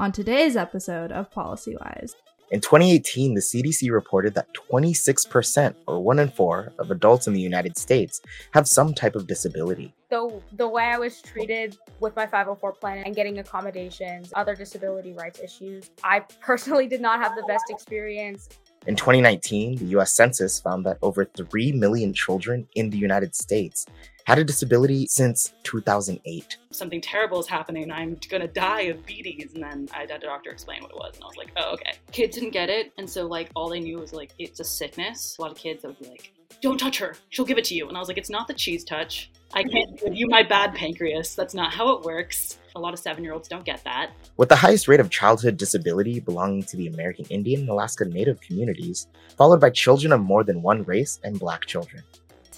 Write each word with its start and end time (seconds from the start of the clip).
On 0.00 0.12
today's 0.12 0.56
episode 0.56 1.10
of 1.10 1.28
Policy 1.32 1.76
Wise, 1.80 2.14
in 2.52 2.60
2018, 2.60 3.34
the 3.34 3.40
CDC 3.40 3.90
reported 3.90 4.32
that 4.34 4.46
26%, 4.54 5.74
or 5.88 6.00
one 6.00 6.20
in 6.20 6.30
four, 6.30 6.72
of 6.78 6.92
adults 6.92 7.26
in 7.26 7.34
the 7.34 7.40
United 7.40 7.76
States 7.76 8.22
have 8.52 8.68
some 8.68 8.94
type 8.94 9.16
of 9.16 9.26
disability. 9.26 9.92
The, 10.08 10.40
the 10.52 10.68
way 10.68 10.84
I 10.84 10.98
was 10.98 11.20
treated 11.20 11.76
with 11.98 12.14
my 12.14 12.26
504 12.26 12.72
plan 12.74 13.02
and 13.04 13.14
getting 13.14 13.40
accommodations, 13.40 14.32
other 14.36 14.54
disability 14.54 15.14
rights 15.14 15.40
issues, 15.40 15.90
I 16.04 16.20
personally 16.40 16.86
did 16.86 17.00
not 17.00 17.20
have 17.20 17.34
the 17.34 17.42
best 17.48 17.64
experience. 17.68 18.48
In 18.86 18.94
2019, 18.94 19.76
the 19.76 19.98
US 19.98 20.14
Census 20.14 20.60
found 20.60 20.86
that 20.86 20.98
over 21.02 21.24
3 21.24 21.72
million 21.72 22.14
children 22.14 22.68
in 22.76 22.88
the 22.88 22.96
United 22.96 23.34
States 23.34 23.84
had 24.28 24.38
a 24.38 24.44
disability 24.44 25.06
since 25.06 25.54
2008. 25.62 26.58
Something 26.70 27.00
terrible 27.00 27.40
is 27.40 27.46
happening. 27.46 27.90
I'm 27.90 28.20
gonna 28.28 28.46
die 28.46 28.82
of 28.82 28.98
BDs. 29.06 29.54
And 29.54 29.62
then 29.62 29.88
I 29.94 30.00
had 30.00 30.10
a 30.10 30.18
doctor 30.18 30.50
explain 30.50 30.82
what 30.82 30.90
it 30.90 30.96
was, 30.98 31.14
and 31.14 31.24
I 31.24 31.26
was 31.28 31.36
like, 31.38 31.50
oh, 31.56 31.72
okay. 31.72 31.92
Kids 32.12 32.34
didn't 32.34 32.50
get 32.50 32.68
it, 32.68 32.92
and 32.98 33.08
so 33.08 33.26
like 33.26 33.48
all 33.56 33.70
they 33.70 33.80
knew 33.80 33.98
was 33.98 34.12
like 34.12 34.32
it's 34.38 34.60
a 34.60 34.64
sickness. 34.64 35.34
A 35.38 35.42
lot 35.42 35.50
of 35.50 35.56
kids 35.56 35.82
would 35.82 35.98
be 35.98 36.10
like, 36.10 36.34
don't 36.60 36.78
touch 36.78 36.98
her, 36.98 37.16
she'll 37.30 37.46
give 37.46 37.56
it 37.56 37.64
to 37.64 37.74
you. 37.74 37.88
And 37.88 37.96
I 37.96 38.00
was 38.00 38.08
like, 38.08 38.18
it's 38.18 38.28
not 38.28 38.46
the 38.48 38.52
cheese 38.52 38.84
touch. 38.84 39.30
I 39.54 39.62
can't 39.62 39.98
give 39.98 40.14
you 40.14 40.28
my 40.28 40.42
bad 40.42 40.74
pancreas. 40.74 41.34
That's 41.34 41.54
not 41.54 41.72
how 41.72 41.92
it 41.92 42.02
works. 42.02 42.58
A 42.76 42.78
lot 42.78 42.92
of 42.92 42.98
seven 42.98 43.24
year 43.24 43.32
olds 43.32 43.48
don't 43.48 43.64
get 43.64 43.82
that. 43.84 44.10
With 44.36 44.50
the 44.50 44.56
highest 44.56 44.88
rate 44.88 45.00
of 45.00 45.08
childhood 45.08 45.56
disability 45.56 46.20
belonging 46.20 46.64
to 46.64 46.76
the 46.76 46.88
American 46.88 47.24
Indian 47.30 47.60
and 47.60 47.70
Alaska 47.70 48.04
Native 48.04 48.42
communities, 48.42 49.06
followed 49.38 49.58
by 49.58 49.70
children 49.70 50.12
of 50.12 50.20
more 50.20 50.44
than 50.44 50.60
one 50.60 50.82
race 50.82 51.18
and 51.24 51.40
black 51.40 51.64
children. 51.64 52.02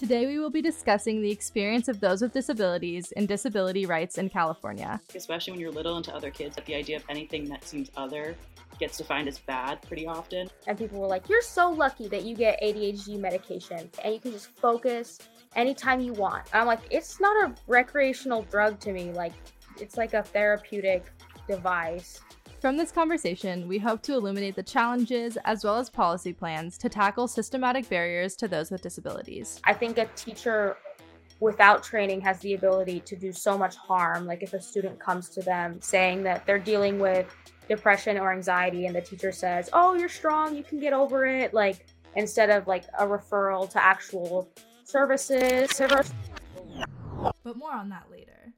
Today, 0.01 0.25
we 0.25 0.39
will 0.39 0.49
be 0.49 0.63
discussing 0.63 1.21
the 1.21 1.29
experience 1.29 1.87
of 1.87 1.99
those 1.99 2.23
with 2.23 2.33
disabilities 2.33 3.11
and 3.11 3.27
disability 3.27 3.85
rights 3.85 4.17
in 4.17 4.29
California. 4.29 4.99
Especially 5.13 5.51
when 5.51 5.59
you're 5.59 5.71
little 5.71 5.95
and 5.95 6.03
to 6.05 6.15
other 6.15 6.31
kids, 6.31 6.55
that 6.55 6.65
the 6.65 6.73
idea 6.73 6.97
of 6.97 7.03
anything 7.07 7.45
that 7.49 7.63
seems 7.63 7.91
other 7.95 8.35
gets 8.79 8.97
defined 8.97 9.27
as 9.27 9.37
bad 9.37 9.79
pretty 9.83 10.07
often. 10.07 10.49
And 10.65 10.75
people 10.75 10.99
were 10.99 11.05
like, 11.05 11.29
You're 11.29 11.43
so 11.43 11.69
lucky 11.69 12.07
that 12.07 12.23
you 12.23 12.35
get 12.35 12.59
ADHD 12.63 13.19
medication 13.19 13.91
and 14.03 14.11
you 14.11 14.19
can 14.19 14.31
just 14.31 14.47
focus 14.47 15.19
anytime 15.55 16.01
you 16.01 16.13
want. 16.13 16.47
And 16.51 16.61
I'm 16.61 16.65
like, 16.65 16.81
It's 16.89 17.19
not 17.19 17.51
a 17.51 17.53
recreational 17.67 18.41
drug 18.49 18.79
to 18.79 18.93
me. 18.93 19.11
Like, 19.11 19.33
it's 19.79 19.97
like 19.97 20.15
a 20.15 20.23
therapeutic 20.23 21.11
device. 21.47 22.21
From 22.61 22.77
this 22.77 22.91
conversation, 22.91 23.67
we 23.67 23.79
hope 23.79 24.03
to 24.03 24.13
illuminate 24.13 24.55
the 24.55 24.61
challenges 24.61 25.35
as 25.45 25.63
well 25.63 25.79
as 25.79 25.89
policy 25.89 26.31
plans 26.31 26.77
to 26.77 26.89
tackle 26.89 27.27
systematic 27.27 27.89
barriers 27.89 28.35
to 28.35 28.47
those 28.47 28.69
with 28.69 28.83
disabilities. 28.83 29.59
I 29.63 29.73
think 29.73 29.97
a 29.97 30.05
teacher 30.15 30.77
without 31.39 31.81
training 31.81 32.21
has 32.21 32.37
the 32.41 32.53
ability 32.53 32.99
to 32.99 33.15
do 33.15 33.33
so 33.33 33.57
much 33.57 33.75
harm. 33.75 34.27
Like 34.27 34.43
if 34.43 34.53
a 34.53 34.61
student 34.61 34.99
comes 34.99 35.29
to 35.29 35.41
them 35.41 35.81
saying 35.81 36.21
that 36.21 36.45
they're 36.45 36.59
dealing 36.59 36.99
with 36.99 37.35
depression 37.67 38.19
or 38.19 38.31
anxiety 38.31 38.85
and 38.85 38.95
the 38.95 39.01
teacher 39.01 39.31
says, 39.31 39.67
"Oh, 39.73 39.95
you're 39.95 40.07
strong, 40.07 40.55
you 40.55 40.61
can 40.61 40.79
get 40.79 40.93
over 40.93 41.25
it." 41.25 41.55
Like 41.55 41.87
instead 42.15 42.51
of 42.51 42.67
like 42.67 42.83
a 42.99 43.07
referral 43.07 43.67
to 43.71 43.83
actual 43.83 44.47
services. 44.83 45.81
But 47.43 47.57
more 47.57 47.73
on 47.73 47.89
that 47.89 48.05
later. 48.11 48.53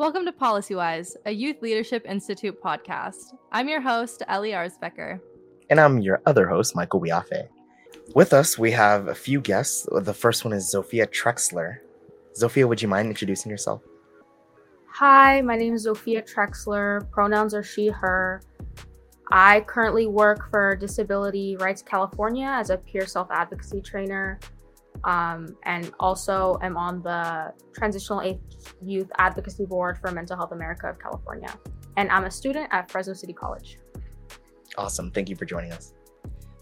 Welcome 0.00 0.24
to 0.24 0.32
PolicyWise, 0.32 1.16
a 1.26 1.30
Youth 1.30 1.60
Leadership 1.60 2.06
Institute 2.08 2.58
podcast. 2.62 3.34
I'm 3.52 3.68
your 3.68 3.82
host, 3.82 4.22
Ellie 4.28 4.52
Arsbecker. 4.52 5.20
And 5.68 5.78
I'm 5.78 5.98
your 5.98 6.22
other 6.24 6.48
host, 6.48 6.74
Michael 6.74 7.02
Wiafe. 7.02 7.50
With 8.14 8.32
us, 8.32 8.58
we 8.58 8.70
have 8.70 9.08
a 9.08 9.14
few 9.14 9.42
guests. 9.42 9.86
The 9.92 10.14
first 10.14 10.42
one 10.42 10.54
is 10.54 10.74
Zofia 10.74 11.06
Trexler. 11.06 11.80
Zofia, 12.34 12.66
would 12.66 12.80
you 12.80 12.88
mind 12.88 13.08
introducing 13.08 13.50
yourself? 13.50 13.82
Hi, 14.86 15.42
my 15.42 15.56
name 15.56 15.74
is 15.74 15.86
Zofia 15.86 16.26
Trexler. 16.26 17.06
Pronouns 17.10 17.52
are 17.52 17.62
she, 17.62 17.88
her. 17.88 18.40
I 19.30 19.60
currently 19.60 20.06
work 20.06 20.48
for 20.50 20.76
Disability 20.76 21.58
Rights 21.58 21.82
California 21.82 22.46
as 22.46 22.70
a 22.70 22.78
peer 22.78 23.06
self 23.06 23.30
advocacy 23.30 23.82
trainer 23.82 24.40
um, 25.04 25.56
and 25.64 25.92
also 26.00 26.58
am 26.62 26.76
on 26.76 27.02
the 27.02 27.52
Transitional 27.72 28.38
Youth 28.82 29.10
Advocacy 29.18 29.66
Board 29.66 29.98
for 29.98 30.10
Mental 30.10 30.36
Health 30.36 30.52
America 30.52 30.88
of 30.88 30.98
California. 30.98 31.52
And 31.96 32.10
I'm 32.10 32.24
a 32.24 32.30
student 32.30 32.68
at 32.70 32.90
Fresno 32.90 33.14
City 33.14 33.32
College. 33.32 33.78
Awesome. 34.76 35.10
Thank 35.10 35.28
you 35.28 35.36
for 35.36 35.44
joining 35.44 35.72
us. 35.72 35.94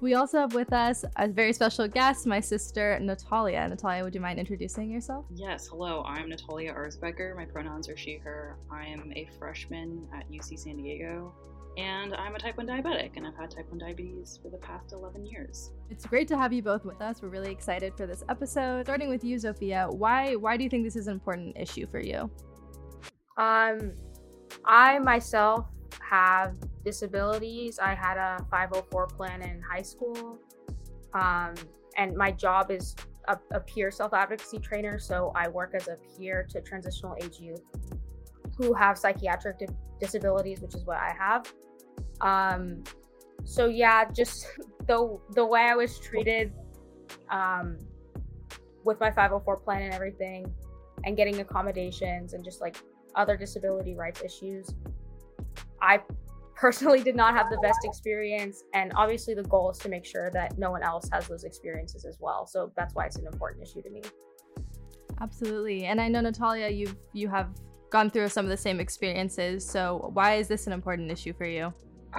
We 0.00 0.14
also 0.14 0.38
have 0.38 0.54
with 0.54 0.72
us 0.72 1.04
a 1.16 1.26
very 1.26 1.52
special 1.52 1.88
guest, 1.88 2.24
my 2.24 2.38
sister 2.38 2.98
Natalia. 3.00 3.66
Natalia, 3.68 4.04
would 4.04 4.14
you 4.14 4.20
mind 4.20 4.38
introducing 4.38 4.92
yourself? 4.92 5.26
Yes, 5.34 5.66
hello. 5.66 6.04
I'm 6.04 6.28
Natalia 6.28 6.72
Arsbecker. 6.72 7.34
My 7.34 7.44
pronouns 7.44 7.88
are 7.88 7.96
she, 7.96 8.16
her. 8.18 8.58
I 8.70 8.86
am 8.86 9.12
a 9.16 9.28
freshman 9.40 10.06
at 10.14 10.30
UC 10.30 10.56
San 10.60 10.76
Diego 10.76 11.34
and 11.78 12.12
I'm 12.16 12.34
a 12.34 12.38
type 12.40 12.56
1 12.56 12.66
diabetic, 12.66 13.12
and 13.16 13.24
I've 13.24 13.36
had 13.36 13.52
type 13.52 13.70
1 13.70 13.78
diabetes 13.78 14.40
for 14.42 14.48
the 14.50 14.56
past 14.58 14.92
11 14.92 15.24
years. 15.24 15.70
It's 15.90 16.04
great 16.04 16.26
to 16.28 16.36
have 16.36 16.52
you 16.52 16.60
both 16.60 16.84
with 16.84 17.00
us. 17.00 17.22
We're 17.22 17.28
really 17.28 17.52
excited 17.52 17.94
for 17.96 18.04
this 18.04 18.24
episode. 18.28 18.86
Starting 18.86 19.08
with 19.08 19.22
you, 19.22 19.36
Zofia, 19.36 19.94
why 19.94 20.34
why 20.34 20.56
do 20.56 20.64
you 20.64 20.70
think 20.70 20.84
this 20.84 20.96
is 20.96 21.06
an 21.06 21.14
important 21.14 21.56
issue 21.56 21.86
for 21.86 22.00
you? 22.00 22.28
Um, 23.36 23.92
I 24.64 24.98
myself 24.98 25.66
have 26.00 26.56
disabilities. 26.84 27.78
I 27.78 27.94
had 27.94 28.16
a 28.16 28.44
504 28.50 29.06
plan 29.06 29.42
in 29.42 29.62
high 29.62 29.82
school, 29.82 30.36
um, 31.14 31.54
and 31.96 32.16
my 32.16 32.32
job 32.32 32.72
is 32.72 32.96
a, 33.28 33.38
a 33.52 33.60
peer 33.60 33.92
self 33.92 34.12
advocacy 34.14 34.58
trainer. 34.58 34.98
So 34.98 35.30
I 35.36 35.46
work 35.46 35.74
as 35.74 35.86
a 35.86 35.96
peer 36.18 36.44
to 36.50 36.60
transitional 36.60 37.14
age 37.22 37.38
youth 37.38 37.62
who 38.56 38.74
have 38.74 38.98
psychiatric 38.98 39.68
disabilities, 40.00 40.60
which 40.60 40.74
is 40.74 40.84
what 40.84 40.96
I 40.96 41.14
have. 41.16 41.46
Um, 42.20 42.82
so 43.44 43.66
yeah, 43.66 44.10
just 44.10 44.46
the 44.86 45.18
the 45.34 45.44
way 45.44 45.62
I 45.62 45.74
was 45.74 45.98
treated 45.98 46.52
um, 47.30 47.78
with 48.84 49.00
my 49.00 49.10
504 49.10 49.56
plan 49.58 49.82
and 49.82 49.94
everything, 49.94 50.52
and 51.04 51.16
getting 51.16 51.40
accommodations 51.40 52.32
and 52.34 52.44
just 52.44 52.60
like 52.60 52.76
other 53.14 53.36
disability 53.36 53.94
rights 53.94 54.22
issues, 54.22 54.74
I 55.80 56.00
personally 56.54 57.02
did 57.02 57.14
not 57.14 57.34
have 57.34 57.50
the 57.50 57.58
best 57.58 57.78
experience. 57.84 58.64
And 58.74 58.92
obviously, 58.96 59.34
the 59.34 59.44
goal 59.44 59.70
is 59.70 59.78
to 59.78 59.88
make 59.88 60.04
sure 60.04 60.30
that 60.30 60.58
no 60.58 60.70
one 60.70 60.82
else 60.82 61.08
has 61.12 61.28
those 61.28 61.44
experiences 61.44 62.04
as 62.04 62.18
well. 62.20 62.46
So 62.46 62.72
that's 62.76 62.94
why 62.94 63.06
it's 63.06 63.16
an 63.16 63.26
important 63.26 63.62
issue 63.62 63.82
to 63.82 63.90
me. 63.90 64.02
Absolutely, 65.20 65.84
and 65.84 66.00
I 66.00 66.08
know 66.08 66.20
Natalia, 66.20 66.68
you've 66.68 66.96
you 67.12 67.28
have 67.28 67.48
gone 67.90 68.10
through 68.10 68.28
some 68.28 68.44
of 68.44 68.50
the 68.50 68.56
same 68.56 68.80
experiences. 68.80 69.66
So 69.66 70.10
why 70.12 70.34
is 70.34 70.48
this 70.48 70.66
an 70.66 70.72
important 70.72 71.10
issue 71.10 71.32
for 71.32 71.46
you? 71.46 71.72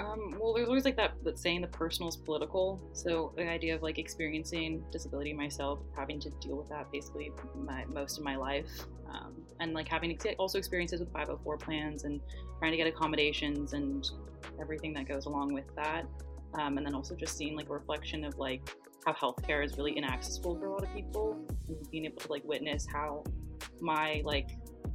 Um, 0.05 0.35
well, 0.39 0.53
there's 0.53 0.67
always 0.67 0.85
like 0.85 0.95
that, 0.97 1.13
that 1.23 1.39
saying 1.39 1.61
the 1.61 1.67
personal 1.67 2.09
is 2.09 2.15
political. 2.15 2.81
So 2.93 3.33
the 3.35 3.47
idea 3.47 3.75
of 3.75 3.81
like 3.81 3.97
experiencing 3.97 4.83
disability 4.91 5.33
myself, 5.33 5.79
having 5.95 6.19
to 6.21 6.29
deal 6.41 6.57
with 6.57 6.69
that 6.69 6.91
basically 6.91 7.31
my, 7.55 7.85
most 7.85 8.17
of 8.17 8.23
my 8.23 8.35
life, 8.35 8.85
um, 9.11 9.35
and 9.59 9.73
like 9.73 9.87
having 9.87 10.11
ex- 10.11 10.35
also 10.37 10.57
experiences 10.57 10.99
with 10.99 11.11
504 11.11 11.57
plans 11.57 12.03
and 12.03 12.21
trying 12.59 12.71
to 12.71 12.77
get 12.77 12.87
accommodations 12.87 13.73
and 13.73 14.09
everything 14.61 14.93
that 14.93 15.07
goes 15.07 15.25
along 15.25 15.53
with 15.53 15.73
that. 15.75 16.05
Um, 16.55 16.77
and 16.77 16.85
then 16.85 16.95
also 16.95 17.15
just 17.15 17.37
seeing 17.37 17.55
like 17.55 17.69
a 17.69 17.73
reflection 17.73 18.25
of 18.25 18.37
like 18.37 18.75
how 19.05 19.13
healthcare 19.13 19.63
is 19.63 19.77
really 19.77 19.91
inaccessible 19.91 20.57
for 20.59 20.65
a 20.65 20.71
lot 20.71 20.83
of 20.83 20.93
people, 20.93 21.37
and 21.67 21.77
being 21.91 22.05
able 22.05 22.17
to 22.17 22.31
like 22.31 22.43
witness 22.43 22.87
how 22.91 23.23
my 23.79 24.21
like 24.25 24.49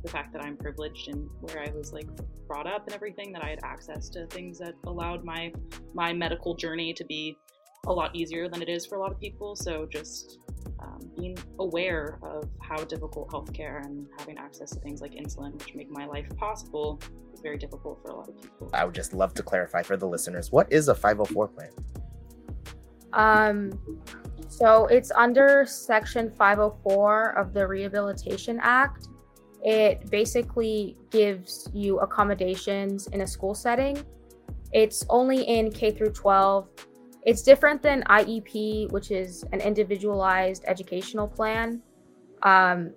the 0.04 0.10
fact 0.10 0.32
that 0.34 0.44
I'm 0.44 0.56
privileged 0.56 1.08
and 1.08 1.28
where 1.40 1.60
I 1.60 1.70
was 1.70 1.92
like 1.92 2.06
brought 2.46 2.66
up 2.66 2.84
and 2.86 2.94
everything 2.94 3.32
that 3.32 3.42
I 3.42 3.48
had 3.48 3.60
access 3.64 4.08
to 4.10 4.26
things 4.26 4.58
that 4.58 4.74
allowed 4.84 5.24
my 5.24 5.52
my 5.94 6.12
medical 6.12 6.54
journey 6.54 6.92
to 6.92 7.04
be 7.04 7.36
a 7.86 7.92
lot 7.92 8.14
easier 8.14 8.48
than 8.48 8.62
it 8.62 8.68
is 8.68 8.86
for 8.86 8.96
a 8.96 9.00
lot 9.00 9.12
of 9.12 9.18
people. 9.18 9.56
So 9.56 9.86
just 9.86 10.38
um, 10.80 11.00
being 11.16 11.38
aware 11.58 12.18
of 12.22 12.48
how 12.60 12.84
difficult 12.84 13.30
healthcare 13.30 13.84
and 13.84 14.06
having 14.18 14.38
access 14.38 14.70
to 14.70 14.80
things 14.80 15.00
like 15.00 15.12
insulin, 15.12 15.52
which 15.54 15.74
make 15.74 15.90
my 15.90 16.06
life 16.06 16.28
possible, 16.36 17.00
is 17.32 17.40
very 17.40 17.58
difficult 17.58 18.00
for 18.02 18.10
a 18.10 18.16
lot 18.16 18.28
of 18.28 18.40
people. 18.40 18.70
I 18.72 18.84
would 18.84 18.94
just 18.94 19.14
love 19.14 19.34
to 19.34 19.42
clarify 19.42 19.82
for 19.82 19.96
the 19.96 20.06
listeners 20.06 20.52
what 20.52 20.70
is 20.72 20.88
a 20.88 20.94
504 20.94 21.48
plan? 21.48 21.70
Um, 23.12 23.78
so 24.48 24.86
it's 24.86 25.10
under 25.12 25.64
Section 25.66 26.30
504 26.30 27.38
of 27.38 27.54
the 27.54 27.66
Rehabilitation 27.66 28.58
Act. 28.62 29.08
It 29.64 30.10
basically 30.10 30.96
gives 31.10 31.70
you 31.72 31.98
accommodations 32.00 33.06
in 33.08 33.22
a 33.22 33.26
school 33.26 33.54
setting. 33.54 34.04
It's 34.72 35.06
only 35.08 35.42
in 35.42 35.70
K 35.70 35.90
through 35.90 36.12
12. 36.12 36.68
It's 37.24 37.42
different 37.42 37.80
than 37.80 38.02
IEP, 38.02 38.92
which 38.92 39.10
is 39.10 39.42
an 39.52 39.62
individualized 39.62 40.64
educational 40.66 41.26
plan, 41.26 41.80
um, 42.42 42.92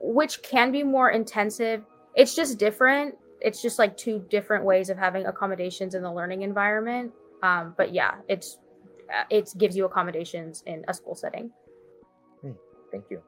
which 0.00 0.42
can 0.42 0.72
be 0.72 0.82
more 0.82 1.10
intensive. 1.10 1.84
It's 2.16 2.34
just 2.34 2.58
different. 2.58 3.14
It's 3.40 3.62
just 3.62 3.78
like 3.78 3.96
two 3.96 4.24
different 4.28 4.64
ways 4.64 4.90
of 4.90 4.98
having 4.98 5.26
accommodations 5.26 5.94
in 5.94 6.02
the 6.02 6.12
learning 6.12 6.42
environment. 6.42 7.12
Um, 7.44 7.74
but 7.76 7.94
yeah, 7.94 8.14
it's 8.28 8.58
it 9.30 9.52
gives 9.56 9.76
you 9.76 9.84
accommodations 9.84 10.64
in 10.66 10.84
a 10.88 10.94
school 10.94 11.14
setting. 11.14 11.52
Thank 12.90 13.04
you. 13.10 13.22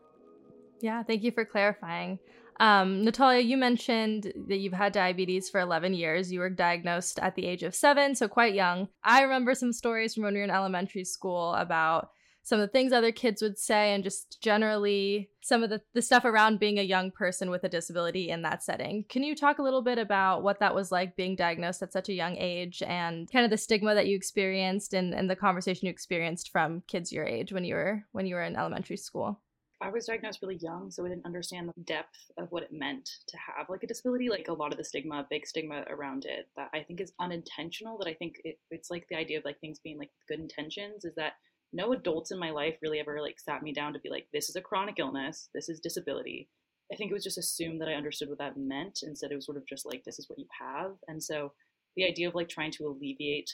Yeah, 0.81 1.03
thank 1.03 1.23
you 1.23 1.33
for 1.33 1.45
clarifying. 1.45 2.19
Um, 2.61 3.05
Natalia, 3.05 3.41
you 3.41 3.57
mentioned 3.57 4.33
that 4.49 4.59
you've 4.59 4.73
had 4.73 4.93
diabetes 4.93 5.51
for 5.51 5.61
11 5.61 5.95
years. 5.95 6.33
You 6.33 6.41
were 6.41 6.51
diagnosed 6.51 7.19
at 7.19 7.35
the 7.35 7.47
age 7.47 7.63
of 7.63 7.75
seven, 7.75 8.15
so 8.15 8.29
quite 8.29 8.55
young. 8.55 8.89
I 9.03 9.23
remember 9.23 9.55
some 9.55 9.73
stories 9.73 10.15
from 10.15 10.25
when 10.25 10.35
we 10.35 10.39
were 10.39 10.45
in 10.45 10.51
elementary 10.51 11.05
school 11.05 11.55
about 11.55 12.11
some 12.45 12.61
of 12.61 12.69
the 12.69 12.73
things 12.73 12.93
other 12.93 13.11
kids 13.11 13.41
would 13.41 13.59
say 13.59 13.95
and 13.95 14.05
just 14.05 14.39
generally 14.43 15.31
some 15.43 15.65
of 15.65 15.71
the, 15.71 15.81
the 15.95 16.03
stuff 16.03 16.27
around 16.27 16.61
being 16.61 16.79
a 16.79 16.83
young 16.83 17.11
person 17.11 17.51
with 17.51 17.65
a 17.65 17.71
disability 17.71 18.29
in 18.29 18.43
that 18.43 18.63
setting. 18.63 19.05
Can 19.09 19.23
you 19.23 19.35
talk 19.35 19.59
a 19.59 19.63
little 19.63 19.81
bit 19.81 19.99
about 19.99 20.43
what 20.43 20.61
that 20.61 20.75
was 20.75 20.93
like 20.93 21.17
being 21.17 21.37
diagnosed 21.37 21.83
at 21.83 21.93
such 21.93 22.11
a 22.11 22.15
young 22.15 22.37
age 22.37 22.83
and 22.87 23.31
kind 23.33 23.47
of 23.47 23.51
the 23.51 23.57
stigma 23.57 23.95
that 23.95 24.07
you 24.07 24.15
experienced 24.15 24.93
and, 24.93 25.15
and 25.15 25.29
the 25.29 25.37
conversation 25.37 25.87
you 25.87 25.91
experienced 25.91 26.53
from 26.53 26.83
kids 26.87 27.11
your 27.11 27.25
age 27.25 27.51
when 27.51 27.65
you 27.65 27.75
were 27.75 28.05
when 28.13 28.27
you 28.27 28.35
were 28.35 28.43
in 28.43 28.57
elementary 28.57 28.99
school? 28.99 29.41
I 29.85 29.91
was 29.91 30.07
diagnosed 30.07 30.41
really 30.41 30.59
young, 30.63 30.91
so 30.91 31.05
I 31.05 31.11
didn't 31.11 31.27
understand 31.27 31.69
the 31.69 31.83
depth 31.83 32.31
of 32.39 32.51
what 32.51 32.63
it 32.63 32.73
meant 32.73 33.05
to 33.29 33.37
have 33.37 33.69
like 33.69 33.83
a 33.83 33.87
disability. 33.87 34.31
Like 34.31 34.49
a 34.49 34.53
lot 34.55 34.73
of 34.73 34.79
the 34.79 34.85
stigma, 34.85 35.27
big 35.29 35.47
stigma 35.47 35.85
around 35.91 36.25
it, 36.25 36.49
that 36.57 36.71
I 36.73 36.83
think 36.83 37.03
is 37.03 37.13
unintentional. 37.21 37.99
That 37.99 38.09
I 38.09 38.15
think 38.15 38.37
it, 38.45 38.59
it's 38.71 38.91
like 38.91 39.07
the 39.11 39.17
idea 39.17 39.39
of 39.39 39.45
like 39.45 39.61
things 39.61 39.81
being 39.85 39.99
like 39.99 40.11
good 40.27 40.41
intentions 40.41 41.05
is 41.05 41.15
that 41.17 41.35
no 41.75 41.93
adults 41.93 42.31
in 42.31 42.39
my 42.39 42.51
life 42.51 42.77
really 42.81 42.99
ever 42.99 43.21
like 43.21 43.39
sat 43.39 43.63
me 43.63 43.75
down 43.75 43.93
to 43.93 43.99
be 43.99 44.09
like, 44.09 44.27
this 44.33 44.49
is 44.49 44.57
a 44.57 44.63
chronic 44.63 44.95
illness, 44.99 45.51
this 45.55 45.69
is 45.69 45.81
disability. 45.81 46.49
I 46.91 46.97
think 46.97 47.11
it 47.11 47.15
was 47.15 47.25
just 47.25 47.39
assumed 47.39 47.81
that 47.83 47.89
I 47.89 47.95
understood 47.95 48.31
what 48.31 48.39
that 48.39 48.57
meant. 48.57 49.01
Instead, 49.03 49.33
it 49.33 49.37
was 49.37 49.45
sort 49.45 49.59
of 49.59 49.67
just 49.67 49.85
like, 49.85 50.03
this 50.05 50.19
is 50.19 50.29
what 50.31 50.39
you 50.39 50.47
have. 50.59 50.93
And 51.09 51.23
so 51.23 51.53
the 51.97 52.07
idea 52.07 52.29
of 52.29 52.35
like 52.35 52.49
trying 52.49 52.71
to 52.73 52.87
alleviate, 52.87 53.51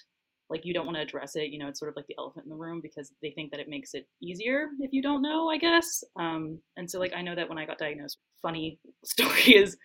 like, 0.51 0.65
you 0.65 0.75
don't 0.75 0.87
want 0.87 0.97
to 0.97 1.03
address 1.03 1.37
it, 1.37 1.51
you 1.51 1.59
know, 1.59 1.69
it's 1.69 1.79
sort 1.79 1.89
of 1.89 1.97
like 1.97 2.07
the 2.09 2.17
elephant 2.19 2.45
in 2.45 2.51
the 2.51 2.57
room 2.57 2.81
because 2.83 3.13
they 3.23 3.31
think 3.31 3.51
that 3.53 3.61
it 3.61 3.69
makes 3.69 3.95
it 3.95 4.07
easier 4.23 4.69
if 4.81 4.93
you 4.93 5.01
don't 5.01 5.23
know, 5.23 5.49
I 5.49 5.59
guess. 5.59 6.05
Um, 6.19 6.59
and 6.77 6.91
so, 6.91 6.99
like, 6.99 7.13
I 7.15 7.23
know 7.23 7.35
that 7.35 7.49
when 7.49 7.59
I 7.59 7.67
got 7.67 7.79
diagnosed, 7.79 8.19
funny 8.43 8.79
story 9.05 9.55
is 9.55 9.77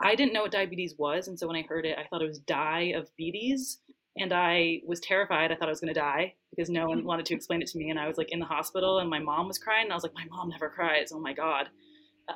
I 0.00 0.14
didn't 0.14 0.32
know 0.32 0.42
what 0.42 0.52
diabetes 0.52 0.94
was. 0.98 1.28
And 1.28 1.38
so 1.38 1.46
when 1.46 1.56
I 1.56 1.62
heard 1.62 1.86
it, 1.86 1.98
I 1.98 2.06
thought 2.08 2.22
it 2.22 2.28
was 2.28 2.40
die 2.40 2.92
of 2.96 3.14
beaties 3.16 3.78
and 4.16 4.32
I 4.32 4.80
was 4.86 5.00
terrified. 5.00 5.50
I 5.50 5.56
thought 5.56 5.68
I 5.68 5.72
was 5.72 5.80
going 5.80 5.94
to 5.94 5.98
die 5.98 6.34
because 6.50 6.68
no 6.68 6.88
one 6.88 7.04
wanted 7.06 7.26
to 7.26 7.34
explain 7.34 7.62
it 7.62 7.68
to 7.68 7.78
me. 7.78 7.90
And 7.90 7.98
I 7.98 8.08
was 8.08 8.18
like 8.18 8.32
in 8.32 8.40
the 8.40 8.46
hospital, 8.46 8.98
and 8.98 9.08
my 9.08 9.18
mom 9.18 9.48
was 9.48 9.58
crying. 9.58 9.84
And 9.84 9.92
I 9.92 9.96
was 9.96 10.02
like, 10.02 10.14
my 10.14 10.26
mom 10.30 10.50
never 10.50 10.68
cries. 10.68 11.12
Oh 11.12 11.20
my 11.20 11.32
god, 11.32 11.68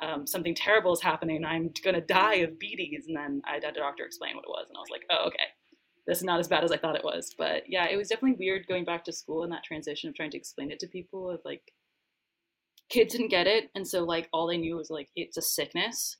um, 0.01 0.25
something 0.25 0.55
terrible 0.55 0.93
is 0.93 1.01
happening. 1.01 1.45
I'm 1.45 1.71
going 1.83 1.95
to 1.95 2.01
die 2.01 2.35
of 2.35 2.59
beaties. 2.59 3.05
And 3.07 3.15
then 3.15 3.41
I 3.45 3.55
had 3.55 3.63
a 3.63 3.71
doctor 3.73 4.05
explain 4.05 4.35
what 4.35 4.45
it 4.45 4.49
was, 4.49 4.65
and 4.69 4.77
I 4.77 4.79
was 4.79 4.89
like, 4.91 5.03
oh 5.09 5.27
okay, 5.27 5.47
this 6.07 6.19
is 6.19 6.23
not 6.23 6.39
as 6.39 6.47
bad 6.47 6.63
as 6.63 6.71
I 6.71 6.77
thought 6.77 6.95
it 6.95 7.03
was. 7.03 7.35
But 7.37 7.63
yeah, 7.67 7.87
it 7.87 7.97
was 7.97 8.07
definitely 8.07 8.37
weird 8.39 8.67
going 8.67 8.85
back 8.85 9.03
to 9.05 9.11
school 9.11 9.43
and 9.43 9.51
that 9.51 9.63
transition 9.63 10.09
of 10.09 10.15
trying 10.15 10.31
to 10.31 10.37
explain 10.37 10.71
it 10.71 10.79
to 10.79 10.87
people. 10.87 11.29
Of 11.29 11.41
like, 11.45 11.73
kids 12.89 13.13
didn't 13.13 13.29
get 13.29 13.47
it, 13.47 13.69
and 13.75 13.87
so 13.87 14.03
like 14.03 14.29
all 14.33 14.47
they 14.47 14.57
knew 14.57 14.77
was 14.77 14.89
like 14.89 15.09
it's 15.15 15.37
a 15.37 15.41
sickness. 15.41 16.17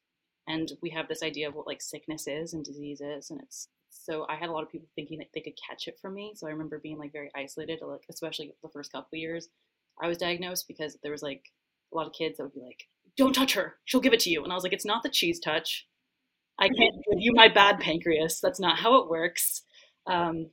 And 0.49 0.71
we 0.81 0.89
have 0.91 1.09
this 1.09 1.23
idea 1.23 1.49
of 1.49 1.55
what 1.55 1.67
like 1.67 1.81
sickness 1.81 2.25
is 2.27 2.53
and 2.53 2.63
disease 2.63 3.01
is, 3.01 3.31
and 3.31 3.41
it's 3.41 3.69
so 3.89 4.25
I 4.29 4.35
had 4.35 4.49
a 4.49 4.51
lot 4.51 4.63
of 4.63 4.71
people 4.71 4.87
thinking 4.95 5.19
that 5.19 5.27
they 5.33 5.41
could 5.41 5.57
catch 5.67 5.87
it 5.87 5.97
from 6.01 6.13
me. 6.13 6.33
So 6.35 6.47
I 6.47 6.51
remember 6.51 6.79
being 6.79 6.97
like 6.97 7.11
very 7.11 7.29
isolated, 7.35 7.79
like 7.81 8.05
especially 8.09 8.53
the 8.61 8.69
first 8.69 8.91
couple 8.91 9.17
years 9.17 9.49
I 10.01 10.07
was 10.07 10.17
diagnosed 10.17 10.67
because 10.67 10.97
there 11.01 11.11
was 11.11 11.23
like 11.23 11.43
a 11.93 11.95
lot 11.95 12.07
of 12.07 12.13
kids 12.13 12.37
that 12.37 12.43
would 12.43 12.53
be 12.53 12.61
like, 12.61 12.87
"Don't 13.17 13.33
touch 13.33 13.53
her, 13.53 13.75
she'll 13.85 14.01
give 14.01 14.13
it 14.13 14.19
to 14.21 14.29
you," 14.29 14.43
and 14.43 14.51
I 14.51 14.55
was 14.55 14.63
like, 14.63 14.73
"It's 14.73 14.85
not 14.85 15.03
the 15.03 15.09
cheese 15.09 15.39
touch. 15.39 15.87
I 16.59 16.67
can't 16.69 16.95
give 17.09 17.19
you 17.19 17.33
my 17.33 17.47
bad 17.47 17.79
pancreas. 17.79 18.39
That's 18.41 18.59
not 18.59 18.79
how 18.79 18.95
it 19.01 19.09
works." 19.09 19.63
Um, 20.07 20.47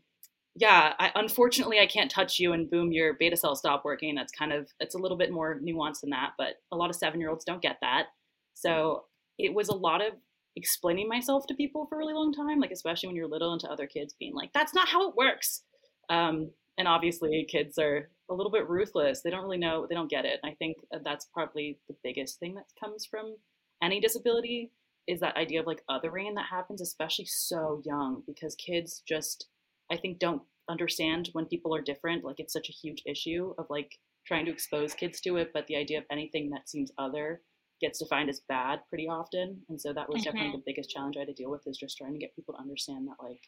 yeah, 0.56 0.93
I, 0.99 1.11
unfortunately, 1.17 1.81
I 1.81 1.87
can't 1.87 2.11
touch 2.11 2.39
you 2.39 2.53
and 2.53 2.71
boom, 2.71 2.93
your 2.93 3.15
beta 3.15 3.37
cells 3.37 3.59
stop 3.59 3.85
working. 3.85 4.15
That's 4.15 4.33
kind 4.33 4.53
of 4.53 4.69
it's 4.79 4.95
a 4.95 4.99
little 4.99 5.17
bit 5.17 5.33
more 5.33 5.59
nuanced 5.61 6.03
than 6.03 6.11
that, 6.11 6.33
but 6.39 6.56
a 6.71 6.77
lot 6.77 6.91
of 6.91 6.97
seven 6.97 7.21
year 7.21 7.31
olds 7.31 7.45
don't 7.45 7.62
get 7.62 7.79
that. 7.81 8.06
So 8.55 9.05
it 9.39 9.53
was 9.53 9.69
a 9.69 9.75
lot 9.75 10.01
of 10.01 10.12
explaining 10.56 11.09
myself 11.09 11.47
to 11.49 11.55
people 11.55 11.87
for 11.87 11.97
a 11.97 11.99
really 11.99 12.15
long 12.15 12.33
time, 12.33 12.61
like 12.61 12.71
especially 12.71 13.09
when 13.09 13.17
you're 13.17 13.29
little 13.29 13.53
and 13.53 13.61
to 13.62 13.71
other 13.71 13.89
kids 13.89 14.15
being 14.19 14.35
like, 14.35 14.53
that's 14.53 14.75
not 14.75 14.89
how 14.89 15.09
it 15.09 15.17
works. 15.17 15.62
Um, 16.09 16.51
and 16.79 16.87
obviously 16.87 17.47
kids 17.51 17.77
are 17.79 18.09
a 18.31 18.35
little 18.35 18.53
bit 18.53 18.69
ruthless. 18.69 19.23
They 19.23 19.31
don't 19.31 19.43
really 19.43 19.59
know, 19.59 19.87
they 19.89 19.95
don't 19.97 20.11
get 20.11 20.25
it. 20.25 20.39
I 20.45 20.53
think 20.53 20.77
that's 21.05 21.27
probably 21.35 21.79
the 21.89 21.97
biggest 22.05 22.39
thing 22.39 22.55
that 22.55 22.67
comes 22.79 23.05
from 23.05 23.37
any 23.83 24.01
disability 24.01 24.71
is 25.06 25.21
that 25.21 25.37
idea 25.37 25.61
of 25.61 25.67
like 25.67 25.83
othering 25.91 26.35
that 26.35 26.47
happens, 26.51 26.81
especially 26.81 27.27
so 27.27 27.83
young, 27.85 28.23
because 28.27 28.55
kids 28.55 29.03
just, 29.06 29.47
I 29.91 29.97
think, 29.97 30.19
don't 30.19 30.43
understand 30.69 31.31
when 31.33 31.47
people 31.47 31.75
are 31.75 31.83
different. 31.83 32.25
Like 32.25 32.37
it's 32.39 32.53
such 32.53 32.69
a 32.69 32.73
huge 32.73 33.03
issue 33.06 33.55
of 33.59 33.67
like 33.69 33.99
trying 34.27 34.47
to 34.47 34.53
expose 34.53 34.95
kids 34.95 35.21
to 35.23 35.37
it, 35.37 35.51
but 35.53 35.67
the 35.67 35.77
idea 35.77 35.99
of 35.99 36.05
anything 36.11 36.51
that 36.51 36.69
seems 36.69 36.91
other 36.99 37.43
gets 37.81 37.99
defined 37.99 38.31
as 38.31 38.41
bad 38.49 38.81
pretty 38.89 39.06
often. 39.09 39.61
And 39.69 39.81
so 39.81 39.93
that 39.93 40.09
was 40.09 40.23
mm-hmm. 40.23 40.37
definitely 40.37 40.53
the 40.59 40.73
biggest 40.73 40.91
challenge 40.91 41.17
I 41.17 41.21
had 41.21 41.29
to 41.29 41.35
deal 41.35 41.51
with 41.51 41.67
is 41.67 41.77
just 41.77 41.99
trying 41.99 42.12
to 42.12 42.19
get 42.19 42.35
people 42.35 42.55
to 42.55 42.61
understand 42.61 43.06
that 43.09 43.23
like 43.23 43.41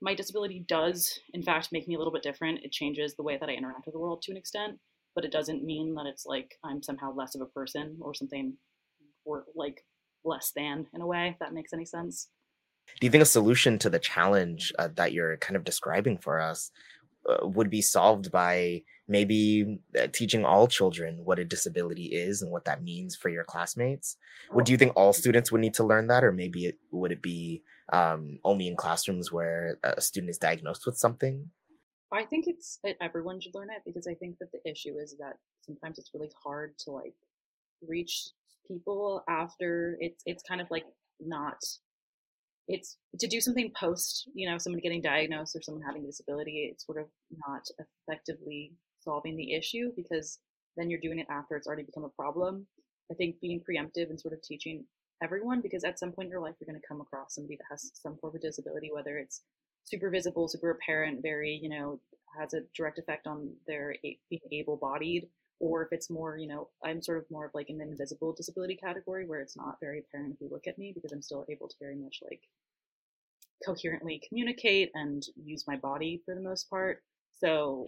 my 0.00 0.14
disability 0.14 0.64
does 0.68 1.18
in 1.32 1.42
fact 1.42 1.72
make 1.72 1.88
me 1.88 1.94
a 1.94 1.98
little 1.98 2.12
bit 2.12 2.22
different. 2.22 2.60
It 2.62 2.72
changes 2.72 3.14
the 3.14 3.22
way 3.22 3.36
that 3.38 3.48
I 3.48 3.52
interact 3.54 3.86
with 3.86 3.94
the 3.94 3.98
world 3.98 4.22
to 4.22 4.32
an 4.32 4.36
extent, 4.36 4.78
but 5.14 5.24
it 5.24 5.32
doesn't 5.32 5.64
mean 5.64 5.94
that 5.94 6.06
it's 6.06 6.26
like 6.26 6.54
I'm 6.62 6.82
somehow 6.82 7.12
less 7.14 7.34
of 7.34 7.40
a 7.40 7.46
person 7.46 7.96
or 8.00 8.14
something 8.14 8.56
or 9.24 9.46
like 9.56 9.84
less 10.24 10.52
than 10.54 10.86
in 10.94 11.00
a 11.00 11.06
way, 11.06 11.28
if 11.28 11.38
that 11.38 11.54
makes 11.54 11.72
any 11.72 11.84
sense. 11.84 12.28
Do 13.00 13.06
you 13.06 13.10
think 13.10 13.22
a 13.22 13.26
solution 13.26 13.78
to 13.80 13.90
the 13.90 13.98
challenge 13.98 14.72
uh, 14.78 14.88
that 14.94 15.12
you're 15.12 15.36
kind 15.38 15.56
of 15.56 15.64
describing 15.64 16.18
for 16.18 16.40
us 16.40 16.70
uh, 17.28 17.46
would 17.46 17.70
be 17.70 17.80
solved 17.80 18.30
by 18.30 18.82
maybe 19.08 19.80
uh, 19.98 20.06
teaching 20.12 20.44
all 20.44 20.66
children 20.66 21.20
what 21.24 21.38
a 21.38 21.44
disability 21.44 22.06
is 22.06 22.42
and 22.42 22.50
what 22.50 22.64
that 22.66 22.82
means 22.82 23.16
for 23.16 23.28
your 23.28 23.44
classmates 23.44 24.16
would 24.52 24.68
you 24.68 24.76
think 24.76 24.92
all 24.94 25.12
students 25.12 25.50
would 25.50 25.60
need 25.60 25.74
to 25.74 25.84
learn 25.84 26.06
that 26.06 26.24
or 26.24 26.32
maybe 26.32 26.66
it 26.66 26.78
would 26.90 27.12
it 27.12 27.22
be 27.22 27.62
um, 27.92 28.38
only 28.44 28.66
in 28.66 28.76
classrooms 28.76 29.32
where 29.32 29.78
a 29.82 30.00
student 30.00 30.30
is 30.30 30.38
diagnosed 30.38 30.84
with 30.86 30.96
something 30.96 31.48
i 32.12 32.24
think 32.24 32.46
it's 32.46 32.78
everyone 33.00 33.40
should 33.40 33.54
learn 33.54 33.70
it 33.70 33.82
because 33.86 34.06
i 34.06 34.14
think 34.14 34.36
that 34.38 34.52
the 34.52 34.70
issue 34.70 34.96
is 34.98 35.16
that 35.18 35.36
sometimes 35.62 35.98
it's 35.98 36.10
really 36.14 36.30
hard 36.42 36.76
to 36.78 36.90
like 36.90 37.14
reach 37.86 38.28
people 38.66 39.22
after 39.28 39.96
it's 40.00 40.22
it's 40.26 40.42
kind 40.42 40.60
of 40.60 40.66
like 40.70 40.84
not 41.20 41.58
it's 42.66 42.96
to 43.18 43.26
do 43.26 43.40
something 43.40 43.70
post 43.78 44.28
you 44.34 44.48
know 44.48 44.58
someone 44.58 44.80
getting 44.80 45.02
diagnosed 45.02 45.54
or 45.54 45.62
someone 45.62 45.82
having 45.82 46.02
a 46.02 46.06
disability 46.06 46.70
it's 46.72 46.86
sort 46.86 46.98
of 46.98 47.06
not 47.46 47.62
effectively 48.08 48.72
solving 49.04 49.36
the 49.36 49.52
issue 49.52 49.90
because 49.94 50.38
then 50.76 50.90
you're 50.90 51.00
doing 51.00 51.18
it 51.18 51.26
after 51.30 51.56
it's 51.56 51.66
already 51.66 51.84
become 51.84 52.04
a 52.04 52.08
problem. 52.08 52.66
I 53.10 53.14
think 53.14 53.40
being 53.40 53.60
preemptive 53.60 54.10
and 54.10 54.18
sort 54.18 54.34
of 54.34 54.42
teaching 54.42 54.84
everyone 55.22 55.60
because 55.60 55.84
at 55.84 55.98
some 55.98 56.10
point 56.10 56.26
in 56.26 56.30
your 56.30 56.40
life 56.40 56.54
you're 56.58 56.70
going 56.70 56.80
to 56.80 56.88
come 56.88 57.00
across 57.00 57.34
somebody 57.34 57.56
that 57.56 57.66
has 57.70 57.92
some 57.94 58.16
form 58.16 58.34
of 58.34 58.42
disability 58.42 58.90
whether 58.92 59.16
it's 59.16 59.42
super 59.84 60.10
visible 60.10 60.48
super 60.48 60.70
apparent 60.70 61.22
very 61.22 61.58
you 61.62 61.68
know 61.68 62.00
has 62.38 62.52
a 62.52 62.62
direct 62.76 62.98
effect 62.98 63.26
on 63.26 63.48
their 63.66 63.94
being 64.02 64.40
able 64.50 64.76
bodied 64.76 65.28
or 65.60 65.82
if 65.82 65.88
it's 65.92 66.10
more, 66.10 66.36
you 66.36 66.48
know, 66.48 66.68
I'm 66.84 67.02
sort 67.02 67.18
of 67.18 67.30
more 67.30 67.46
of 67.46 67.52
like 67.54 67.68
an 67.68 67.80
invisible 67.80 68.32
disability 68.32 68.76
category 68.76 69.26
where 69.26 69.40
it's 69.40 69.56
not 69.56 69.78
very 69.80 70.00
apparent 70.00 70.34
if 70.34 70.40
you 70.40 70.48
look 70.50 70.66
at 70.66 70.78
me 70.78 70.92
because 70.94 71.12
I'm 71.12 71.22
still 71.22 71.44
able 71.48 71.68
to 71.68 71.76
very 71.80 71.96
much 71.96 72.20
like 72.22 72.42
coherently 73.64 74.20
communicate 74.28 74.90
and 74.94 75.22
use 75.42 75.64
my 75.66 75.76
body 75.76 76.20
for 76.24 76.34
the 76.34 76.40
most 76.40 76.68
part. 76.68 77.02
So 77.40 77.86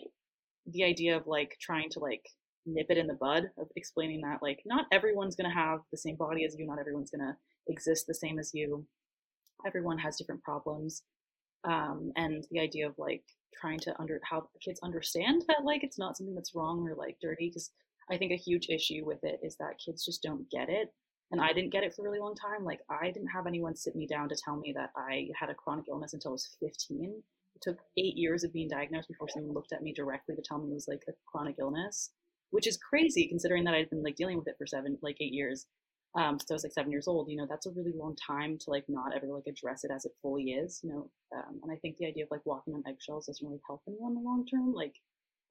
the 0.66 0.84
idea 0.84 1.16
of 1.16 1.26
like 1.26 1.56
trying 1.60 1.90
to 1.90 2.00
like 2.00 2.26
nip 2.64 2.86
it 2.90 2.98
in 2.98 3.06
the 3.06 3.14
bud 3.14 3.50
of 3.58 3.68
explaining 3.76 4.20
that 4.22 4.42
like 4.42 4.60
not 4.66 4.86
everyone's 4.92 5.36
going 5.36 5.48
to 5.48 5.56
have 5.56 5.80
the 5.90 5.98
same 5.98 6.16
body 6.16 6.44
as 6.44 6.56
you, 6.58 6.66
not 6.66 6.78
everyone's 6.78 7.10
going 7.10 7.26
to 7.26 7.36
exist 7.68 8.06
the 8.06 8.14
same 8.14 8.38
as 8.38 8.52
you. 8.54 8.84
Everyone 9.66 9.98
has 9.98 10.16
different 10.16 10.42
problems. 10.42 11.02
Um, 11.64 12.12
and 12.16 12.46
the 12.50 12.60
idea 12.60 12.86
of 12.86 12.94
like 12.98 13.24
trying 13.60 13.78
to 13.78 13.98
under 14.00 14.20
how 14.24 14.48
kids 14.62 14.80
understand 14.82 15.42
that 15.48 15.64
like 15.64 15.82
it's 15.82 15.98
not 15.98 16.16
something 16.16 16.34
that's 16.34 16.54
wrong 16.54 16.86
or 16.88 16.94
like 16.94 17.16
dirty 17.20 17.48
because 17.48 17.70
i 18.10 18.16
think 18.16 18.32
a 18.32 18.36
huge 18.36 18.68
issue 18.68 19.04
with 19.04 19.22
it 19.22 19.40
is 19.42 19.56
that 19.56 19.80
kids 19.84 20.04
just 20.04 20.22
don't 20.22 20.48
get 20.50 20.68
it 20.68 20.92
and 21.30 21.40
i 21.40 21.52
didn't 21.52 21.72
get 21.72 21.84
it 21.84 21.94
for 21.94 22.02
a 22.02 22.04
really 22.04 22.20
long 22.20 22.34
time 22.34 22.64
like 22.64 22.80
i 22.90 23.06
didn't 23.06 23.28
have 23.28 23.46
anyone 23.46 23.74
sit 23.74 23.96
me 23.96 24.06
down 24.06 24.28
to 24.28 24.36
tell 24.44 24.56
me 24.56 24.72
that 24.74 24.90
i 24.96 25.28
had 25.38 25.50
a 25.50 25.54
chronic 25.54 25.84
illness 25.88 26.12
until 26.14 26.30
i 26.30 26.32
was 26.32 26.56
15 26.60 27.22
it 27.54 27.62
took 27.62 27.78
eight 27.96 28.16
years 28.16 28.44
of 28.44 28.52
being 28.52 28.68
diagnosed 28.68 29.08
before 29.08 29.28
someone 29.28 29.54
looked 29.54 29.72
at 29.72 29.82
me 29.82 29.92
directly 29.92 30.36
to 30.36 30.42
tell 30.42 30.58
me 30.58 30.70
it 30.70 30.74
was 30.74 30.88
like 30.88 31.02
a 31.08 31.12
chronic 31.30 31.56
illness 31.58 32.10
which 32.50 32.66
is 32.66 32.78
crazy 32.78 33.26
considering 33.28 33.64
that 33.64 33.74
i'd 33.74 33.90
been 33.90 34.02
like 34.02 34.16
dealing 34.16 34.38
with 34.38 34.48
it 34.48 34.56
for 34.58 34.66
seven 34.66 34.98
like 35.02 35.16
eight 35.20 35.32
years 35.32 35.66
um, 36.16 36.38
so 36.38 36.46
I 36.50 36.54
was 36.54 36.64
like 36.64 36.72
seven 36.72 36.90
years 36.90 37.08
old, 37.08 37.28
you 37.28 37.36
know, 37.36 37.46
that's 37.48 37.66
a 37.66 37.70
really 37.72 37.92
long 37.94 38.16
time 38.16 38.56
to 38.60 38.70
like 38.70 38.84
not 38.88 39.14
ever 39.14 39.26
like 39.26 39.46
address 39.46 39.84
it 39.84 39.90
as 39.94 40.06
it 40.06 40.12
fully 40.22 40.52
is, 40.52 40.80
you 40.82 40.90
know. 40.90 41.10
Um, 41.36 41.60
and 41.62 41.70
I 41.70 41.76
think 41.76 41.98
the 41.98 42.06
idea 42.06 42.24
of 42.24 42.30
like 42.30 42.46
walking 42.46 42.74
on 42.74 42.82
eggshells 42.88 43.26
doesn't 43.26 43.46
really 43.46 43.60
help 43.66 43.82
anyone 43.86 44.12
in 44.12 44.22
the 44.22 44.28
long 44.28 44.46
term. 44.46 44.72
Like, 44.72 44.94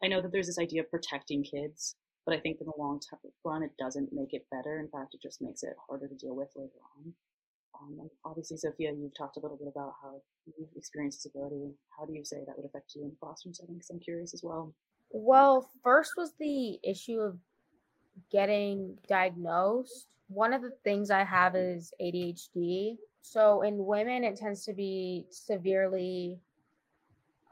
I 0.03 0.07
know 0.07 0.22
that 0.22 0.31
there's 0.31 0.48
this 0.48 0.57
idea 0.57 0.81
of 0.81 0.89
protecting 0.89 1.43
kids, 1.43 1.95
but 2.25 2.34
I 2.34 2.39
think 2.39 2.57
in 2.60 2.65
the 2.65 2.74
long 2.79 3.00
run, 3.43 3.62
it 3.62 3.77
doesn't 3.77 4.10
make 4.12 4.34
it 4.34 4.48
better. 4.50 4.79
In 4.79 4.89
fact, 4.89 5.13
it 5.13 5.22
just 5.22 5.39
makes 5.39 5.62
it 5.62 5.75
harder 5.88 6.07
to 6.07 6.15
deal 6.15 6.36
with 6.36 6.50
later 6.55 6.81
on. 6.98 7.13
Um, 7.79 7.98
and 8.00 8.10
obviously, 8.24 8.57
Zofia, 8.57 8.98
you've 8.98 9.15
talked 9.15 9.38
a 9.38 9.41
little 9.41 9.57
bit 9.57 9.67
about 9.67 9.93
how 10.01 10.19
you've 10.57 10.69
experienced 10.75 11.22
disability. 11.22 11.74
How 11.95 12.05
do 12.05 12.13
you 12.13 12.25
say 12.25 12.38
that 12.48 12.57
would 12.57 12.65
affect 12.65 12.93
you 12.95 13.03
in 13.03 13.10
the 13.10 13.15
classroom 13.22 13.53
setting? 13.53 13.75
Because 13.75 13.91
I'm 13.91 14.00
curious 14.00 14.34
as 14.34 14.41
well. 14.43 14.74
Well, 15.12 15.69
first 15.84 16.13
was 16.17 16.34
the 16.39 16.79
issue 16.84 17.19
of 17.19 17.38
getting 18.31 18.98
diagnosed 19.07 20.07
one 20.27 20.53
of 20.53 20.62
the 20.62 20.72
things 20.84 21.12
I 21.12 21.24
have 21.24 21.55
is 21.55 21.94
ADHD. 22.01 22.98
So 23.22 23.62
in 23.62 23.86
women, 23.86 24.24
it 24.24 24.36
tends 24.36 24.65
to 24.65 24.74
be 24.74 25.25
severely 25.29 26.39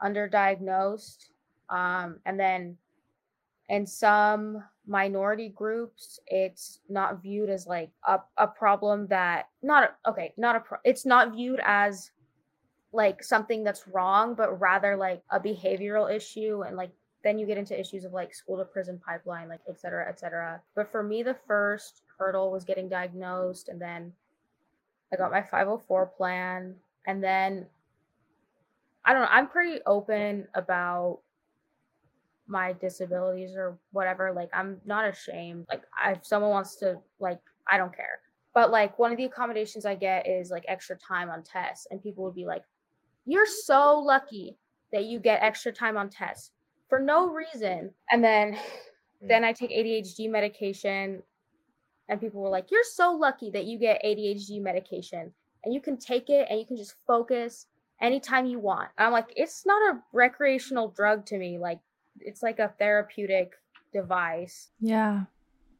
underdiagnosed. 0.02 1.28
Um, 1.70 2.20
and 2.26 2.38
then 2.38 2.76
in 3.68 3.86
some 3.86 4.62
minority 4.86 5.48
groups, 5.48 6.20
it's 6.26 6.80
not 6.88 7.22
viewed 7.22 7.48
as 7.48 7.66
like 7.66 7.90
a, 8.06 8.20
a 8.36 8.46
problem 8.46 9.06
that 9.08 9.48
not 9.62 9.96
okay, 10.06 10.34
not 10.36 10.56
a 10.56 10.60
pro- 10.60 10.78
it's 10.84 11.06
not 11.06 11.32
viewed 11.32 11.60
as 11.64 12.10
like 12.92 13.24
something 13.24 13.64
that's 13.64 13.88
wrong, 13.88 14.34
but 14.34 14.60
rather 14.60 14.96
like 14.96 15.22
a 15.30 15.40
behavioral 15.40 16.14
issue 16.14 16.62
and 16.66 16.76
like 16.76 16.92
then 17.24 17.38
you 17.38 17.46
get 17.46 17.58
into 17.58 17.78
issues 17.78 18.04
of 18.04 18.12
like 18.12 18.34
school 18.34 18.58
to 18.58 18.64
prison 18.64 19.00
pipeline, 19.04 19.48
like 19.48 19.60
et 19.68 19.80
cetera, 19.80 20.06
et 20.08 20.20
cetera. 20.20 20.60
But 20.76 20.92
for 20.92 21.02
me, 21.02 21.22
the 21.22 21.36
first 21.46 22.02
hurdle 22.18 22.52
was 22.52 22.64
getting 22.64 22.88
diagnosed 22.88 23.68
and 23.68 23.80
then 23.80 24.12
I 25.12 25.16
got 25.16 25.32
my 25.32 25.42
504 25.42 26.06
plan 26.06 26.74
and 27.06 27.24
then 27.24 27.66
I 29.04 29.12
don't 29.12 29.22
know, 29.22 29.28
I'm 29.30 29.48
pretty 29.48 29.80
open 29.86 30.46
about 30.54 31.20
my 32.46 32.74
disabilities 32.74 33.54
or 33.56 33.78
whatever. 33.92 34.32
Like 34.32 34.50
I'm 34.52 34.80
not 34.84 35.08
ashamed. 35.08 35.66
Like 35.70 35.82
if 36.06 36.26
someone 36.26 36.50
wants 36.50 36.76
to 36.76 36.98
like 37.20 37.40
I 37.70 37.78
don't 37.78 37.94
care. 37.94 38.20
But 38.54 38.70
like 38.70 38.98
one 38.98 39.10
of 39.10 39.16
the 39.16 39.24
accommodations 39.24 39.86
I 39.86 39.94
get 39.94 40.28
is 40.28 40.50
like 40.50 40.64
extra 40.68 40.96
time 40.96 41.30
on 41.30 41.42
tests 41.42 41.86
and 41.90 42.02
people 42.02 42.22
would 42.24 42.34
be 42.34 42.44
like 42.44 42.64
you're 43.24 43.46
so 43.46 43.98
lucky 43.98 44.58
that 44.92 45.04
you 45.04 45.18
get 45.18 45.42
extra 45.42 45.72
time 45.72 45.96
on 45.96 46.10
tests 46.10 46.50
for 46.94 47.00
no 47.00 47.32
reason. 47.32 47.90
And 48.10 48.22
then 48.22 48.54
hmm. 48.54 49.28
then 49.28 49.42
I 49.42 49.52
take 49.52 49.70
ADHD 49.70 50.30
medication 50.30 51.22
and 52.08 52.20
people 52.20 52.40
were 52.40 52.50
like 52.50 52.70
you're 52.70 52.84
so 52.84 53.12
lucky 53.12 53.50
that 53.50 53.64
you 53.64 53.78
get 53.78 54.02
ADHD 54.04 54.62
medication 54.62 55.32
and 55.64 55.74
you 55.74 55.80
can 55.80 55.96
take 55.96 56.30
it 56.30 56.46
and 56.48 56.60
you 56.60 56.66
can 56.66 56.76
just 56.76 56.94
focus 57.06 57.66
anytime 58.00 58.46
you 58.46 58.60
want. 58.60 58.90
And 58.96 59.06
I'm 59.06 59.12
like 59.12 59.32
it's 59.34 59.66
not 59.66 59.94
a 59.94 60.00
recreational 60.12 60.88
drug 60.88 61.26
to 61.26 61.38
me. 61.38 61.58
Like 61.58 61.80
it's 62.20 62.44
like 62.44 62.60
a 62.60 62.72
therapeutic 62.78 63.54
device. 63.92 64.70
Yeah. 64.80 65.24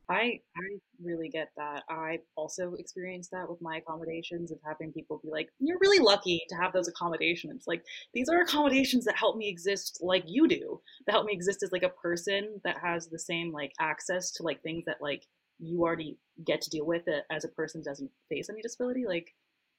I 0.09 0.41
I 0.57 0.79
really 1.03 1.29
get 1.29 1.49
that. 1.57 1.85
I 1.89 2.19
also 2.37 2.75
experienced 2.75 3.31
that 3.31 3.49
with 3.49 3.61
my 3.63 3.79
accommodations 3.79 4.53
of 4.53 4.59
having 4.65 4.93
people 4.93 5.21
be 5.23 5.31
like, 5.31 5.49
"You're 5.59 5.79
really 5.81 6.05
lucky 6.05 6.45
to 6.51 6.57
have 6.57 6.73
those 6.73 6.89
accommodations." 6.89 7.65
Like 7.67 7.85
these 8.13 8.29
are 8.29 8.41
accommodations 8.43 9.05
that 9.07 9.17
help 9.17 9.37
me 9.37 9.49
exist 9.49 9.99
like 10.03 10.25
you 10.27 10.47
do. 10.49 10.83
That 11.07 11.13
help 11.13 11.27
me 11.27 11.33
exist 11.33 11.63
as 11.63 11.73
like 11.73 11.83
a 11.83 11.89
person 11.89 12.61
that 12.65 12.79
has 12.79 13.09
the 13.09 13.19
same 13.19 13.53
like 13.53 13.73
access 13.81 14.31
to 14.33 14.43
like 14.43 14.63
things 14.63 14.85
that 14.87 15.01
like 15.01 15.25
you 15.59 15.83
already 15.83 16.19
get 16.45 16.61
to 16.63 16.71
deal 16.71 16.85
with 16.87 17.07
it 17.09 17.25
as 17.31 17.45
a 17.45 17.49
person 17.49 17.83
doesn't 17.83 18.11
face 18.29 18.51
any 18.51 18.61
disability. 18.61 19.07
Like 19.07 19.35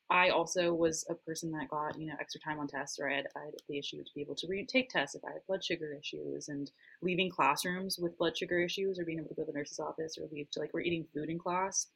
I 0.10 0.30
also 0.30 0.74
was 0.74 1.06
a 1.10 1.16
person 1.16 1.52
that 1.52 1.70
got, 1.70 2.00
you 2.00 2.08
know, 2.08 2.14
extra 2.20 2.40
time 2.42 2.60
on 2.60 2.68
tests, 2.68 3.00
or 3.00 3.10
I 3.10 3.16
had, 3.16 3.28
I 3.36 3.46
had 3.46 3.54
the 3.68 3.80
issue 3.80 4.04
to 4.04 4.14
be 4.14 4.22
able 4.22 4.36
to 4.36 4.48
retake 4.48 4.90
tests 4.90 5.16
if 5.16 5.24
I 5.26 5.32
had 5.34 5.46
blood 5.48 5.64
sugar 5.64 5.98
issues, 6.00 6.48
and 6.48 6.70
leaving 7.02 7.32
classrooms 7.32 7.98
with 8.00 8.18
blood 8.18 8.38
sugar 8.38 8.60
issues, 8.60 9.00
or 9.00 9.06
being 9.06 9.20
able 9.20 9.30
to 9.30 9.36
go 9.36 9.44
to 9.44 9.52
the 9.52 9.58
nurse's 9.58 9.80
office, 9.80 10.18
or 10.18 10.28
leave 10.32 10.50
to 10.52 10.60
like 10.60 10.74
we're 10.74 10.82
eating 10.82 11.08
food 11.14 11.30
in 11.30 11.40
class, 11.40 11.88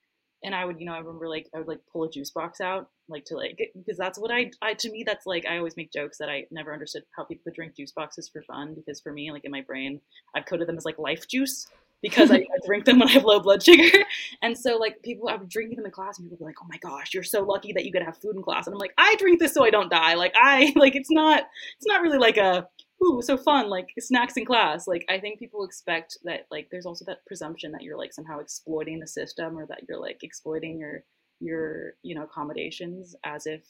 and 0.44 0.56
I 0.56 0.66
would, 0.66 0.80
you 0.80 0.86
know, 0.86 0.94
I 0.94 1.00
remember 1.00 1.28
like 1.28 1.50
I 1.54 1.60
would 1.60 1.68
like 1.68 1.82
pull 1.92 2.06
a 2.06 2.10
juice 2.10 2.32
box 2.32 2.62
out, 2.62 2.90
like 3.10 3.26
to 3.26 3.36
like 3.36 3.60
because 3.76 3.98
that's 3.98 4.18
what 4.18 4.32
I, 4.32 4.52
I 4.62 4.74
to 4.76 4.92
me 4.92 5.04
that's 5.06 5.26
like 5.26 5.46
I 5.46 5.58
always 5.58 5.76
make 5.76 5.92
jokes 5.92 6.18
that 6.20 6.30
I 6.30 6.46
never 6.52 6.74
understood 6.74 7.04
how 7.16 7.26
people 7.26 7.44
could 7.44 7.56
drink 7.56 7.76
juice 7.76 7.92
boxes 7.92 8.30
for 8.30 8.42
fun 8.44 8.74
because 8.76 9.02
for 9.02 9.12
me 9.12 9.32
like 9.32 9.46
in 9.46 9.52
my 9.52 9.62
brain 9.62 10.00
I've 10.36 10.46
coded 10.46 10.68
them 10.68 10.78
as 10.78 10.86
like 10.86 11.00
life 11.00 11.28
juice 11.28 11.68
because 12.02 12.32
I, 12.32 12.36
I, 12.38 12.66
drink 12.66 12.86
them 12.86 13.00
when 13.00 13.10
I 13.10 13.14
have 13.14 13.24
low 13.24 13.40
blood 13.40 13.64
sugar. 13.64 13.84
And 14.42 14.58
so 14.58 14.78
like 14.78 15.02
people 15.04 15.28
I 15.28 15.36
would 15.36 15.50
drink 15.50 15.76
them 15.76 15.86
in 15.86 15.92
class 15.92 16.18
and 16.18 16.26
people 16.26 16.38
be 16.38 16.46
like, 16.46 16.62
Oh 16.62 16.68
my 16.70 16.78
gosh, 16.78 17.14
you're 17.14 17.24
so 17.24 17.44
lucky 17.44 17.74
that 17.74 17.86
you 17.86 17.92
get 17.92 18.00
to 18.00 18.06
have 18.06 18.18
food 18.18 18.36
in 18.36 18.42
class. 18.42 18.68
And 18.68 18.74
I'm 18.74 18.80
like, 18.80 18.94
I 18.98 19.16
drink 19.20 19.40
this 19.40 19.54
so 19.54 19.66
I 19.66 19.70
don't 19.70 19.90
die. 19.90 20.14
Like 20.14 20.34
I 20.36 20.74
like 20.78 20.96
it's 20.96 21.12
not 21.12 21.44
it's 21.78 21.88
not 21.88 22.02
really 22.02 22.18
like 22.18 22.38
a 22.38 22.68
ooh, 23.04 23.22
so 23.22 23.38
fun, 23.38 23.70
like 23.70 23.90
snacks 24.00 24.38
in 24.38 24.46
class. 24.46 24.88
Like 24.88 25.06
I 25.10 25.20
think 25.20 25.40
people 25.40 25.64
expect 25.64 26.18
that 26.24 26.48
like 26.52 26.70
there's 26.72 26.86
also 26.86 27.06
that 27.06 27.26
presumption 27.26 27.72
that 27.72 27.82
you're 27.82 27.98
like 27.98 28.14
somehow 28.14 28.40
exploiting 28.40 29.00
the 29.00 29.08
system 29.08 29.58
or 29.58 29.66
that 29.68 29.82
you're 29.88 30.00
like 30.00 30.24
exploiting 30.24 30.80
your 30.80 31.04
your, 31.40 31.94
you 32.04 32.16
know, 32.16 32.24
accommodations 32.24 33.16
as 33.24 33.46
if 33.46 33.62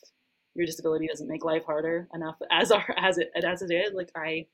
your 0.56 0.66
disability 0.66 1.08
doesn't 1.08 1.28
make 1.28 1.46
life 1.46 1.64
harder 1.66 2.08
enough 2.14 2.36
as 2.52 2.72
our 2.72 2.86
as 2.98 3.18
it 3.18 3.32
as 3.44 3.62
it 3.62 3.72
is. 3.72 3.94
Like 3.94 4.12
I 4.16 4.48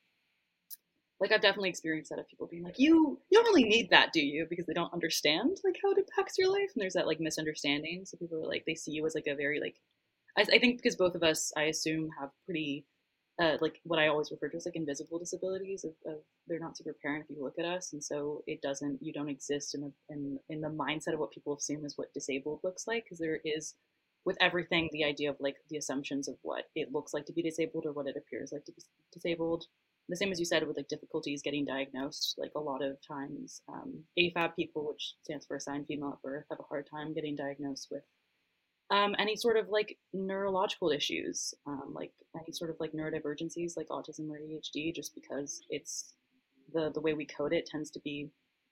like 1.19 1.31
I've 1.31 1.41
definitely 1.41 1.69
experienced 1.69 2.09
that 2.09 2.19
of 2.19 2.27
people 2.27 2.47
being 2.47 2.63
like, 2.63 2.77
you 2.77 3.19
you 3.29 3.37
don't 3.37 3.45
really 3.45 3.63
need 3.63 3.89
that, 3.91 4.11
do 4.13 4.21
you? 4.21 4.45
Because 4.49 4.65
they 4.65 4.73
don't 4.73 4.93
understand 4.93 5.57
like 5.63 5.77
how 5.81 5.91
it 5.91 5.97
impacts 5.97 6.37
your 6.37 6.49
life, 6.49 6.71
and 6.73 6.81
there's 6.81 6.93
that 6.93 7.07
like 7.07 7.19
misunderstanding. 7.19 8.03
So 8.05 8.17
people 8.17 8.43
are 8.43 8.47
like, 8.47 8.65
they 8.65 8.75
see 8.75 8.91
you 8.91 9.05
as 9.05 9.15
like 9.15 9.27
a 9.27 9.35
very 9.35 9.59
like, 9.59 9.75
I, 10.37 10.41
I 10.55 10.59
think 10.59 10.77
because 10.77 10.95
both 10.95 11.15
of 11.15 11.23
us, 11.23 11.53
I 11.55 11.63
assume, 11.63 12.09
have 12.19 12.31
pretty 12.45 12.85
uh, 13.41 13.57
like 13.61 13.79
what 13.83 13.99
I 13.99 14.07
always 14.07 14.31
refer 14.31 14.49
to 14.49 14.57
as 14.57 14.65
like 14.65 14.75
invisible 14.75 15.19
disabilities. 15.19 15.85
Of, 15.85 15.91
of, 16.05 16.19
they're 16.47 16.59
not 16.59 16.77
super 16.77 16.91
apparent 16.91 17.25
if 17.29 17.37
you 17.37 17.43
look 17.43 17.59
at 17.59 17.65
us, 17.65 17.93
and 17.93 18.03
so 18.03 18.43
it 18.45 18.61
doesn't. 18.61 18.99
You 19.01 19.13
don't 19.13 19.29
exist 19.29 19.75
in 19.75 19.81
the 19.81 19.91
in 20.09 20.39
in 20.49 20.61
the 20.61 20.69
mindset 20.69 21.13
of 21.13 21.19
what 21.19 21.31
people 21.31 21.55
assume 21.55 21.85
is 21.85 21.97
what 21.97 22.13
disabled 22.13 22.59
looks 22.63 22.87
like, 22.87 23.05
because 23.05 23.19
there 23.19 23.39
is 23.45 23.75
with 24.25 24.37
everything 24.41 24.89
the 24.91 25.05
idea 25.05 25.29
of 25.29 25.37
like 25.39 25.55
the 25.69 25.77
assumptions 25.77 26.27
of 26.27 26.35
what 26.41 26.65
it 26.75 26.91
looks 26.91 27.13
like 27.13 27.25
to 27.27 27.33
be 27.33 27.43
disabled 27.43 27.85
or 27.85 27.93
what 27.93 28.07
it 28.07 28.17
appears 28.17 28.51
like 28.51 28.65
to 28.65 28.71
be 28.71 28.81
disabled 29.13 29.65
the 30.09 30.15
same 30.15 30.31
as 30.31 30.39
you 30.39 30.45
said 30.45 30.65
with 30.67 30.77
like 30.77 30.87
difficulties 30.87 31.41
getting 31.41 31.65
diagnosed 31.65 32.35
like 32.37 32.51
a 32.55 32.59
lot 32.59 32.83
of 32.83 32.97
times 33.05 33.61
um, 33.69 34.03
afab 34.19 34.55
people 34.55 34.87
which 34.87 35.15
stands 35.23 35.45
for 35.45 35.55
assigned 35.55 35.85
female 35.87 36.13
at 36.13 36.21
birth 36.21 36.45
have 36.49 36.59
a 36.59 36.69
hard 36.69 36.87
time 36.89 37.13
getting 37.13 37.35
diagnosed 37.35 37.87
with 37.91 38.03
um, 38.91 39.15
any 39.17 39.35
sort 39.35 39.57
of 39.57 39.69
like 39.69 39.97
neurological 40.13 40.91
issues 40.91 41.53
um, 41.67 41.91
like 41.93 42.11
any 42.35 42.51
sort 42.51 42.69
of 42.69 42.77
like 42.79 42.91
neurodivergencies 42.93 43.73
like 43.75 43.87
autism 43.89 44.29
or 44.29 44.39
adhd 44.39 44.95
just 44.95 45.15
because 45.15 45.61
it's 45.69 46.13
the 46.73 46.91
the 46.93 47.01
way 47.01 47.13
we 47.13 47.25
code 47.25 47.53
it 47.53 47.65
tends 47.65 47.89
to 47.91 47.99
be 48.01 48.29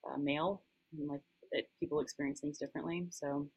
uh, 0.08 0.16
male 0.18 0.62
and 0.92 1.08
like 1.08 1.20
it, 1.52 1.68
people 1.78 2.00
experience 2.00 2.40
things 2.40 2.58
differently. 2.58 3.06
So 3.10 3.48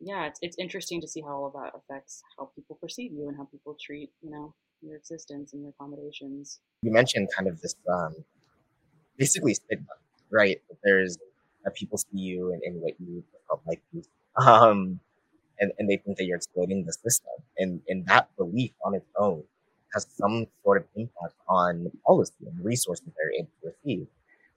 yeah 0.00 0.26
it's, 0.26 0.38
it's 0.42 0.58
interesting 0.58 1.00
to 1.00 1.08
see 1.08 1.22
how 1.22 1.28
all 1.28 1.46
of 1.46 1.52
that 1.54 1.72
affects 1.74 2.22
how 2.38 2.50
people 2.54 2.78
perceive 2.80 3.12
you 3.12 3.28
and 3.28 3.36
how 3.36 3.44
people 3.44 3.76
treat 3.80 4.10
you 4.20 4.30
know 4.30 4.54
your 4.82 4.96
existence 4.96 5.52
and 5.52 5.62
your 5.62 5.70
accommodations. 5.70 6.60
You 6.82 6.92
mentioned 6.92 7.28
kind 7.36 7.48
of 7.48 7.60
this 7.60 7.74
um, 7.88 8.14
basically 9.16 9.54
stigma, 9.54 9.86
right? 10.30 10.60
There's 10.84 11.18
that 11.64 11.74
people 11.74 11.98
see 11.98 12.18
you 12.18 12.52
and, 12.52 12.80
what 12.80 12.94
you 13.00 13.24
like 13.66 13.82
um, 14.36 15.00
and, 15.58 15.72
and 15.78 15.88
they 15.88 15.96
think 15.96 16.18
that 16.18 16.24
you're 16.24 16.36
exploiting 16.36 16.84
the 16.84 16.92
system. 16.92 17.32
And, 17.58 17.80
and 17.88 18.06
that 18.06 18.28
belief 18.36 18.72
on 18.84 18.94
its 18.94 19.06
own 19.18 19.42
has 19.94 20.06
some 20.16 20.46
sort 20.62 20.78
of 20.78 20.84
impact 20.94 21.34
on 21.48 21.90
policy 22.06 22.34
and 22.46 22.64
resources 22.64 23.06
they're 23.16 23.32
able 23.32 23.50
to 23.62 23.68
receive. 23.68 24.06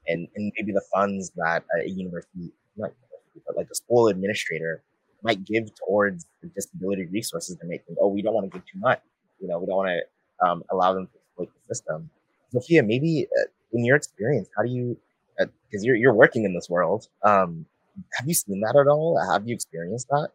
And, 0.08 0.28
and 0.36 0.52
maybe 0.58 0.72
the 0.72 0.84
funds 0.94 1.32
that 1.36 1.64
a 1.80 1.88
university, 1.88 2.52
not 2.76 2.92
university, 2.92 3.42
but 3.46 3.56
like 3.56 3.68
a 3.72 3.76
school 3.76 4.08
administrator 4.08 4.84
might 5.24 5.44
give 5.46 5.70
towards 5.76 6.26
the 6.42 6.50
disability 6.50 7.06
resources, 7.06 7.58
they 7.62 7.68
might 7.68 7.86
think, 7.86 7.98
oh, 8.02 8.08
we 8.08 8.22
don't 8.22 8.34
want 8.34 8.52
to 8.52 8.58
give 8.58 8.66
too 8.66 8.80
much. 8.80 9.02
You 9.40 9.48
know, 9.48 9.60
we 9.60 9.66
don't 9.68 9.78
want 9.78 9.90
to 9.90 10.46
um, 10.46 10.64
allow 10.72 10.94
them 10.94 11.08
to 11.08 11.14
exploit 11.18 11.50
the 11.54 11.76
system. 11.76 12.10
Zofia, 12.54 12.86
maybe 12.86 13.28
uh, 13.40 13.46
in 13.74 13.86
your 13.86 13.96
experience, 13.96 14.50
how 14.56 14.64
do 14.64 14.70
you, 14.70 14.98
because 15.38 15.84
uh, 15.84 15.86
you're 15.86 15.96
you're 15.96 16.14
working 16.14 16.44
in 16.44 16.54
this 16.54 16.70
world, 16.70 17.08
um, 17.24 17.66
have 18.14 18.28
you 18.28 18.34
seen 18.34 18.62
that 18.62 18.76
at 18.76 18.88
all? 18.88 19.20
Have 19.32 19.48
you 19.48 19.54
experienced 19.54 20.08
that? 20.10 20.30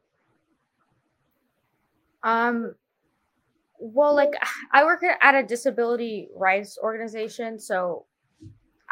Um, 2.23 2.75
well, 3.79 4.15
like 4.15 4.33
I 4.73 4.85
work 4.85 5.03
at 5.21 5.35
a 5.35 5.43
disability 5.43 6.29
rights 6.35 6.79
organization, 6.83 7.59
so 7.59 8.07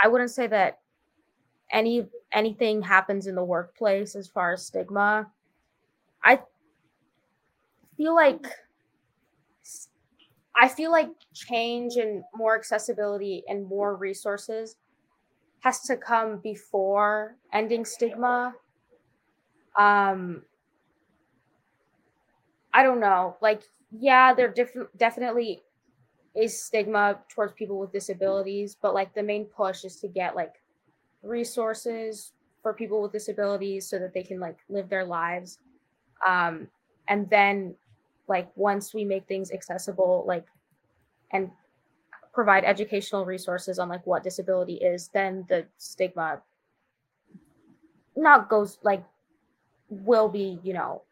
I 0.03 0.09
wouldn't 0.09 0.31
say 0.31 0.47
that 0.49 0.81
any 1.71 2.07
anything 2.33 2.83
happens 2.83 3.27
in 3.27 3.35
the 3.35 3.45
workplace 3.45 4.15
as 4.15 4.29
far 4.29 4.53
as 4.53 4.67
stigma. 4.67 5.31
I 6.23 6.41
feel 7.97 8.15
like 8.15 8.47
I 10.61 10.69
feel 10.69 10.91
like 10.91 11.09
change 11.35 11.97
and 11.97 12.23
more 12.35 12.57
accessibility 12.57 13.43
and 13.49 13.67
more 13.67 13.97
resources 13.97 14.77
has 15.61 15.81
to 15.83 15.97
come 15.97 16.39
before 16.39 17.37
ending 17.53 17.85
stigma. 17.85 18.55
Um, 19.79 20.43
I 22.75 22.83
don't 22.83 23.01
know. 23.01 23.37
Like, 23.41 23.63
yeah, 23.91 24.33
there 24.35 24.53
definitely 24.97 25.63
is 26.35 26.63
stigma 26.63 27.21
towards 27.29 27.55
people 27.55 27.79
with 27.79 27.93
disabilities, 27.93 28.77
but 28.81 28.95
like 28.95 29.15
the 29.15 29.23
main 29.23 29.47
push 29.47 29.85
is 29.85 29.97
to 30.01 30.09
get 30.09 30.37
like 30.37 30.55
resources 31.23 32.33
for 32.63 32.75
people 32.75 33.03
with 33.03 33.13
disabilities 33.13 33.89
so 33.89 33.99
that 33.99 34.15
they 34.15 34.23
can 34.23 34.41
like 34.41 34.59
live 34.69 34.89
their 34.89 35.05
lives. 35.05 35.59
Um, 36.27 36.69
and 37.09 37.29
then 37.31 37.75
like 38.33 38.51
once 38.57 38.95
we 38.95 39.05
make 39.05 39.29
things 39.29 39.53
accessible 39.53 40.25
like 40.29 40.47
and 41.33 41.51
provide 42.35 42.65
educational 42.65 43.27
resources 43.27 43.79
on 43.79 43.89
like 43.91 44.07
what 44.07 44.25
disability 44.25 44.77
is 44.77 45.09
then 45.15 45.45
the 45.51 45.67
stigma 45.79 46.43
not 48.17 48.49
goes 48.49 48.79
like 48.83 49.05
will 49.91 50.29
be, 50.29 50.61
you 50.65 50.75
know, 50.75 51.03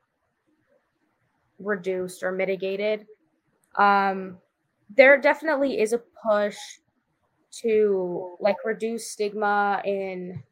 reduced 1.59 2.23
or 2.23 2.33
mitigated. 2.33 3.07
Um, 3.77 4.39
there 4.97 5.19
definitely 5.21 5.81
is 5.81 5.95
a 5.95 5.99
push 6.27 6.59
to 7.63 8.37
like 8.41 8.57
reduce 8.65 9.11
stigma 9.11 9.83
in 9.85 10.43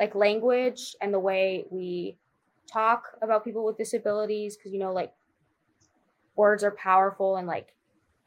like 0.00 0.14
language 0.14 0.96
and 1.02 1.14
the 1.14 1.20
way 1.20 1.66
we 1.70 2.18
talk 2.72 3.04
about 3.22 3.44
people 3.44 3.64
with 3.64 3.78
disabilities 3.78 4.56
because 4.56 4.72
you 4.72 4.78
know 4.80 4.92
like 4.92 5.12
words 6.36 6.64
are 6.64 6.70
powerful 6.72 7.36
and 7.36 7.46
like 7.46 7.74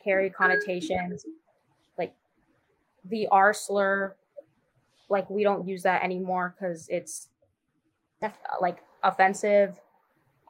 carry 0.03 0.29
connotations 0.29 1.25
like 1.97 2.13
the 3.05 3.27
r 3.27 3.53
slur 3.53 4.15
like 5.09 5.29
we 5.29 5.43
don't 5.43 5.67
use 5.67 5.83
that 5.83 6.03
anymore 6.03 6.55
because 6.57 6.87
it's 6.89 7.29
like 8.61 8.77
offensive 9.03 9.79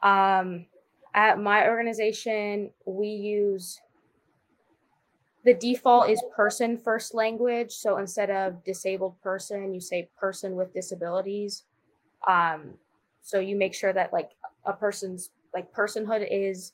um 0.03 0.65
at 1.13 1.39
my 1.39 1.67
organization 1.67 2.69
we 2.85 3.07
use 3.07 3.81
the 5.47 5.53
default 5.53 6.09
is 6.09 6.21
person 6.35 6.77
first 6.77 7.15
language. 7.15 7.71
So 7.71 7.99
instead 7.99 8.29
of 8.29 8.65
disabled 8.65 9.15
person, 9.21 9.73
you 9.73 9.79
say 9.79 10.09
person 10.19 10.57
with 10.57 10.73
disabilities. 10.73 11.63
Um, 12.27 12.73
so 13.21 13.39
you 13.39 13.55
make 13.55 13.73
sure 13.73 13.93
that 13.93 14.11
like 14.11 14.31
a 14.65 14.73
person's 14.73 15.29
like 15.53 15.73
personhood 15.73 16.27
is 16.29 16.73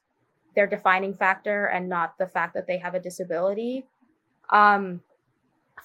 their 0.55 0.67
defining 0.67 1.13
factor 1.13 1.65
and 1.65 1.89
not 1.89 2.17
the 2.17 2.27
fact 2.27 2.53
that 2.53 2.67
they 2.67 2.77
have 2.77 2.95
a 2.95 2.99
disability. 2.99 3.85
Um, 4.49 5.01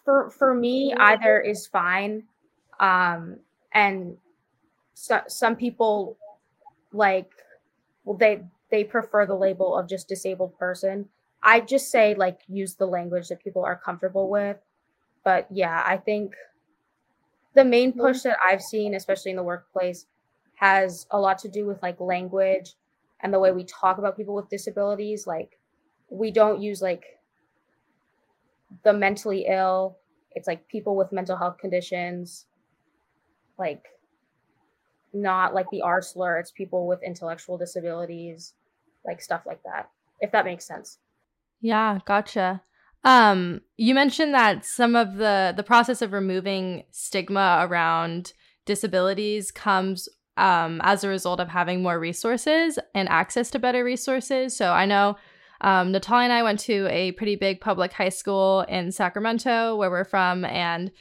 for 0.05 0.31
for 0.31 0.55
me, 0.55 0.95
either 0.95 1.41
is 1.41 1.67
fine. 1.67 2.25
Um, 2.81 3.39
and 3.73 4.17
so, 4.95 5.21
some 5.27 5.57
people 5.57 6.17
like 6.93 7.31
well 8.05 8.17
they 8.17 8.43
they 8.71 8.85
prefer 8.85 9.27
the 9.27 9.35
label 9.35 9.77
of 9.77 9.89
just 9.89 10.09
disabled 10.09 10.59
person 10.59 11.09
I 11.43 11.61
just 11.61 11.91
say 11.91 12.15
like 12.15 12.41
use 12.49 12.75
the 12.75 12.87
language 12.87 13.29
that 13.29 13.43
people 13.43 13.65
are 13.65 13.77
comfortable 13.77 14.29
with. 14.29 14.57
But 15.25 15.47
yeah, 15.51 15.83
I 15.87 15.97
think 15.97 16.35
the 17.55 17.65
main 17.65 17.93
push 17.93 18.23
that 18.23 18.39
I've 18.45 18.63
seen, 18.63 18.95
especially 18.95 19.31
in 19.31 19.37
the 19.37 19.43
workplace, 19.43 20.07
has 20.55 21.07
a 21.11 21.19
lot 21.19 21.39
to 21.39 21.49
do 21.49 21.67
with 21.67 21.83
like 21.83 22.01
language 22.01 22.75
and 23.23 23.33
the 23.33 23.39
way 23.39 23.53
we 23.53 23.65
talk 23.65 23.99
about 23.99 24.17
people 24.17 24.35
with 24.35 24.49
disabilities. 24.49 25.27
Like 25.27 25.59
we 26.11 26.31
don't 26.31 26.63
use 26.63 26.81
like 26.81 27.05
the 28.85 28.93
mentally 28.93 29.47
ill. 29.49 29.99
It's 30.33 30.47
like 30.47 30.69
people 30.69 30.97
with 30.97 31.13
mental 31.13 31.37
health 31.37 31.59
conditions, 31.59 32.47
like 33.59 33.85
not 35.13 35.55
like 35.55 35.67
the 35.71 35.83
R 35.83 36.03
slur. 36.03 36.39
It's 36.39 36.51
people 36.51 36.87
with 36.87 37.03
intellectual 37.03 37.59
disabilities, 37.59 38.55
like 39.05 39.21
stuff 39.21 39.43
like 39.47 39.63
that. 39.65 39.91
If 40.21 40.33
that 40.33 40.45
makes 40.45 40.67
sense. 40.67 40.99
Yeah, 41.61 41.99
gotcha. 42.05 42.63
Um, 43.05 43.63
you 43.77 43.95
mentioned 43.95 44.35
that 44.35 44.65
some 44.65 44.97
of 44.97 45.17
the 45.17 45.55
the 45.57 45.63
process 45.63 46.03
of 46.03 46.13
removing 46.13 46.85
stigma 46.91 47.67
around 47.69 48.33
disabilities 48.65 49.51
comes 49.51 50.09
um, 50.39 50.81
as 50.85 51.05
a 51.05 51.09
result 51.09 51.41
of 51.41 51.49
having 51.49 51.83
more 51.83 51.99
resources 51.99 52.79
and 52.95 53.09
access 53.09 53.51
to 53.51 53.59
better 53.59 53.85
resources. 53.85 54.57
So 54.57 54.73
I 54.73 54.87
know 54.87 55.17
um, 55.61 55.93
Natalia 55.93 56.25
and 56.25 56.33
I 56.33 56.43
went 56.43 56.61
to 56.61 56.87
a 56.89 57.13
pretty 57.13 57.37
big 57.37 57.61
public 57.61 57.93
high 57.93 58.09
school 58.09 58.61
in 58.69 58.93
Sacramento, 58.93 59.77
where 59.77 59.91
we're 59.91 60.05
from, 60.05 60.45
and 60.45 60.93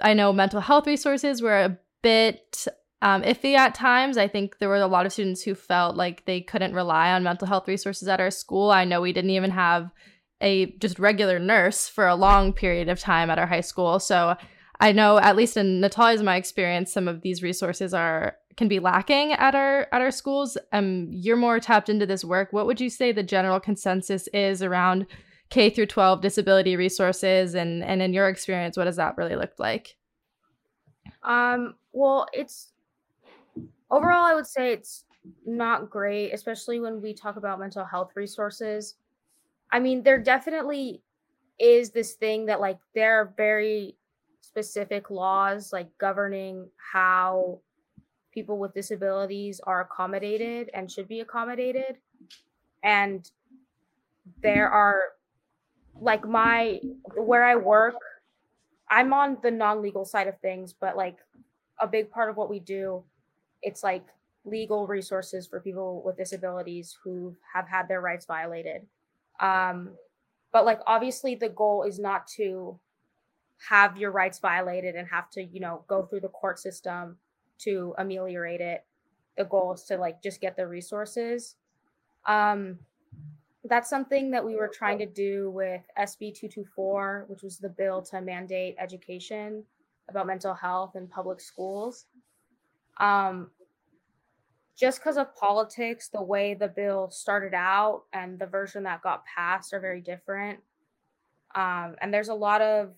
I 0.00 0.14
know 0.14 0.32
mental 0.32 0.60
health 0.60 0.86
resources 0.86 1.40
were 1.40 1.58
a 1.58 1.78
bit 2.02 2.66
um, 3.00 3.22
iffy 3.22 3.54
at 3.54 3.74
times. 3.74 4.18
I 4.18 4.28
think 4.28 4.58
there 4.58 4.68
were 4.68 4.76
a 4.76 4.86
lot 4.86 5.06
of 5.06 5.12
students 5.12 5.42
who 5.42 5.54
felt 5.54 5.96
like 5.96 6.26
they 6.26 6.40
couldn't 6.40 6.74
rely 6.74 7.12
on 7.12 7.22
mental 7.22 7.48
health 7.48 7.66
resources 7.66 8.08
at 8.08 8.20
our 8.20 8.30
school. 8.30 8.70
I 8.70 8.84
know 8.84 9.00
we 9.00 9.12
didn't 9.12 9.30
even 9.30 9.52
have 9.52 9.90
a 10.40 10.66
just 10.78 10.98
regular 10.98 11.38
nurse 11.38 11.88
for 11.88 12.06
a 12.06 12.14
long 12.14 12.52
period 12.52 12.88
of 12.88 13.00
time 13.00 13.30
at 13.30 13.38
our 13.38 13.46
high 13.46 13.62
school. 13.62 13.98
So 13.98 14.36
I 14.80 14.92
know, 14.92 15.18
at 15.18 15.36
least 15.36 15.56
in 15.56 15.80
Natalia's 15.80 16.22
my 16.22 16.36
experience, 16.36 16.92
some 16.92 17.08
of 17.08 17.22
these 17.22 17.42
resources 17.42 17.94
are 17.94 18.36
can 18.58 18.68
be 18.68 18.80
lacking 18.80 19.32
at 19.32 19.54
our 19.54 19.86
at 19.92 20.02
our 20.02 20.10
schools. 20.10 20.58
Um, 20.72 21.08
you're 21.10 21.36
more 21.36 21.60
tapped 21.60 21.88
into 21.88 22.04
this 22.04 22.24
work. 22.24 22.52
What 22.52 22.66
would 22.66 22.80
you 22.80 22.90
say 22.90 23.12
the 23.12 23.22
general 23.22 23.60
consensus 23.60 24.26
is 24.34 24.62
around 24.62 25.06
K 25.48 25.70
through 25.70 25.86
12 25.86 26.20
disability 26.20 26.76
resources, 26.76 27.54
and 27.54 27.82
and 27.82 28.02
in 28.02 28.12
your 28.12 28.28
experience, 28.28 28.76
what 28.76 28.84
does 28.84 28.96
that 28.96 29.16
really 29.16 29.36
look 29.36 29.52
like? 29.58 29.96
Um, 31.22 31.76
well, 31.92 32.26
it's 32.32 32.72
overall, 33.90 34.24
I 34.24 34.34
would 34.34 34.46
say 34.46 34.72
it's 34.72 35.04
not 35.46 35.88
great, 35.88 36.32
especially 36.32 36.80
when 36.80 37.00
we 37.00 37.14
talk 37.14 37.36
about 37.36 37.60
mental 37.60 37.84
health 37.84 38.10
resources. 38.16 38.96
I 39.70 39.78
mean, 39.78 40.02
there 40.02 40.18
definitely 40.18 41.02
is 41.60 41.90
this 41.90 42.14
thing 42.14 42.46
that 42.46 42.60
like 42.60 42.78
there 42.94 43.20
are 43.20 43.32
very 43.36 43.96
specific 44.40 45.10
laws 45.10 45.72
like 45.72 45.88
governing 45.98 46.68
how 46.92 47.60
people 48.38 48.58
with 48.58 48.72
disabilities 48.74 49.60
are 49.64 49.80
accommodated 49.80 50.70
and 50.74 50.90
should 50.90 51.08
be 51.08 51.20
accommodated. 51.20 51.96
And 52.84 53.28
there 54.42 54.68
are 54.70 55.00
like 56.00 56.26
my 56.26 56.80
where 57.16 57.44
I 57.44 57.56
work, 57.56 57.96
I'm 58.88 59.12
on 59.12 59.38
the 59.42 59.50
non-legal 59.50 60.04
side 60.04 60.28
of 60.28 60.38
things, 60.40 60.72
but 60.72 60.96
like 60.96 61.18
a 61.80 61.88
big 61.88 62.10
part 62.10 62.30
of 62.30 62.36
what 62.36 62.48
we 62.48 62.60
do 62.60 63.04
it's 63.62 63.82
like 63.82 64.06
legal 64.44 64.86
resources 64.86 65.46
for 65.46 65.60
people 65.60 66.02
with 66.04 66.16
disabilities 66.16 66.96
who 67.02 67.34
have 67.52 67.68
had 67.68 67.88
their 67.88 68.00
rights 68.00 68.26
violated. 68.26 68.86
Um, 69.40 69.90
but 70.52 70.64
like 70.64 70.80
obviously 70.86 71.34
the 71.34 71.48
goal 71.48 71.82
is 71.82 71.98
not 71.98 72.26
to 72.36 72.78
have 73.68 73.96
your 73.96 74.12
rights 74.12 74.38
violated 74.38 74.94
and 74.94 75.08
have 75.08 75.28
to, 75.30 75.42
you 75.42 75.60
know, 75.60 75.84
go 75.88 76.06
through 76.06 76.20
the 76.20 76.28
court 76.28 76.58
system 76.58 77.16
to 77.58 77.94
ameliorate 77.98 78.60
it. 78.60 78.84
The 79.36 79.44
goal 79.44 79.72
is 79.72 79.82
to 79.84 79.96
like 79.96 80.22
just 80.22 80.40
get 80.40 80.56
the 80.56 80.66
resources. 80.66 81.56
Um, 82.26 82.78
that's 83.64 83.90
something 83.90 84.30
that 84.30 84.44
we 84.44 84.56
were 84.56 84.68
trying 84.72 84.98
to 84.98 85.06
do 85.06 85.50
with 85.50 85.82
SB 85.98 86.34
224, 86.34 87.26
which 87.28 87.42
was 87.42 87.58
the 87.58 87.68
bill 87.68 88.02
to 88.02 88.20
mandate 88.20 88.76
education 88.78 89.64
about 90.08 90.26
mental 90.26 90.54
health 90.54 90.96
in 90.96 91.06
public 91.06 91.40
schools. 91.40 92.06
Um, 92.98 93.50
just 94.76 95.00
because 95.00 95.16
of 95.16 95.34
politics, 95.34 96.08
the 96.08 96.22
way 96.22 96.54
the 96.54 96.68
bill 96.68 97.10
started 97.10 97.52
out 97.52 98.04
and 98.12 98.38
the 98.38 98.46
version 98.46 98.84
that 98.84 99.02
got 99.02 99.24
passed 99.24 99.74
are 99.74 99.80
very 99.80 100.00
different. 100.00 100.60
Um, 101.54 101.96
and 102.00 102.14
there's 102.14 102.28
a 102.28 102.34
lot 102.34 102.62
of 102.62 102.94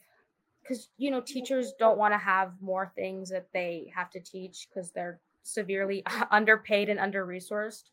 because 0.62 0.88
you 0.98 1.10
know 1.10 1.20
teachers 1.20 1.72
don't 1.78 1.98
want 1.98 2.14
to 2.14 2.18
have 2.18 2.52
more 2.60 2.92
things 2.94 3.30
that 3.30 3.48
they 3.52 3.90
have 3.94 4.10
to 4.10 4.20
teach 4.20 4.68
because 4.68 4.90
they're 4.90 5.20
severely 5.42 6.04
underpaid 6.30 6.88
and 6.88 7.00
under 7.00 7.26
resourced. 7.26 7.84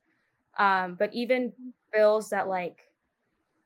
Um, 0.57 0.95
but 0.95 1.13
even 1.13 1.53
bills 1.93 2.29
that 2.29 2.47
like 2.47 2.79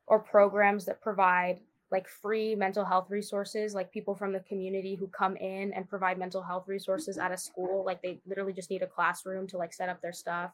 or 0.08 0.20
programs 0.20 0.86
that 0.86 1.02
provide 1.02 1.62
like 1.92 2.08
free 2.08 2.56
mental 2.56 2.86
health 2.86 3.10
resources 3.10 3.74
like 3.74 3.92
people 3.92 4.16
from 4.16 4.32
the 4.32 4.40
community 4.42 4.96
who 4.96 5.08
come 5.08 5.36
in 5.38 5.74
and 5.74 5.90
provide 5.90 6.18
mental 6.18 6.42
health 6.42 6.68
resources 6.68 7.18
at 7.18 7.32
a 7.32 7.38
school 7.38 7.84
like 7.86 8.02
they 8.02 8.20
literally 8.26 8.54
just 8.54 8.70
need 8.70 8.82
a 8.82 8.88
classroom 8.88 9.48
to 9.48 9.58
like 9.58 9.74
set 9.74 9.90
up 9.90 10.02
their 10.02 10.14
stuff 10.14 10.52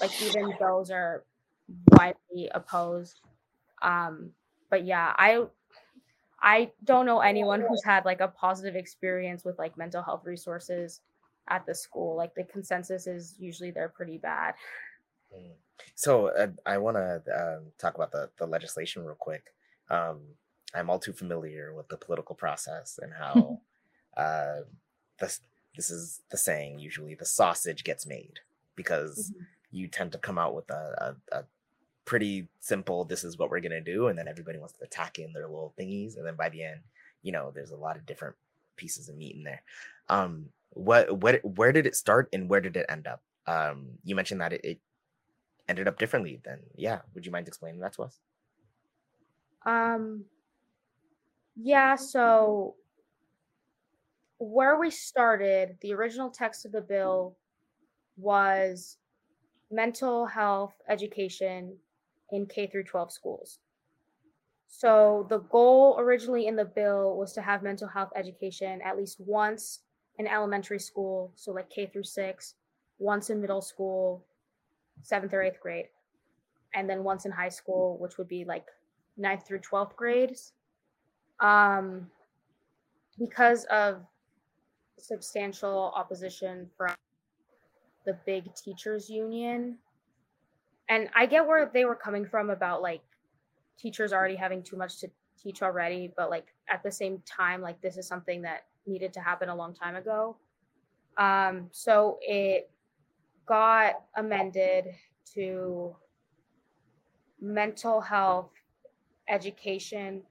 like 0.00 0.10
even 0.22 0.52
those 0.58 0.90
are 0.90 1.24
widely 1.92 2.50
opposed 2.54 3.20
um 3.82 4.30
but 4.68 4.84
yeah 4.84 5.12
i 5.16 5.44
i 6.42 6.70
don't 6.84 7.06
know 7.06 7.20
anyone 7.20 7.60
who's 7.60 7.82
had 7.84 8.04
like 8.04 8.20
a 8.20 8.28
positive 8.28 8.76
experience 8.76 9.44
with 9.44 9.58
like 9.58 9.76
mental 9.76 10.02
health 10.02 10.22
resources 10.24 11.00
at 11.48 11.64
the 11.66 11.74
school 11.74 12.16
like 12.16 12.34
the 12.34 12.44
consensus 12.44 13.06
is 13.06 13.34
usually 13.38 13.70
they're 13.70 13.88
pretty 13.88 14.18
bad 14.18 14.54
mm. 15.34 15.52
so 15.94 16.28
uh, 16.28 16.48
i 16.66 16.78
want 16.78 16.96
to 16.96 17.22
uh, 17.32 17.58
talk 17.78 17.94
about 17.94 18.12
the, 18.12 18.28
the 18.38 18.46
legislation 18.46 19.04
real 19.04 19.16
quick 19.18 19.52
um, 19.90 20.20
I'm 20.74 20.88
all 20.88 20.98
too 20.98 21.12
familiar 21.12 21.74
with 21.74 21.88
the 21.88 21.96
political 21.96 22.34
process 22.34 22.98
and 23.02 23.12
how 23.12 23.60
uh, 24.16 24.60
this 25.18 25.40
this 25.76 25.90
is 25.90 26.22
the 26.30 26.36
saying 26.36 26.78
usually 26.78 27.14
the 27.14 27.24
sausage 27.24 27.84
gets 27.84 28.06
made 28.06 28.40
because 28.74 29.32
mm-hmm. 29.32 29.44
you 29.70 29.88
tend 29.88 30.12
to 30.12 30.18
come 30.18 30.38
out 30.38 30.54
with 30.54 30.68
a, 30.70 31.14
a, 31.32 31.36
a, 31.38 31.44
pretty 32.10 32.48
simple 32.58 33.04
this 33.04 33.22
is 33.22 33.38
what 33.38 33.50
we're 33.50 33.60
gonna 33.60 33.80
do 33.80 34.08
and 34.08 34.18
then 34.18 34.26
everybody 34.26 34.58
wants 34.58 34.74
to 34.74 34.82
attack 34.82 35.20
in 35.20 35.32
their 35.32 35.46
little 35.46 35.72
thingies 35.78 36.16
and 36.16 36.26
then 36.26 36.34
by 36.34 36.48
the 36.48 36.60
end 36.60 36.80
you 37.22 37.30
know 37.30 37.52
there's 37.54 37.70
a 37.70 37.76
lot 37.76 37.94
of 37.94 38.04
different 38.04 38.34
pieces 38.76 39.08
of 39.08 39.16
meat 39.16 39.36
in 39.36 39.44
there. 39.44 39.62
Um 40.08 40.46
what 40.70 41.16
what 41.18 41.36
where 41.44 41.70
did 41.70 41.86
it 41.86 41.94
start 41.94 42.28
and 42.32 42.48
where 42.48 42.60
did 42.60 42.76
it 42.76 42.86
end 42.88 43.06
up? 43.06 43.22
Um 43.46 43.90
you 44.02 44.16
mentioned 44.16 44.40
that 44.40 44.52
it, 44.52 44.64
it 44.64 44.80
ended 45.68 45.86
up 45.86 46.00
differently 46.00 46.40
then. 46.44 46.58
Yeah 46.74 46.98
would 47.14 47.24
you 47.24 47.30
mind 47.30 47.46
explaining 47.46 47.78
that 47.78 47.92
to 47.92 48.02
us? 48.02 48.18
Um 49.64 50.24
yeah, 51.54 51.94
so 51.94 52.74
where 54.38 54.80
we 54.80 54.90
started, 54.90 55.76
the 55.80 55.94
original 55.94 56.30
text 56.30 56.66
of 56.66 56.72
the 56.72 56.80
bill 56.80 57.36
was 58.16 58.96
mental 59.70 60.26
health 60.26 60.74
education 60.88 61.76
in 62.32 62.46
K 62.46 62.66
through 62.66 62.84
12 62.84 63.12
schools. 63.12 63.58
So 64.68 65.26
the 65.28 65.38
goal 65.38 65.96
originally 65.98 66.46
in 66.46 66.56
the 66.56 66.64
bill 66.64 67.16
was 67.16 67.32
to 67.32 67.42
have 67.42 67.62
mental 67.62 67.88
health 67.88 68.10
education 68.14 68.80
at 68.82 68.96
least 68.96 69.20
once 69.20 69.80
in 70.18 70.26
elementary 70.26 70.78
school, 70.78 71.32
so 71.34 71.50
like 71.50 71.70
K 71.70 71.86
through 71.86 72.04
6, 72.04 72.54
once 72.98 73.30
in 73.30 73.40
middle 73.40 73.62
school, 73.62 74.24
7th 75.02 75.32
or 75.32 75.38
8th 75.38 75.60
grade, 75.60 75.86
and 76.74 76.88
then 76.88 77.02
once 77.02 77.24
in 77.24 77.32
high 77.32 77.48
school, 77.48 77.96
which 77.98 78.18
would 78.18 78.28
be 78.28 78.44
like 78.44 78.66
9th 79.18 79.46
through 79.46 79.60
12th 79.60 79.96
grades. 79.96 80.52
Um 81.40 82.10
because 83.18 83.64
of 83.66 84.02
substantial 84.98 85.92
opposition 85.94 86.68
from 86.76 86.94
the 88.06 88.16
big 88.24 88.54
teachers 88.54 89.10
union 89.10 89.76
and 90.90 91.08
i 91.14 91.24
get 91.24 91.46
where 91.46 91.70
they 91.72 91.86
were 91.86 91.96
coming 91.96 92.26
from 92.26 92.50
about 92.50 92.82
like 92.82 93.00
teachers 93.78 94.12
already 94.12 94.36
having 94.36 94.62
too 94.62 94.76
much 94.76 94.98
to 94.98 95.08
teach 95.42 95.62
already 95.62 96.12
but 96.16 96.28
like 96.28 96.48
at 96.68 96.82
the 96.82 96.92
same 96.92 97.22
time 97.24 97.62
like 97.62 97.80
this 97.80 97.96
is 97.96 98.06
something 98.06 98.42
that 98.42 98.66
needed 98.86 99.12
to 99.12 99.20
happen 99.20 99.48
a 99.48 99.54
long 99.54 99.72
time 99.74 99.96
ago 99.96 100.36
um 101.16 101.68
so 101.72 102.18
it 102.20 102.70
got 103.46 103.94
amended 104.16 104.84
to 105.34 105.96
mental 107.40 108.00
health 108.00 108.50
education 109.28 110.22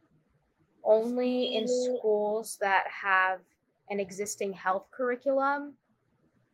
only 0.83 1.55
in 1.55 1.67
schools 1.67 2.57
that 2.61 2.85
have 2.87 3.39
an 3.89 3.99
existing 3.99 4.53
health 4.53 4.85
curriculum. 4.91 5.73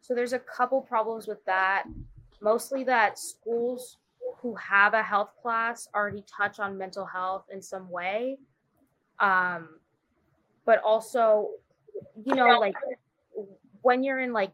So 0.01 0.13
there's 0.13 0.33
a 0.33 0.39
couple 0.39 0.81
problems 0.81 1.27
with 1.27 1.43
that. 1.45 1.83
Mostly 2.41 2.83
that 2.83 3.17
schools 3.17 3.97
who 4.37 4.55
have 4.55 4.93
a 4.93 5.01
health 5.01 5.31
class 5.41 5.87
already 5.95 6.23
touch 6.27 6.59
on 6.59 6.77
mental 6.77 7.05
health 7.05 7.45
in 7.51 7.61
some 7.61 7.89
way. 7.89 8.37
Um, 9.19 9.79
but 10.65 10.81
also, 10.83 11.49
you 12.23 12.35
know, 12.35 12.59
like 12.59 12.75
when 13.81 14.03
you're 14.03 14.19
in 14.19 14.33
like 14.33 14.51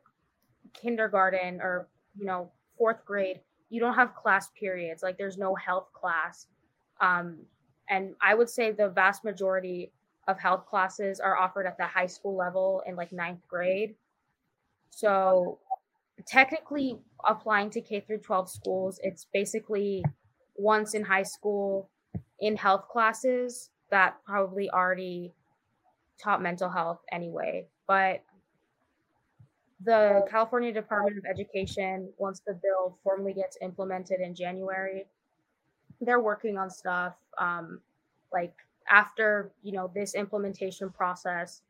kindergarten 0.73 1.59
or, 1.61 1.87
you 2.17 2.25
know, 2.25 2.51
fourth 2.77 3.03
grade, 3.05 3.39
you 3.69 3.79
don't 3.79 3.95
have 3.95 4.15
class 4.15 4.49
periods. 4.57 5.03
Like 5.03 5.17
there's 5.17 5.37
no 5.37 5.55
health 5.55 5.91
class. 5.93 6.47
Um, 6.99 7.37
and 7.89 8.15
I 8.21 8.35
would 8.35 8.49
say 8.49 8.71
the 8.71 8.89
vast 8.89 9.23
majority 9.23 9.91
of 10.27 10.39
health 10.39 10.65
classes 10.65 11.19
are 11.19 11.37
offered 11.37 11.65
at 11.65 11.77
the 11.77 11.85
high 11.85 12.07
school 12.07 12.35
level 12.35 12.83
in 12.85 12.95
like 12.95 13.11
ninth 13.11 13.41
grade. 13.47 13.95
So 14.89 15.59
technically 16.27 16.99
applying 17.25 17.69
to 17.71 17.81
K 17.81 18.01
through 18.01 18.19
12 18.19 18.49
schools, 18.49 18.99
it's 19.03 19.27
basically 19.33 20.03
once 20.55 20.93
in 20.93 21.03
high 21.03 21.23
school 21.23 21.89
in 22.39 22.55
health 22.55 22.87
classes 22.89 23.69
that 23.89 24.17
probably 24.25 24.69
already 24.69 25.33
taught 26.21 26.41
mental 26.41 26.69
health 26.69 26.99
anyway. 27.11 27.67
But 27.87 28.23
the 29.83 30.25
California 30.29 30.71
Department 30.71 31.17
of 31.17 31.25
Education, 31.25 32.09
once 32.17 32.41
the 32.45 32.53
bill 32.53 32.97
formally 33.03 33.33
gets 33.33 33.57
implemented 33.61 34.19
in 34.19 34.35
January, 34.35 35.05
they're 36.01 36.19
working 36.19 36.57
on 36.57 36.69
stuff 36.69 37.15
um, 37.37 37.79
like 38.31 38.53
after 38.89 39.51
you 39.61 39.71
know 39.71 39.89
this 39.93 40.15
implementation 40.15 40.89
process 40.89 41.61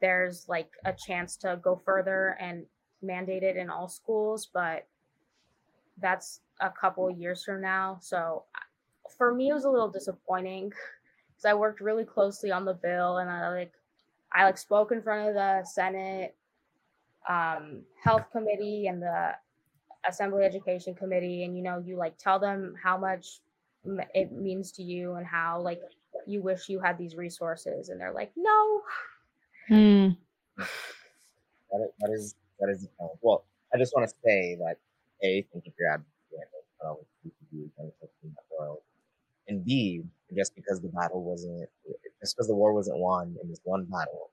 there's 0.00 0.48
like 0.48 0.70
a 0.84 0.92
chance 0.92 1.36
to 1.36 1.58
go 1.62 1.80
further 1.84 2.36
and 2.40 2.64
mandate 3.02 3.42
it 3.42 3.56
in 3.56 3.70
all 3.70 3.88
schools 3.88 4.48
but 4.52 4.86
that's 6.00 6.40
a 6.60 6.70
couple 6.70 7.10
years 7.10 7.44
from 7.44 7.60
now 7.60 7.98
so 8.00 8.44
for 9.16 9.34
me 9.34 9.48
it 9.48 9.54
was 9.54 9.64
a 9.64 9.70
little 9.70 9.90
disappointing 9.90 10.68
because 11.28 11.44
i 11.44 11.54
worked 11.54 11.80
really 11.80 12.04
closely 12.04 12.50
on 12.50 12.64
the 12.64 12.74
bill 12.74 13.18
and 13.18 13.30
i 13.30 13.48
like 13.50 13.72
i 14.32 14.44
like 14.44 14.58
spoke 14.58 14.92
in 14.92 15.02
front 15.02 15.28
of 15.28 15.34
the 15.34 15.64
senate 15.64 16.34
um, 17.28 17.82
health 18.02 18.24
committee 18.32 18.86
and 18.86 19.02
the 19.02 19.32
assembly 20.08 20.44
education 20.44 20.94
committee 20.94 21.44
and 21.44 21.56
you 21.56 21.62
know 21.62 21.78
you 21.78 21.96
like 21.96 22.16
tell 22.16 22.38
them 22.38 22.74
how 22.82 22.96
much 22.96 23.40
it 24.14 24.32
means 24.32 24.72
to 24.72 24.82
you 24.82 25.14
and 25.14 25.26
how 25.26 25.60
like 25.60 25.80
you 26.26 26.42
wish 26.42 26.68
you 26.68 26.80
had 26.80 26.96
these 26.98 27.16
resources 27.16 27.88
and 27.88 28.00
they're 28.00 28.12
like 28.12 28.32
no 28.36 28.82
mm. 29.70 30.16
that, 30.56 31.80
is, 31.80 31.90
that 31.98 32.10
is 32.10 32.34
that 32.60 32.68
is 32.70 32.86
well 33.22 33.44
i 33.74 33.78
just 33.78 33.94
want 33.94 34.08
to 34.08 34.14
say 34.24 34.56
that 34.56 34.76
a 35.22 35.46
thank 35.52 35.66
you 35.66 35.72
for 35.76 35.82
your 35.82 36.04
and 39.48 39.64
b 39.64 40.02
just 40.36 40.54
because 40.54 40.80
the 40.80 40.88
battle 40.88 41.22
wasn't 41.22 41.68
just 42.20 42.36
because 42.36 42.46
the 42.46 42.54
war 42.54 42.72
wasn't 42.72 42.96
won 42.96 43.36
in 43.42 43.48
this 43.48 43.60
one 43.64 43.84
battle 43.84 44.30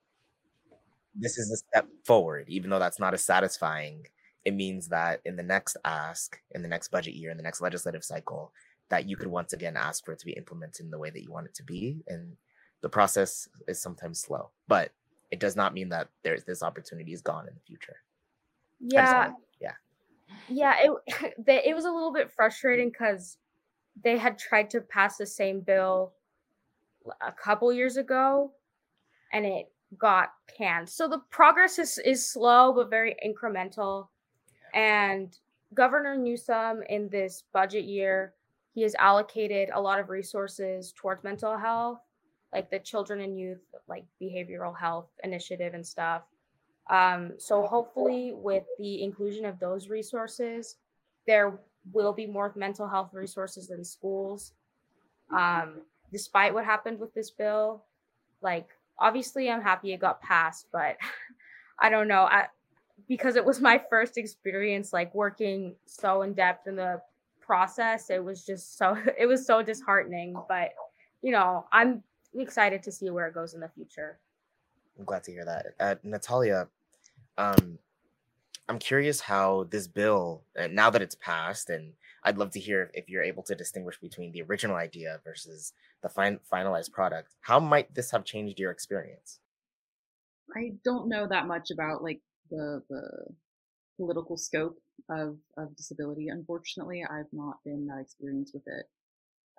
this 1.15 1.37
is 1.37 1.51
a 1.51 1.57
step 1.57 1.87
forward 2.05 2.45
even 2.47 2.69
though 2.69 2.79
that's 2.79 2.99
not 2.99 3.13
as 3.13 3.23
satisfying 3.23 4.05
it 4.45 4.53
means 4.53 4.87
that 4.87 5.19
in 5.25 5.35
the 5.35 5.43
next 5.43 5.75
ask 5.83 6.37
in 6.51 6.61
the 6.61 6.67
next 6.67 6.89
budget 6.89 7.15
year 7.15 7.31
in 7.31 7.37
the 7.37 7.43
next 7.43 7.61
legislative 7.61 8.03
cycle 8.03 8.51
that 8.89 9.07
you 9.07 9.17
could 9.17 9.27
once 9.27 9.53
again 9.53 9.75
ask 9.75 10.05
for 10.05 10.13
it 10.13 10.19
to 10.19 10.25
be 10.25 10.33
implemented 10.33 10.85
in 10.85 10.91
the 10.91 10.97
way 10.97 11.09
that 11.09 11.21
you 11.21 11.31
want 11.31 11.47
it 11.47 11.53
to 11.55 11.63
be. 11.63 11.97
And 12.07 12.37
the 12.81 12.89
process 12.89 13.47
is 13.67 13.81
sometimes 13.81 14.21
slow, 14.21 14.51
but 14.67 14.91
it 15.31 15.39
does 15.39 15.55
not 15.55 15.73
mean 15.73 15.89
that 15.89 16.07
there's 16.23 16.45
this 16.45 16.63
opportunity 16.63 17.11
is 17.11 17.21
gone 17.21 17.47
in 17.47 17.53
the 17.53 17.61
future. 17.67 17.97
Yeah. 18.79 19.31
yeah. 19.59 19.71
Yeah. 20.49 20.75
It, 20.79 21.33
it 21.47 21.75
was 21.75 21.85
a 21.85 21.91
little 21.91 22.13
bit 22.13 22.31
frustrating 22.31 22.89
because 22.89 23.37
they 24.03 24.17
had 24.17 24.37
tried 24.37 24.69
to 24.71 24.81
pass 24.81 25.17
the 25.17 25.25
same 25.25 25.61
bill 25.61 26.13
a 27.21 27.31
couple 27.31 27.71
years 27.71 27.97
ago 27.97 28.51
and 29.33 29.45
it 29.45 29.71
got 29.97 30.29
canned. 30.55 30.89
So 30.89 31.07
the 31.07 31.21
progress 31.29 31.79
is, 31.79 31.97
is 31.99 32.29
slow, 32.29 32.73
but 32.73 32.89
very 32.89 33.15
incremental. 33.25 34.07
And 34.73 35.35
Governor 35.73 36.15
Newsom 36.15 36.83
in 36.89 37.09
this 37.09 37.43
budget 37.53 37.85
year 37.85 38.33
he 38.73 38.83
has 38.83 38.93
allocated 38.99 39.69
a 39.73 39.81
lot 39.81 39.99
of 39.99 40.09
resources 40.09 40.93
towards 40.95 41.23
mental 41.23 41.57
health, 41.57 41.99
like 42.53 42.69
the 42.69 42.77
children 42.77 43.21
and 43.21 43.35
youth, 43.35 43.57
like 43.87 44.05
behavioral 44.21 44.77
health 44.77 45.07
initiative 45.23 45.73
and 45.73 45.83
stuff. 45.85 46.21
Um, 46.89 47.33
so 47.37 47.63
hopefully, 47.63 48.33
with 48.33 48.63
the 48.77 49.03
inclusion 49.03 49.45
of 49.45 49.59
those 49.59 49.89
resources, 49.89 50.77
there 51.25 51.59
will 51.91 52.13
be 52.13 52.27
more 52.27 52.53
mental 52.55 52.87
health 52.87 53.13
resources 53.13 53.71
in 53.71 53.83
schools. 53.83 54.53
Um, 55.35 55.81
despite 56.11 56.53
what 56.53 56.65
happened 56.65 56.99
with 56.99 57.13
this 57.13 57.31
bill, 57.31 57.83
like 58.41 58.69
obviously, 58.99 59.49
I'm 59.49 59.61
happy 59.61 59.93
it 59.93 59.99
got 59.99 60.21
passed, 60.21 60.67
but 60.71 60.97
I 61.79 61.89
don't 61.89 62.07
know. 62.07 62.23
I, 62.23 62.47
because 63.07 63.35
it 63.35 63.45
was 63.45 63.61
my 63.61 63.81
first 63.89 64.17
experience 64.17 64.91
like 64.91 65.13
working 65.13 65.75
so 65.85 66.23
in 66.23 66.33
depth 66.33 66.67
in 66.67 66.75
the 66.75 67.01
process 67.41 68.09
it 68.09 68.23
was 68.23 68.45
just 68.45 68.77
so 68.77 68.97
it 69.19 69.25
was 69.25 69.45
so 69.45 69.61
disheartening 69.61 70.35
but 70.49 70.71
you 71.21 71.31
know 71.31 71.65
i'm 71.71 72.03
excited 72.35 72.83
to 72.83 72.91
see 72.91 73.09
where 73.09 73.27
it 73.27 73.33
goes 73.33 73.53
in 73.53 73.59
the 73.59 73.69
future 73.69 74.19
i'm 74.97 75.05
glad 75.05 75.23
to 75.23 75.31
hear 75.31 75.45
that 75.45 75.67
uh, 75.79 75.95
natalia 76.03 76.67
um 77.37 77.79
i'm 78.69 78.79
curious 78.79 79.21
how 79.21 79.65
this 79.69 79.87
bill 79.87 80.43
uh, 80.59 80.67
now 80.67 80.89
that 80.89 81.01
it's 81.01 81.15
passed 81.15 81.69
and 81.69 81.93
i'd 82.23 82.37
love 82.37 82.51
to 82.51 82.59
hear 82.59 82.91
if 82.93 83.09
you're 83.09 83.23
able 83.23 83.43
to 83.43 83.55
distinguish 83.55 83.99
between 83.99 84.31
the 84.31 84.41
original 84.41 84.75
idea 84.75 85.19
versus 85.23 85.73
the 86.01 86.09
fin- 86.09 86.39
finalized 86.51 86.91
product 86.91 87.35
how 87.41 87.59
might 87.59 87.93
this 87.93 88.11
have 88.11 88.25
changed 88.25 88.59
your 88.59 88.71
experience 88.71 89.39
i 90.55 90.71
don't 90.83 91.07
know 91.09 91.27
that 91.27 91.47
much 91.47 91.71
about 91.71 92.03
like 92.03 92.21
the 92.49 92.81
the 92.89 93.27
political 93.97 94.37
scope 94.37 94.77
of, 95.09 95.37
of 95.57 95.75
disability. 95.75 96.29
Unfortunately, 96.29 97.03
I've 97.03 97.31
not 97.33 97.57
been 97.65 97.87
that 97.87 97.99
experienced 98.01 98.53
with 98.53 98.63
it. 98.67 98.85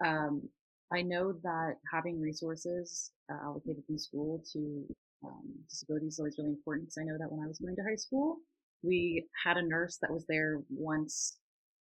Um, 0.05 0.49
I 0.93 1.03
know 1.03 1.35
that 1.43 1.75
having 1.93 2.21
resources 2.21 3.11
uh, 3.31 3.37
allocated 3.45 3.83
in 3.89 3.99
school 3.99 4.43
to 4.53 4.85
um, 5.25 5.43
disabilities 5.69 6.15
is 6.15 6.19
always 6.19 6.37
really 6.39 6.51
important 6.51 6.87
because 6.89 6.99
I 6.99 7.05
know 7.05 7.19
that 7.19 7.31
when 7.31 7.45
I 7.45 7.49
was 7.49 7.59
going 7.59 7.77
to 7.77 7.83
high 7.83 7.97
school, 7.97 8.39
we 8.83 9.27
had 9.45 9.57
a 9.57 9.67
nurse 9.67 9.99
that 10.01 10.13
was 10.13 10.25
there 10.29 10.61
once 10.71 11.39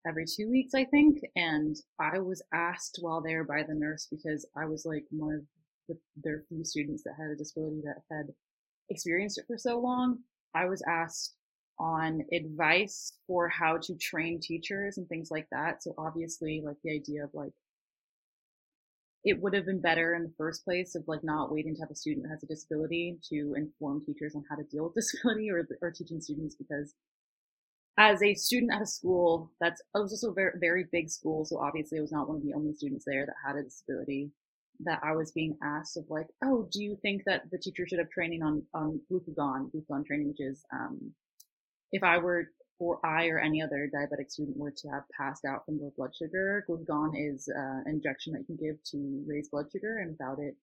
every 0.07 0.25
two 0.25 0.49
weeks, 0.49 0.73
I 0.73 0.85
think. 0.85 1.19
And 1.35 1.75
I 1.99 2.19
was 2.19 2.41
asked 2.53 2.99
while 3.01 3.21
there 3.21 3.43
by 3.43 3.63
the 3.63 3.75
nurse 3.75 4.07
because 4.09 4.47
I 4.55 4.65
was 4.65 4.85
like 4.85 5.05
one 5.11 5.35
of 5.35 5.41
the, 5.87 5.97
their 6.23 6.43
few 6.49 6.63
students 6.63 7.03
that 7.03 7.15
had 7.17 7.31
a 7.31 7.35
disability 7.35 7.81
that 7.83 8.01
had 8.11 8.27
experienced 8.89 9.37
it 9.37 9.45
for 9.47 9.57
so 9.57 9.79
long. 9.79 10.19
I 10.55 10.65
was 10.65 10.81
asked 10.89 11.35
on 11.79 12.21
advice 12.33 13.13
for 13.27 13.47
how 13.47 13.77
to 13.77 13.95
train 13.95 14.39
teachers 14.41 14.97
and 14.97 15.07
things 15.07 15.29
like 15.29 15.47
that. 15.51 15.83
So 15.83 15.93
obviously 15.97 16.61
like 16.65 16.77
the 16.83 16.95
idea 16.95 17.23
of 17.23 17.29
like 17.33 17.53
it 19.23 19.41
would 19.41 19.53
have 19.53 19.65
been 19.65 19.81
better 19.81 20.13
in 20.15 20.23
the 20.23 20.33
first 20.37 20.63
place 20.63 20.95
of 20.95 21.03
like 21.07 21.23
not 21.23 21.51
waiting 21.51 21.75
to 21.75 21.81
have 21.81 21.91
a 21.91 21.95
student 21.95 22.23
that 22.23 22.31
has 22.31 22.43
a 22.43 22.47
disability 22.47 23.17
to 23.29 23.55
inform 23.57 24.03
teachers 24.05 24.35
on 24.35 24.43
how 24.49 24.55
to 24.55 24.63
deal 24.63 24.85
with 24.85 24.93
disability 24.95 25.49
or, 25.49 25.67
or 25.81 25.91
teaching 25.91 26.21
students 26.21 26.55
because 26.55 26.93
as 27.97 28.21
a 28.21 28.35
student 28.35 28.71
at 28.73 28.81
a 28.81 28.85
school 28.85 29.51
that's 29.59 29.81
it 29.81 29.99
was 29.99 30.11
also 30.13 30.31
a 30.31 30.33
very, 30.33 30.51
very 30.59 30.85
big 30.91 31.09
school, 31.09 31.45
so 31.45 31.57
obviously 31.57 31.97
I 31.97 32.01
was 32.01 32.11
not 32.11 32.27
one 32.27 32.37
of 32.37 32.43
the 32.43 32.53
only 32.53 32.73
students 32.73 33.05
there 33.05 33.25
that 33.25 33.35
had 33.45 33.55
a 33.55 33.63
disability. 33.63 34.31
That 34.81 34.99
I 35.03 35.13
was 35.13 35.31
being 35.31 35.57
asked 35.63 35.97
of 35.97 36.05
like, 36.07 36.27
oh, 36.43 36.69
do 36.71 36.83
you 36.83 36.95
think 37.01 37.23
that 37.25 37.49
the 37.51 37.57
teacher 37.57 37.87
should 37.87 37.97
have 37.97 38.11
training 38.11 38.43
on 38.43 38.61
on 38.75 39.01
glucagon, 39.11 39.71
glucagon 39.71 40.05
training, 40.05 40.27
which 40.27 40.39
is 40.39 40.63
um, 40.71 41.13
if 41.91 42.03
I 42.03 42.19
were 42.19 42.51
or 42.79 43.03
I 43.05 43.27
or 43.27 43.39
any 43.39 43.61
other 43.61 43.89
diabetic 43.93 44.31
student 44.31 44.57
were 44.57 44.71
to 44.71 44.87
have 44.89 45.03
passed 45.17 45.45
out 45.45 45.65
from 45.65 45.79
low 45.81 45.91
blood 45.97 46.15
sugar, 46.15 46.65
glucagon 46.69 47.13
is 47.15 47.49
uh, 47.49 47.81
an 47.85 47.87
injection 47.87 48.33
that 48.33 48.39
you 48.41 48.45
can 48.45 48.57
give 48.57 48.83
to 48.91 49.23
raise 49.27 49.49
blood 49.49 49.71
sugar, 49.71 49.99
and 49.99 50.11
without 50.11 50.39
it, 50.39 50.55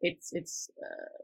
it's 0.00 0.32
it's 0.32 0.70
uh, 0.82 1.22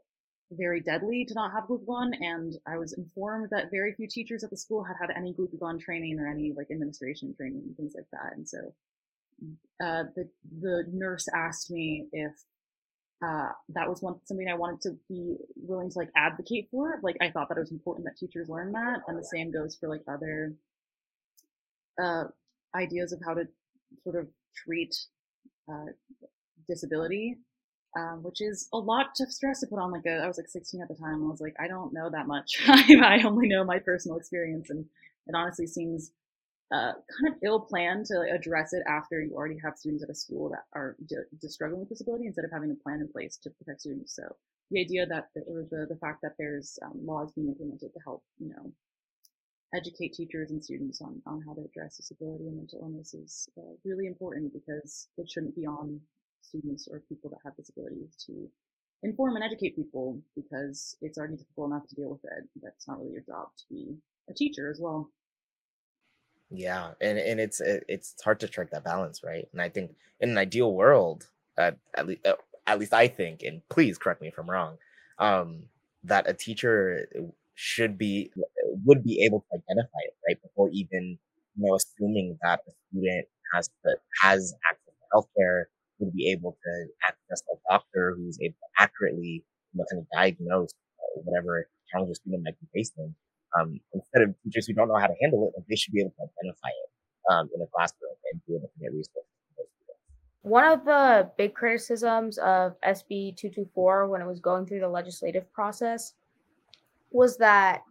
very 0.51 0.81
deadly 0.81 1.25
to 1.25 1.33
not 1.33 1.51
have 1.51 1.65
glucagon. 1.65 2.11
And 2.19 2.55
I 2.67 2.77
was 2.77 2.93
informed 2.93 3.49
that 3.51 3.71
very 3.71 3.93
few 3.93 4.07
teachers 4.07 4.43
at 4.43 4.49
the 4.49 4.57
school 4.57 4.83
had 4.83 4.97
had 4.99 5.15
any 5.15 5.33
glucagon 5.33 5.79
training 5.79 6.19
or 6.19 6.27
any 6.27 6.53
like 6.55 6.71
administration 6.71 7.33
training 7.35 7.63
and 7.65 7.75
things 7.75 7.93
like 7.95 8.07
that. 8.11 8.33
And 8.35 8.47
so 8.47 8.73
uh, 9.81 10.03
the 10.15 10.29
the 10.61 10.83
nurse 10.91 11.27
asked 11.33 11.71
me 11.71 12.07
if 12.11 12.33
uh, 13.25 13.49
that 13.69 13.89
was 13.89 14.01
one 14.01 14.15
something 14.25 14.47
I 14.47 14.55
wanted 14.55 14.81
to 14.81 14.97
be 15.09 15.35
willing 15.55 15.89
to 15.91 15.97
like 15.99 16.09
advocate 16.15 16.67
for. 16.71 16.99
Like 17.03 17.17
I 17.21 17.31
thought 17.31 17.49
that 17.49 17.57
it 17.57 17.61
was 17.61 17.71
important 17.71 18.05
that 18.05 18.17
teachers 18.17 18.49
learn 18.49 18.71
that, 18.73 19.01
and 19.07 19.17
the 19.17 19.23
same 19.23 19.51
goes 19.51 19.75
for 19.75 19.89
like 19.89 20.03
other 20.07 20.53
uh, 22.01 22.25
ideas 22.75 23.11
of 23.11 23.19
how 23.25 23.33
to 23.33 23.47
sort 24.03 24.15
of 24.15 24.27
treat 24.65 24.95
uh, 25.71 25.91
disability 26.67 27.37
um, 27.97 28.21
which 28.23 28.41
is 28.41 28.67
a 28.73 28.77
lot 28.77 29.07
of 29.19 29.31
stress 29.31 29.61
to 29.61 29.67
put 29.67 29.79
on. 29.79 29.91
Like 29.91 30.05
a, 30.05 30.17
I 30.23 30.27
was 30.27 30.37
like 30.37 30.47
16 30.47 30.81
at 30.81 30.87
the 30.87 30.95
time. 30.95 31.23
I 31.23 31.29
was 31.29 31.41
like, 31.41 31.55
I 31.59 31.67
don't 31.67 31.93
know 31.93 32.09
that 32.09 32.27
much. 32.27 32.61
I 32.67 33.21
only 33.25 33.47
know 33.47 33.63
my 33.63 33.79
personal 33.79 34.17
experience, 34.17 34.69
and 34.69 34.85
it 35.27 35.35
honestly 35.35 35.67
seems 35.67 36.11
uh, 36.71 36.93
kind 36.93 37.33
of 37.33 37.33
ill 37.43 37.59
planned 37.59 38.05
to 38.05 38.21
address 38.31 38.73
it 38.73 38.83
after 38.87 39.21
you 39.21 39.33
already 39.33 39.57
have 39.63 39.77
students 39.77 40.03
at 40.03 40.09
a 40.09 40.15
school 40.15 40.49
that 40.49 40.65
are 40.73 40.95
just 41.41 41.53
struggling 41.53 41.79
with 41.79 41.89
disability 41.89 42.27
instead 42.27 42.45
of 42.45 42.51
having 42.51 42.71
a 42.71 42.83
plan 42.83 43.01
in 43.01 43.07
place 43.07 43.37
to 43.37 43.49
protect 43.49 43.81
students. 43.81 44.15
So 44.15 44.23
the 44.71 44.79
idea 44.79 45.05
that 45.07 45.29
the, 45.33 45.41
or 45.41 45.65
the, 45.71 45.87
the 45.89 45.99
fact 45.99 46.21
that 46.21 46.35
there's 46.37 46.77
um, 46.83 46.99
laws 47.03 47.31
being 47.33 47.47
implemented 47.47 47.91
to 47.93 47.99
help, 48.05 48.23
you 48.37 48.49
know, 48.49 48.71
educate 49.73 50.13
teachers 50.13 50.51
and 50.51 50.63
students 50.63 51.01
on, 51.01 51.21
on 51.25 51.41
how 51.45 51.53
to 51.53 51.61
address 51.61 51.97
disability 51.97 52.47
and 52.47 52.57
mental 52.57 52.79
illness 52.81 53.13
is 53.13 53.49
uh, 53.57 53.73
really 53.85 54.07
important 54.07 54.53
because 54.53 55.07
it 55.17 55.29
shouldn't 55.29 55.55
be 55.55 55.65
on 55.65 55.99
students 56.41 56.87
or 56.89 57.01
people 57.09 57.29
that 57.29 57.39
have 57.43 57.55
disabilities 57.55 58.15
to 58.25 58.49
inform 59.03 59.35
and 59.35 59.45
educate 59.45 59.75
people 59.75 60.19
because 60.35 60.95
it's 61.01 61.17
already 61.17 61.35
difficult 61.37 61.71
enough 61.71 61.87
to 61.87 61.95
deal 61.95 62.09
with 62.09 62.23
it. 62.25 62.49
That's 62.61 62.87
not 62.87 62.99
really 62.99 63.13
your 63.13 63.21
job 63.21 63.49
to 63.57 63.63
be 63.69 63.95
a 64.29 64.33
teacher 64.33 64.69
as 64.69 64.79
well. 64.81 65.09
Yeah, 66.51 66.91
and 66.99 67.17
and 67.19 67.39
it's 67.39 67.61
it's 67.63 68.15
hard 68.23 68.39
to 68.39 68.47
strike 68.47 68.71
that 68.71 68.83
balance, 68.83 69.21
right? 69.23 69.47
And 69.53 69.61
I 69.61 69.69
think 69.69 69.91
in 70.19 70.31
an 70.31 70.37
ideal 70.37 70.73
world, 70.73 71.29
uh, 71.57 71.71
at 71.95 72.07
least 72.07 72.25
uh, 72.25 72.35
at 72.65 72.79
least 72.79 72.93
I 72.93 73.07
think, 73.07 73.43
and 73.43 73.61
please 73.69 73.97
correct 73.99 74.21
me 74.21 74.29
if 74.29 74.37
I'm 74.39 74.49
wrong, 74.49 74.77
um, 75.19 75.63
that 76.03 76.27
a 76.27 76.33
teacher 76.33 77.07
should 77.53 77.97
be 77.99 78.31
would 78.85 79.03
be 79.03 79.23
able 79.25 79.41
to 79.51 79.57
identify 79.57 79.99
it 80.05 80.15
right 80.27 80.41
before 80.41 80.69
even 80.71 81.19
you 81.55 81.67
know 81.67 81.75
assuming 81.75 82.37
that 82.41 82.61
the 82.65 82.71
student 82.89 83.27
has 83.53 83.69
has 84.21 84.53
access 84.71 84.93
to 84.95 85.05
healthcare 85.17 85.65
would 85.99 86.13
be 86.13 86.31
able 86.31 86.57
to 86.63 86.87
access 87.07 87.43
a 87.53 87.57
doctor 87.69 88.15
who's 88.17 88.39
able 88.41 88.55
to 88.55 88.81
accurately, 88.83 89.43
you 89.73 89.77
know, 89.77 89.85
kind 89.91 90.01
of 90.01 90.07
diagnose 90.13 90.71
uh, 90.99 91.21
whatever 91.25 91.67
challenges 91.91 92.17
student 92.17 92.43
might 92.43 92.59
be 92.59 92.67
facing. 92.73 93.13
Um, 93.57 93.79
instead 93.93 94.21
of 94.21 94.35
teachers 94.43 94.67
who 94.67 94.73
don't 94.73 94.87
know 94.87 94.97
how 94.97 95.07
to 95.07 95.15
handle 95.21 95.47
it, 95.47 95.57
like 95.57 95.67
they 95.67 95.75
should 95.75 95.93
be 95.93 96.01
able 96.01 96.11
to 96.11 96.23
identify 96.23 96.69
it 96.69 97.31
um, 97.31 97.49
in 97.55 97.61
a 97.61 97.67
classroom 97.73 98.11
and 98.31 98.41
be 98.47 98.55
able 98.55 98.67
to 98.67 98.79
get 98.79 98.91
resources. 98.91 99.23
One 100.41 100.65
of 100.65 100.85
the 100.85 101.29
big 101.37 101.53
criticisms 101.53 102.37
of 102.37 102.79
SB 102.81 103.35
224 103.35 104.07
when 104.07 104.21
it 104.21 104.25
was 104.25 104.39
going 104.39 104.65
through 104.65 104.79
the 104.79 104.87
legislative 104.87 105.51
process 105.51 106.13
was 107.11 107.37
that 107.37 107.83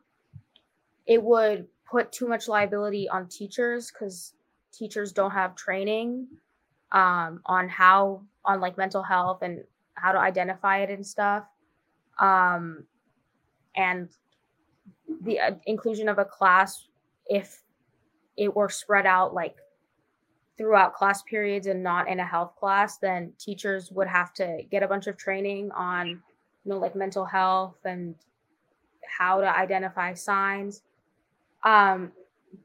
it 1.06 1.22
would 1.22 1.66
put 1.90 2.10
too 2.12 2.26
much 2.26 2.48
liability 2.48 3.08
on 3.08 3.28
teachers 3.28 3.90
because 3.90 4.34
teachers 4.72 5.12
don't 5.12 5.30
have 5.30 5.56
training 5.56 6.26
um, 6.92 7.40
on 7.46 7.68
how 7.68 8.22
on 8.44 8.60
like 8.60 8.78
mental 8.78 9.02
health 9.02 9.42
and 9.42 9.62
how 9.94 10.12
to 10.12 10.18
identify 10.18 10.78
it 10.78 10.90
and 10.90 11.06
stuff 11.06 11.44
um, 12.18 12.84
and 13.76 14.08
the 15.22 15.40
uh, 15.40 15.50
inclusion 15.66 16.08
of 16.08 16.18
a 16.18 16.24
class 16.24 16.86
if 17.26 17.62
it 18.36 18.54
were 18.54 18.68
spread 18.68 19.06
out 19.06 19.34
like 19.34 19.56
throughout 20.56 20.94
class 20.94 21.22
periods 21.22 21.66
and 21.66 21.82
not 21.82 22.08
in 22.08 22.20
a 22.20 22.24
health 22.26 22.54
class 22.58 22.98
then 22.98 23.32
teachers 23.38 23.90
would 23.90 24.08
have 24.08 24.32
to 24.32 24.62
get 24.70 24.82
a 24.82 24.88
bunch 24.88 25.06
of 25.06 25.16
training 25.16 25.70
on 25.72 26.08
you 26.08 26.20
know 26.66 26.78
like 26.78 26.94
mental 26.94 27.24
health 27.24 27.76
and 27.84 28.14
how 29.18 29.40
to 29.40 29.56
identify 29.56 30.12
signs. 30.14 30.82
Um 31.64 32.12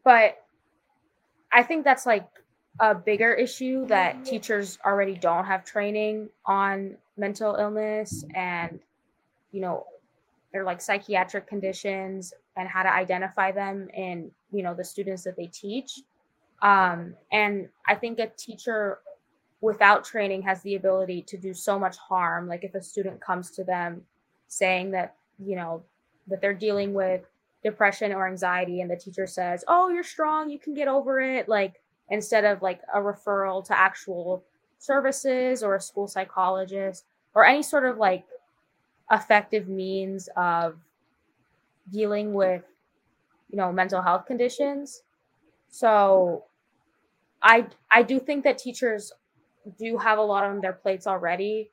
but 0.04 0.44
i 1.52 1.64
think 1.64 1.84
that's 1.84 2.06
like 2.06 2.28
a 2.80 2.96
bigger 2.96 3.34
issue 3.34 3.86
that 3.86 4.26
teachers 4.26 4.80
already 4.86 5.16
don't 5.16 5.46
have 5.46 5.64
training 5.64 6.30
on 6.46 6.96
mental 7.18 7.56
illness 7.56 8.26
and 8.34 8.80
you 9.52 9.62
know 9.62 9.86
they're 10.54 10.64
like 10.64 10.82
psychiatric 10.82 11.48
conditions 11.48 12.34
and 12.56 12.70
how 12.70 12.84
to 12.84 12.94
identify 12.94 13.52
them 13.52 13.90
in 13.94 14.32
you 14.52 14.64
know 14.64 14.74
the 14.74 14.84
students 14.84 15.24
that 15.24 15.36
they 15.36 15.48
teach. 15.48 16.00
Um, 16.62 17.16
and 17.32 17.68
i 17.88 17.96
think 17.96 18.20
a 18.20 18.28
teacher 18.38 19.00
without 19.64 20.04
training 20.04 20.42
has 20.42 20.62
the 20.62 20.76
ability 20.76 21.22
to 21.22 21.38
do 21.38 21.54
so 21.54 21.80
much 21.80 21.96
harm. 21.98 22.50
Like 22.50 22.66
if 22.66 22.76
a 22.76 22.82
student 22.82 23.22
comes 23.22 23.50
to 23.52 23.64
them 23.64 24.02
saying 24.50 24.92
that 24.92 25.16
you 25.40 25.56
know 25.56 25.84
that 26.28 26.42
they're 26.42 26.54
dealing 26.54 26.94
with 26.94 27.22
depression 27.64 28.12
or 28.12 28.28
anxiety 28.28 28.82
and 28.82 28.92
the 28.92 28.96
teacher 28.96 29.26
says 29.26 29.64
oh 29.68 29.90
you're 29.90 30.04
strong 30.04 30.50
you 30.50 30.60
can 30.60 30.74
get 30.74 30.88
over 30.88 31.20
it 31.20 31.48
like 31.48 31.82
instead 32.10 32.44
of 32.44 32.62
like 32.62 32.82
a 32.94 33.00
referral 33.00 33.64
to 33.66 33.78
actual 33.78 34.44
services 34.80 35.64
or 35.64 35.76
a 35.76 35.82
school 35.82 36.08
psychologist 36.08 37.06
or 37.34 37.46
any 37.46 37.64
sort 37.64 37.86
of 37.86 37.98
like 37.98 38.26
effective 39.12 39.68
means 39.68 40.30
of 40.36 40.78
dealing 41.92 42.34
with 42.34 42.64
you 43.50 43.58
know 43.58 43.72
mental 43.72 44.02
health 44.02 44.26
conditions. 44.26 45.04
So 45.70 46.46
i 47.42 47.68
i 47.92 48.02
do 48.02 48.20
think 48.20 48.44
that 48.44 48.58
teachers 48.58 49.12
do 49.78 49.98
have 49.98 50.18
a 50.18 50.22
lot 50.22 50.44
on 50.46 50.62
their 50.62 50.74
plates 50.74 51.08
already 51.08 51.70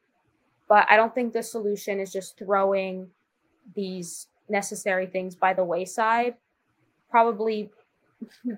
but 0.68 0.86
i 0.90 0.96
don't 0.96 1.14
think 1.14 1.32
the 1.32 1.42
solution 1.42 2.00
is 2.00 2.12
just 2.12 2.38
throwing 2.38 3.08
these 3.74 4.28
necessary 4.48 5.06
things 5.06 5.34
by 5.34 5.54
the 5.54 5.64
wayside. 5.64 6.34
Probably 7.10 7.70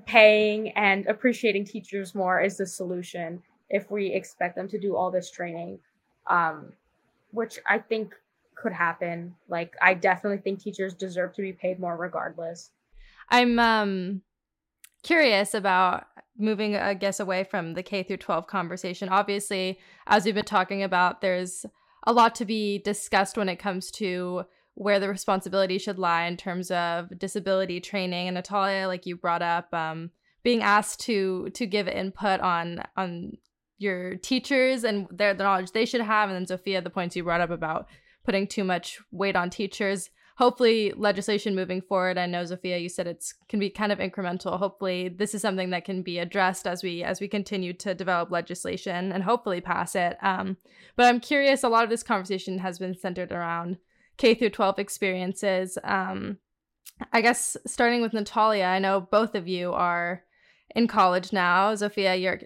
paying 0.06 0.70
and 0.70 1.06
appreciating 1.06 1.64
teachers 1.64 2.14
more 2.14 2.40
is 2.40 2.56
the 2.56 2.66
solution 2.66 3.42
if 3.70 3.90
we 3.90 4.08
expect 4.12 4.56
them 4.56 4.68
to 4.68 4.78
do 4.78 4.96
all 4.96 5.10
this 5.10 5.30
training 5.30 5.78
um, 6.28 6.72
which 7.30 7.58
i 7.68 7.78
think 7.78 8.14
could 8.54 8.72
happen. 8.72 9.34
Like 9.48 9.74
i 9.80 9.94
definitely 9.94 10.38
think 10.38 10.60
teachers 10.60 10.94
deserve 10.94 11.34
to 11.34 11.42
be 11.42 11.52
paid 11.52 11.78
more 11.78 11.96
regardless. 11.96 12.70
I'm 13.28 13.58
um 13.58 14.22
curious 15.02 15.52
about 15.52 16.06
moving 16.38 16.76
i 16.76 16.94
guess 16.94 17.18
away 17.20 17.44
from 17.44 17.74
the 17.74 17.82
k 17.82 18.02
through 18.02 18.16
12 18.18 18.46
conversation. 18.46 19.08
Obviously 19.08 19.78
as 20.06 20.24
we've 20.24 20.34
been 20.34 20.44
talking 20.44 20.82
about 20.82 21.20
there's 21.20 21.66
a 22.04 22.12
lot 22.12 22.34
to 22.36 22.44
be 22.44 22.78
discussed 22.78 23.36
when 23.36 23.48
it 23.48 23.56
comes 23.56 23.90
to 23.90 24.44
where 24.74 24.98
the 24.98 25.08
responsibility 25.08 25.78
should 25.78 25.98
lie 25.98 26.24
in 26.24 26.36
terms 26.36 26.70
of 26.70 27.18
disability 27.18 27.80
training. 27.80 28.28
And 28.28 28.34
Natalia, 28.34 28.86
like 28.86 29.06
you 29.06 29.16
brought 29.16 29.42
up, 29.42 29.72
um, 29.74 30.10
being 30.42 30.62
asked 30.62 31.00
to 31.00 31.50
to 31.50 31.66
give 31.66 31.86
input 31.86 32.40
on 32.40 32.82
on 32.96 33.36
your 33.78 34.16
teachers 34.16 34.84
and 34.84 35.06
their 35.10 35.34
the 35.34 35.44
knowledge 35.44 35.72
they 35.72 35.86
should 35.86 36.00
have, 36.00 36.30
and 36.30 36.48
then 36.48 36.58
Zofia, 36.58 36.82
the 36.82 36.90
points 36.90 37.14
you 37.14 37.24
brought 37.24 37.40
up 37.40 37.50
about 37.50 37.86
putting 38.24 38.46
too 38.46 38.64
much 38.64 38.98
weight 39.10 39.36
on 39.36 39.50
teachers. 39.50 40.10
Hopefully, 40.38 40.92
legislation 40.96 41.54
moving 41.54 41.82
forward. 41.82 42.16
I 42.18 42.26
know 42.26 42.42
Zofia, 42.42 42.80
you 42.80 42.88
said 42.88 43.06
it's 43.06 43.34
can 43.48 43.60
be 43.60 43.68
kind 43.68 43.92
of 43.92 43.98
incremental. 43.98 44.58
Hopefully, 44.58 45.08
this 45.08 45.34
is 45.34 45.42
something 45.42 45.70
that 45.70 45.84
can 45.84 46.02
be 46.02 46.18
addressed 46.18 46.66
as 46.66 46.82
we 46.82 47.02
as 47.02 47.20
we 47.20 47.28
continue 47.28 47.72
to 47.74 47.94
develop 47.94 48.30
legislation 48.30 49.12
and 49.12 49.22
hopefully 49.22 49.60
pass 49.60 49.94
it. 49.94 50.16
Um, 50.22 50.56
but 50.96 51.06
I'm 51.06 51.20
curious. 51.20 51.62
A 51.62 51.68
lot 51.68 51.84
of 51.84 51.90
this 51.90 52.02
conversation 52.02 52.58
has 52.58 52.78
been 52.78 52.96
centered 52.96 53.30
around 53.30 53.76
K 54.16 54.34
through 54.34 54.50
12 54.50 54.78
experiences. 54.78 55.78
Um, 55.84 56.38
I 57.12 57.20
guess 57.20 57.56
starting 57.66 58.02
with 58.02 58.12
Natalia, 58.12 58.64
I 58.64 58.78
know 58.78 59.00
both 59.00 59.34
of 59.34 59.48
you 59.48 59.72
are 59.72 60.24
in 60.74 60.86
college 60.86 61.32
now. 61.32 61.74
Zofia, 61.74 62.20
you're 62.20 62.40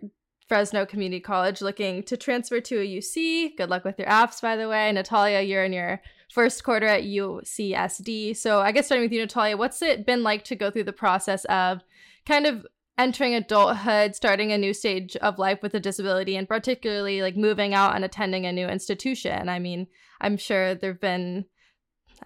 Fresno 0.48 0.86
Community 0.86 1.20
College 1.20 1.60
looking 1.60 2.02
to 2.04 2.16
transfer 2.16 2.60
to 2.60 2.80
a 2.80 2.98
UC. 2.98 3.56
Good 3.56 3.68
luck 3.68 3.84
with 3.84 3.98
your 3.98 4.08
apps, 4.08 4.40
by 4.40 4.56
the 4.56 4.68
way. 4.68 4.90
Natalia, 4.92 5.40
you're 5.40 5.64
in 5.64 5.72
your 5.72 6.00
first 6.32 6.62
quarter 6.64 6.86
at 6.86 7.02
UCSD. 7.02 8.36
So, 8.36 8.60
I 8.60 8.72
guess 8.72 8.86
starting 8.86 9.04
with 9.04 9.12
you, 9.12 9.20
Natalia, 9.20 9.56
what's 9.56 9.82
it 9.82 10.06
been 10.06 10.22
like 10.22 10.44
to 10.44 10.56
go 10.56 10.70
through 10.70 10.84
the 10.84 10.92
process 10.92 11.44
of 11.46 11.82
kind 12.26 12.46
of 12.46 12.66
entering 12.98 13.34
adulthood, 13.34 14.14
starting 14.14 14.52
a 14.52 14.58
new 14.58 14.72
stage 14.72 15.16
of 15.16 15.38
life 15.38 15.60
with 15.62 15.74
a 15.74 15.80
disability, 15.80 16.36
and 16.36 16.48
particularly 16.48 17.22
like 17.22 17.36
moving 17.36 17.74
out 17.74 17.94
and 17.94 18.04
attending 18.04 18.46
a 18.46 18.52
new 18.52 18.68
institution? 18.68 19.48
I 19.48 19.58
mean, 19.58 19.88
I'm 20.20 20.36
sure 20.36 20.74
there 20.74 20.92
have 20.92 21.00
been, 21.00 21.46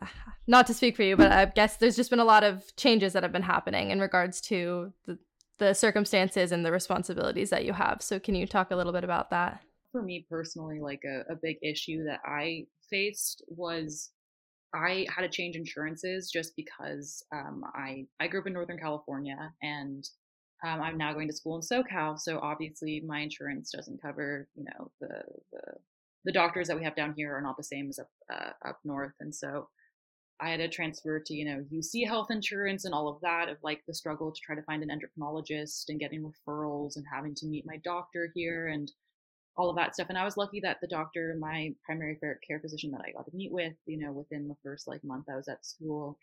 not 0.47 0.67
to 0.67 0.75
speak 0.75 0.97
for 0.97 1.03
you, 1.03 1.17
but 1.17 1.33
I 1.33 1.47
guess 1.47 1.77
there's 1.79 1.97
just 1.97 2.11
been 2.11 2.21
a 2.21 2.25
lot 2.25 2.45
of 2.45 2.65
changes 2.77 3.15
that 3.15 3.23
have 3.23 3.33
been 3.33 3.43
happening 3.43 3.91
in 3.91 4.01
regards 4.01 4.41
to 4.43 4.93
the, 5.07 5.19
the 5.61 5.75
circumstances 5.75 6.51
and 6.51 6.67
the 6.67 6.73
responsibilities 6.73 7.51
that 7.51 7.65
you 7.65 7.73
have. 7.73 8.03
So, 8.03 8.19
can 8.19 8.35
you 8.35 8.47
talk 8.47 8.73
a 8.73 8.77
little 8.77 8.93
bit 8.93 9.05
about 9.05 9.31
that? 9.31 9.61
For 9.93 10.03
me 10.03 10.27
personally, 10.29 10.81
like 10.81 11.03
a, 11.05 11.33
a 11.33 11.37
big 11.41 11.59
issue 11.63 12.05
that 12.05 12.21
I 12.25 12.65
faced 12.91 13.45
was 13.47 14.11
I 14.75 15.07
had 15.15 15.23
to 15.23 15.29
change 15.29 15.57
insurances 15.57 16.31
just 16.31 16.55
because 16.57 17.23
um, 17.33 17.63
I 17.75 18.07
I 18.19 18.27
grew 18.27 18.41
up 18.41 18.47
in 18.47 18.53
Northern 18.53 18.79
California 18.79 19.53
and 19.63 20.05
um, 20.65 20.81
I'm 20.83 20.99
now 20.99 21.13
going 21.13 21.29
to 21.29 21.35
school 21.35 21.57
in 21.57 21.63
SoCal, 21.63 22.19
so 22.19 22.39
obviously 22.41 23.03
my 23.07 23.21
insurance 23.21 23.71
doesn't 23.71 24.03
cover 24.03 24.49
you 24.55 24.65
know 24.65 24.91
the 25.01 25.23
the, 25.53 25.63
the 26.25 26.33
doctors 26.33 26.69
that 26.69 26.77
we 26.77 26.85
have 26.85 26.97
down 26.97 27.15
here 27.17 27.35
are 27.37 27.43
not 27.43 27.57
the 27.57 27.65
same 27.65 27.89
as 27.89 27.99
up 27.99 28.09
uh, 28.33 28.69
up 28.69 28.79
north, 28.85 29.15
and 29.21 29.35
so 29.35 29.69
I 30.41 30.51
had 30.51 30.59
to 30.59 30.69
transfer 30.69 31.21
to 31.21 31.35
you 31.35 31.45
know 31.45 31.65
UC 31.73 32.07
health 32.07 32.31
insurance 32.31 32.85
and 32.85 32.95
all 32.95 33.09
of 33.09 33.21
that 33.21 33.49
of 33.49 33.59
like 33.63 33.83
the 33.87 33.95
struggle 33.95 34.33
to 34.33 34.41
try 34.41 34.55
to 34.55 34.63
find 34.63 34.83
an 34.83 34.91
endocrinologist 34.91 35.85
and 35.89 36.01
getting 36.01 36.23
referrals 36.23 36.97
and 36.97 37.05
having 37.13 37.35
to 37.37 37.47
meet 37.47 37.67
my 37.67 37.77
doctor 37.79 38.31
here 38.35 38.69
and 38.69 38.91
all 39.57 39.69
of 39.69 39.77
that 39.77 39.95
stuff. 39.95 40.07
And 40.09 40.17
I 40.17 40.25
was 40.25 40.37
lucky 40.37 40.61
that 40.61 40.79
the 40.81 40.87
doctor, 40.87 41.37
my 41.39 41.75
primary 41.85 42.19
care 42.47 42.61
physician 42.61 42.91
that 42.93 43.03
I 43.07 43.13
got 43.13 43.27
to 43.27 43.37
meet 43.37 43.53
with, 43.53 43.75
you 43.87 43.99
know, 43.99 44.13
within 44.13 44.49
the 44.49 44.57
first 44.63 44.89
like 44.89 45.05
month 45.05 45.27
I 45.31 45.37
was 45.37 45.49
at 45.49 45.67
school, 45.67 46.19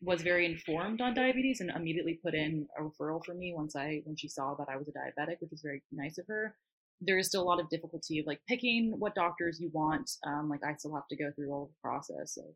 was 0.00 0.22
very 0.22 0.46
informed 0.46 1.00
on 1.00 1.14
diabetes 1.14 1.60
and 1.60 1.70
immediately 1.70 2.20
put 2.22 2.34
in 2.34 2.66
a 2.78 2.82
referral 2.82 3.24
for 3.24 3.34
me 3.34 3.52
once 3.54 3.74
I 3.74 4.02
when 4.04 4.16
she 4.16 4.28
saw 4.28 4.54
that 4.54 4.68
I 4.68 4.76
was 4.76 4.88
a 4.88 4.92
diabetic, 4.92 5.40
which 5.40 5.50
was 5.50 5.62
very 5.62 5.82
nice 5.90 6.18
of 6.18 6.26
her. 6.28 6.54
There 7.00 7.18
is 7.18 7.26
still 7.26 7.42
a 7.42 7.50
lot 7.50 7.60
of 7.60 7.68
difficulty 7.68 8.20
of 8.20 8.26
like 8.26 8.40
picking 8.48 8.94
what 8.98 9.14
doctors 9.14 9.60
you 9.60 9.70
want. 9.72 10.08
Um, 10.24 10.48
like 10.48 10.64
I 10.64 10.74
still 10.74 10.94
have 10.94 11.08
to 11.08 11.16
go 11.16 11.32
through 11.34 11.50
all 11.50 11.66
the 11.66 11.88
process 11.88 12.36
of, 12.36 12.54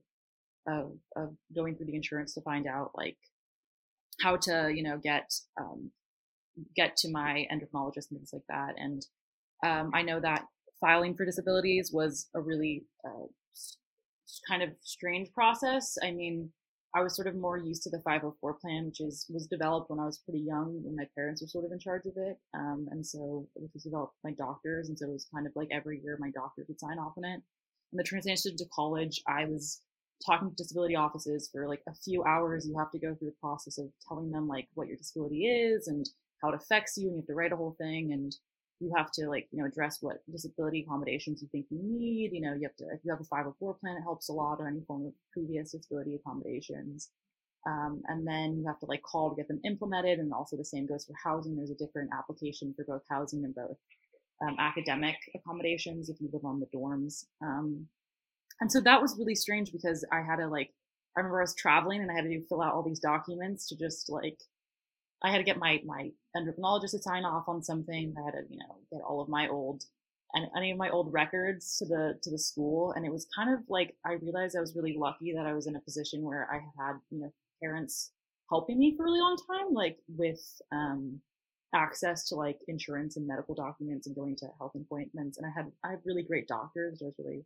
of 0.67 0.93
of 1.17 1.35
going 1.55 1.77
through 1.77 1.87
the 1.87 1.97
insurance 1.97 2.35
to 2.35 2.41
find 2.43 2.67
out 2.67 2.91
like 2.95 3.17
how 4.21 4.37
to 4.37 4.73
you 4.75 4.83
know 4.83 4.99
get 4.99 5.33
um, 5.61 5.91
get 6.77 6.97
to 6.97 7.11
my 7.11 7.47
endocrinologist 7.53 8.11
and 8.11 8.19
things 8.19 8.31
like 8.33 8.47
that. 8.49 8.75
And 8.77 9.05
um, 9.65 9.91
I 9.95 10.03
know 10.03 10.21
that 10.21 10.45
filing 10.81 11.15
for 11.15 11.25
disabilities 11.25 11.91
was 11.93 12.29
a 12.35 12.41
really 12.41 12.85
uh, 13.05 13.27
kind 14.49 14.63
of 14.63 14.71
strange 14.83 15.33
process. 15.33 15.97
I 16.03 16.11
mean, 16.11 16.51
I 16.95 17.03
was 17.03 17.17
sort 17.17 17.29
of 17.29 17.37
more 17.37 17.57
used 17.57 17.83
to 17.85 17.91
the 17.91 18.01
504 18.01 18.55
plan, 18.55 18.87
which 18.87 19.01
is 19.01 19.27
was 19.33 19.47
developed 19.47 19.89
when 19.89 19.99
I 19.99 20.05
was 20.05 20.19
pretty 20.19 20.41
young, 20.41 20.83
when 20.85 20.97
my 20.97 21.07
parents 21.17 21.41
were 21.41 21.49
sort 21.49 21.65
of 21.65 21.73
in 21.73 21.79
charge 21.79 22.05
of 22.07 22.15
it, 22.17 22.37
um, 22.55 22.87
and 22.91 23.07
so 23.07 23.47
it 23.57 23.71
was 23.73 23.85
developed 23.85 24.17
by 24.23 24.33
doctors, 24.33 24.89
and 24.89 24.99
so 24.99 25.07
it 25.07 25.13
was 25.13 25.27
kind 25.35 25.47
of 25.47 25.53
like 25.57 25.69
every 25.73 26.01
year 26.03 26.19
my 26.21 26.31
doctor 26.31 26.65
would 26.69 26.81
sign 26.81 26.99
off 26.99 27.15
on 27.17 27.25
it. 27.25 27.41
And 27.93 27.99
the 27.99 28.05
transition 28.05 28.57
to 28.57 28.65
college, 28.75 29.23
I 29.27 29.47
was 29.47 29.81
talking 30.25 30.51
to 30.51 30.57
disability 30.57 30.97
offices 30.97 31.49
for 31.53 31.69
like 31.69 31.83
a 31.89 31.95
few 31.95 32.25
hours. 32.25 32.67
You 32.67 32.79
have 32.79 32.91
to 32.93 32.99
go 32.99 33.15
through 33.15 33.29
the 33.29 33.41
process 33.41 33.79
of 33.79 33.87
telling 34.07 34.31
them 34.31 34.49
like 34.49 34.69
what 34.75 34.89
your 34.89 34.97
disability 34.97 35.47
is 35.47 35.89
and 35.89 36.09
how 36.43 36.51
it 36.51 36.55
affects 36.55 36.97
you, 36.97 37.09
and 37.09 37.17
you 37.17 37.23
have 37.23 37.27
to 37.29 37.35
write 37.35 37.53
a 37.53 37.57
whole 37.57 37.77
thing 37.79 38.13
and 38.13 38.35
you 38.83 38.93
have 38.97 39.11
to 39.13 39.29
like 39.29 39.47
you 39.53 39.61
know 39.61 39.67
address 39.67 39.99
what 40.01 40.19
disability 40.31 40.83
accommodations 40.83 41.41
you 41.41 41.49
think 41.53 41.67
you 41.71 41.79
need 41.83 42.31
you 42.33 42.41
know 42.41 42.53
you 42.55 42.63
have 42.63 42.77
to 42.77 42.85
if 42.93 43.01
you 43.05 43.13
have 43.13 43.21
a 43.21 43.25
504 43.25 43.75
plan 43.75 43.97
it 43.97 44.03
helps 44.03 44.29
a 44.29 44.33
lot 44.33 44.57
or 44.59 44.67
any 44.67 44.81
form 44.87 45.07
of 45.07 45.13
previous 45.33 45.73
disability 45.73 46.17
accommodations 46.17 47.11
um, 47.65 48.03
and 48.09 48.27
then 48.27 48.59
you 48.59 48.67
have 48.67 48.81
to 48.81 48.87
like 48.87 49.03
call 49.03 49.31
to 49.31 49.37
get 49.37 49.47
them 49.47 49.61
implemented 49.65 50.19
and 50.19 50.33
also 50.33 50.57
the 50.57 50.65
same 50.65 50.87
goes 50.87 51.05
for 51.05 51.15
housing 51.23 51.55
there's 51.57 51.71
a 51.71 51.75
different 51.77 52.11
application 52.13 52.75
for 52.75 52.85
both 52.85 53.03
housing 53.09 53.45
and 53.45 53.55
both 53.55 53.77
um, 54.43 54.57
academic 54.59 55.17
accommodations 55.37 56.09
if 56.09 56.21
you 56.21 56.29
live 56.33 56.45
on 56.45 56.59
the 56.59 56.67
dorms 56.77 57.27
um, 57.41 57.87
and 58.61 58.71
so 58.71 58.81
that 58.81 59.01
was 59.01 59.17
really 59.19 59.35
strange 59.35 59.73
because 59.73 60.05
i 60.13 60.21
had 60.21 60.37
to 60.37 60.47
like 60.47 60.71
i 61.17 61.21
remember 61.21 61.41
i 61.41 61.43
was 61.43 61.55
traveling 61.55 62.01
and 62.01 62.11
i 62.11 62.15
had 62.15 62.25
to 62.25 62.47
fill 62.49 62.63
out 62.63 62.75
all 62.75 62.83
these 62.83 63.01
documents 63.01 63.69
to 63.69 63.77
just 63.77 64.11
like 64.11 64.39
I 65.23 65.31
had 65.31 65.39
to 65.39 65.45
get 65.45 65.59
my 65.59 65.81
my 65.85 66.11
endocrinologist 66.37 66.91
to 66.93 66.99
sign 66.99 67.25
off 67.25 67.49
on 67.49 67.63
something. 67.63 68.15
I 68.19 68.25
had 68.25 68.33
to, 68.33 68.43
you 68.51 68.59
know, 68.59 68.79
get 68.91 69.03
all 69.03 69.21
of 69.21 69.29
my 69.29 69.49
old 69.49 69.85
and 70.35 70.47
any 70.57 70.71
of 70.71 70.79
my 70.79 70.91
old 70.91 71.13
records 71.13 71.77
to 71.79 71.85
the 71.85 72.19
to 72.23 72.31
the 72.31 72.39
school. 72.39 72.93
And 72.93 73.07
it 73.07 73.13
was 73.13 73.27
kind 73.35 73.53
of 73.53 73.61
like 73.69 73.95
I 74.05 74.15
realized 74.15 74.57
I 74.57 74.61
was 74.61 74.75
really 74.75 74.97
lucky 74.99 75.33
that 75.35 75.47
I 75.47 75.53
was 75.53 75.67
in 75.67 75.77
a 75.77 75.81
position 75.81 76.23
where 76.23 76.49
I 76.51 76.57
had, 76.83 76.97
you 77.11 77.21
know, 77.21 77.33
parents 77.63 78.11
helping 78.51 78.79
me 78.79 78.97
for 78.97 79.05
a 79.05 79.07
really 79.07 79.21
long 79.21 79.37
time, 79.49 79.73
like 79.73 79.99
with 80.09 80.43
um 80.73 81.21
access 81.75 82.29
to 82.29 82.35
like 82.35 82.59
insurance 82.69 83.17
and 83.17 83.27
medical 83.27 83.55
documents 83.55 84.07
and 84.07 84.17
going 84.17 84.37
to 84.37 84.47
health 84.59 84.73
appointments. 84.75 85.39
And 85.39 85.47
I 85.47 85.51
had 85.55 85.71
I 85.85 85.91
had 85.91 86.01
really 86.05 86.23
great 86.23 86.49
doctors. 86.49 87.01
I 87.01 87.07
was 87.07 87.15
really 87.19 87.45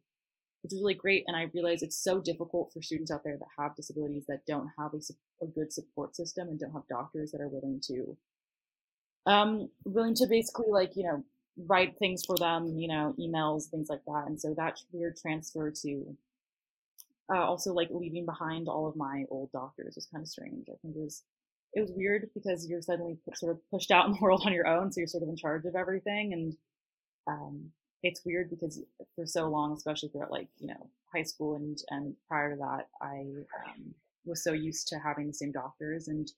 which 0.62 0.72
is 0.72 0.80
really 0.80 0.94
great. 0.94 1.24
And 1.26 1.36
I 1.36 1.50
realize 1.54 1.82
it's 1.82 2.02
so 2.02 2.20
difficult 2.20 2.72
for 2.72 2.82
students 2.82 3.10
out 3.10 3.22
there 3.24 3.36
that 3.36 3.48
have 3.58 3.76
disabilities 3.76 4.24
that 4.28 4.46
don't 4.46 4.68
have 4.78 4.92
a, 4.94 5.44
a 5.44 5.46
good 5.46 5.72
support 5.72 6.16
system 6.16 6.48
and 6.48 6.58
don't 6.58 6.72
have 6.72 6.88
doctors 6.88 7.32
that 7.32 7.40
are 7.40 7.48
willing 7.48 7.80
to, 7.86 8.16
um, 9.26 9.68
willing 9.84 10.14
to 10.16 10.26
basically 10.26 10.66
like, 10.70 10.96
you 10.96 11.04
know, 11.04 11.24
write 11.66 11.96
things 11.98 12.24
for 12.24 12.36
them, 12.36 12.76
you 12.76 12.88
know, 12.88 13.14
emails, 13.18 13.66
things 13.66 13.88
like 13.88 14.04
that. 14.06 14.24
And 14.26 14.40
so 14.40 14.54
that 14.56 14.80
weird 14.92 15.16
transfer 15.16 15.70
to, 15.70 16.16
uh, 17.32 17.38
also 17.38 17.72
like 17.72 17.88
leaving 17.90 18.26
behind 18.26 18.68
all 18.68 18.86
of 18.86 18.96
my 18.96 19.24
old 19.30 19.50
doctors 19.52 19.94
was 19.96 20.06
kind 20.06 20.22
of 20.22 20.28
strange. 20.28 20.66
I 20.68 20.76
think 20.82 20.96
it 20.96 21.00
was, 21.00 21.22
it 21.74 21.80
was 21.80 21.90
weird 21.94 22.28
because 22.34 22.66
you're 22.66 22.82
suddenly 22.82 23.18
sort 23.34 23.52
of 23.52 23.60
pushed 23.70 23.90
out 23.90 24.06
in 24.06 24.12
the 24.12 24.18
world 24.22 24.42
on 24.44 24.52
your 24.52 24.66
own. 24.66 24.92
So 24.92 25.00
you're 25.00 25.08
sort 25.08 25.22
of 25.22 25.28
in 25.28 25.36
charge 25.36 25.64
of 25.64 25.76
everything. 25.76 26.32
And, 26.32 26.56
um, 27.26 27.72
it's 28.02 28.24
weird 28.24 28.50
because 28.50 28.80
for 29.14 29.26
so 29.26 29.48
long, 29.48 29.72
especially 29.72 30.08
throughout 30.10 30.30
like 30.30 30.48
you 30.58 30.68
know 30.68 30.90
high 31.12 31.22
school 31.22 31.54
and 31.54 31.78
and 31.90 32.14
prior 32.28 32.52
to 32.52 32.56
that, 32.56 32.88
I 33.00 33.26
um, 33.68 33.94
was 34.24 34.42
so 34.42 34.52
used 34.52 34.88
to 34.88 34.98
having 34.98 35.26
the 35.26 35.34
same 35.34 35.52
doctors 35.52 36.08
and 36.08 36.30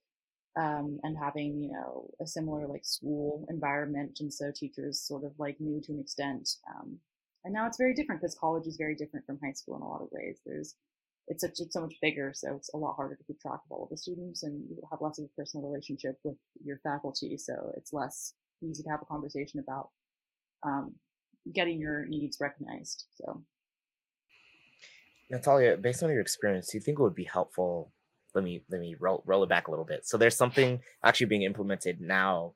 um, 0.57 0.99
and 1.03 1.17
having 1.17 1.63
you 1.63 1.73
know 1.73 2.11
a 2.21 2.27
similar 2.27 2.67
like 2.67 2.85
school 2.85 3.47
environment, 3.49 4.19
and 4.21 4.33
so 4.33 4.51
teachers 4.51 5.01
sort 5.01 5.25
of 5.25 5.33
like 5.39 5.61
knew 5.61 5.81
to 5.83 5.93
an 5.93 6.01
extent. 6.01 6.49
Um, 6.75 6.99
and 7.45 7.55
now 7.55 7.67
it's 7.67 7.79
very 7.79 7.95
different 7.95 8.21
because 8.21 8.35
college 8.35 8.67
is 8.67 8.77
very 8.77 8.95
different 8.95 9.25
from 9.25 9.39
high 9.43 9.53
school 9.53 9.77
in 9.77 9.83
a 9.83 9.89
lot 9.89 10.03
of 10.03 10.09
ways. 10.11 10.41
There's 10.45 10.75
it's 11.29 11.43
such 11.43 11.61
it's 11.61 11.75
so 11.75 11.83
much 11.83 11.95
bigger, 12.01 12.33
so 12.35 12.55
it's 12.57 12.71
a 12.73 12.77
lot 12.77 12.97
harder 12.97 13.15
to 13.15 13.25
keep 13.25 13.41
track 13.41 13.61
of 13.65 13.71
all 13.71 13.85
of 13.85 13.91
the 13.91 13.97
students, 13.97 14.43
and 14.43 14.65
you 14.69 14.77
have 14.91 15.01
less 15.01 15.19
of 15.19 15.27
a 15.27 15.41
personal 15.41 15.69
relationship 15.69 16.19
with 16.25 16.37
your 16.65 16.79
faculty, 16.79 17.37
so 17.37 17.73
it's 17.77 17.93
less 17.93 18.35
easy 18.63 18.83
to 18.83 18.89
have 18.89 19.03
a 19.03 19.07
conversation 19.07 19.61
about 19.61 19.91
um, 20.65 20.95
getting 21.55 21.81
your 21.81 22.07
needs 22.07 22.39
recognized. 22.41 23.05
So, 23.15 23.43
Natalia, 25.31 25.77
based 25.77 26.03
on 26.03 26.11
your 26.11 26.21
experience, 26.21 26.71
do 26.71 26.79
you 26.79 26.83
think 26.83 26.99
it 26.99 27.03
would 27.03 27.15
be 27.15 27.25
helpful? 27.25 27.93
Let 28.35 28.45
me 28.45 28.63
let 28.71 28.81
me 28.81 28.95
roll 28.99 29.23
roll 29.27 29.43
it 29.43 29.49
back 29.49 29.69
a 29.69 29.71
little 29.71 29.85
bit. 29.85 30.07
So 30.07 30.17
there's 30.17 30.37
something 30.37 30.81
actually 31.03 31.27
being 31.27 31.43
implemented 31.43 32.01
now 32.01 32.55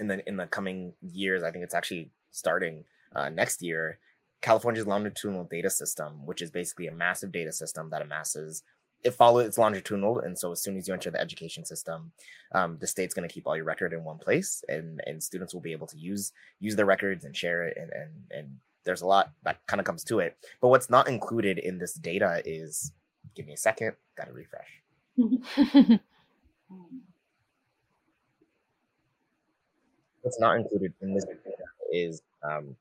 in 0.00 0.08
the 0.08 0.26
in 0.28 0.36
the 0.36 0.46
coming 0.46 0.94
years. 1.00 1.42
I 1.42 1.50
think 1.50 1.64
it's 1.64 1.74
actually 1.74 2.10
starting 2.30 2.84
uh, 3.14 3.28
next 3.28 3.62
year. 3.62 3.98
California's 4.42 4.86
longitudinal 4.86 5.44
data 5.44 5.70
system, 5.70 6.26
which 6.26 6.42
is 6.42 6.50
basically 6.50 6.86
a 6.86 6.92
massive 6.92 7.32
data 7.32 7.52
system 7.52 7.90
that 7.90 8.02
amasses 8.02 8.62
it 9.06 9.14
follows 9.14 9.46
it's 9.46 9.58
longitudinal 9.58 10.18
and 10.20 10.38
so 10.38 10.52
as 10.52 10.62
soon 10.62 10.76
as 10.76 10.86
you 10.86 10.94
enter 10.94 11.10
the 11.10 11.20
education 11.20 11.64
system 11.64 12.12
um, 12.52 12.76
the 12.80 12.86
state's 12.86 13.14
going 13.14 13.26
to 13.26 13.32
keep 13.32 13.46
all 13.46 13.56
your 13.56 13.64
record 13.64 13.92
in 13.92 14.04
one 14.04 14.18
place 14.18 14.64
and 14.68 15.00
and 15.06 15.22
students 15.22 15.54
will 15.54 15.60
be 15.60 15.72
able 15.72 15.86
to 15.86 15.96
use 15.96 16.32
use 16.60 16.76
their 16.76 16.86
records 16.86 17.24
and 17.24 17.36
share 17.36 17.66
it 17.66 17.76
and 17.80 17.90
and, 17.92 18.10
and 18.30 18.56
there's 18.86 19.02
a 19.02 19.06
lot 19.06 19.32
that 19.42 19.58
kind 19.66 19.80
of 19.80 19.84
comes 19.84 20.02
to 20.04 20.20
it. 20.20 20.38
But 20.62 20.68
what's 20.68 20.88
not 20.88 21.08
included 21.08 21.58
in 21.58 21.76
this 21.76 21.92
data 21.94 22.40
is 22.46 22.92
give 23.34 23.46
me 23.46 23.52
a 23.52 23.58
second 23.58 23.92
gotta 24.16 24.32
refresh. 24.32 24.80
What's 30.22 30.40
not 30.40 30.56
included 30.56 30.92
in 31.02 31.14
this 31.14 31.24
data 31.24 31.64
is 31.92 32.22
um, 32.42 32.74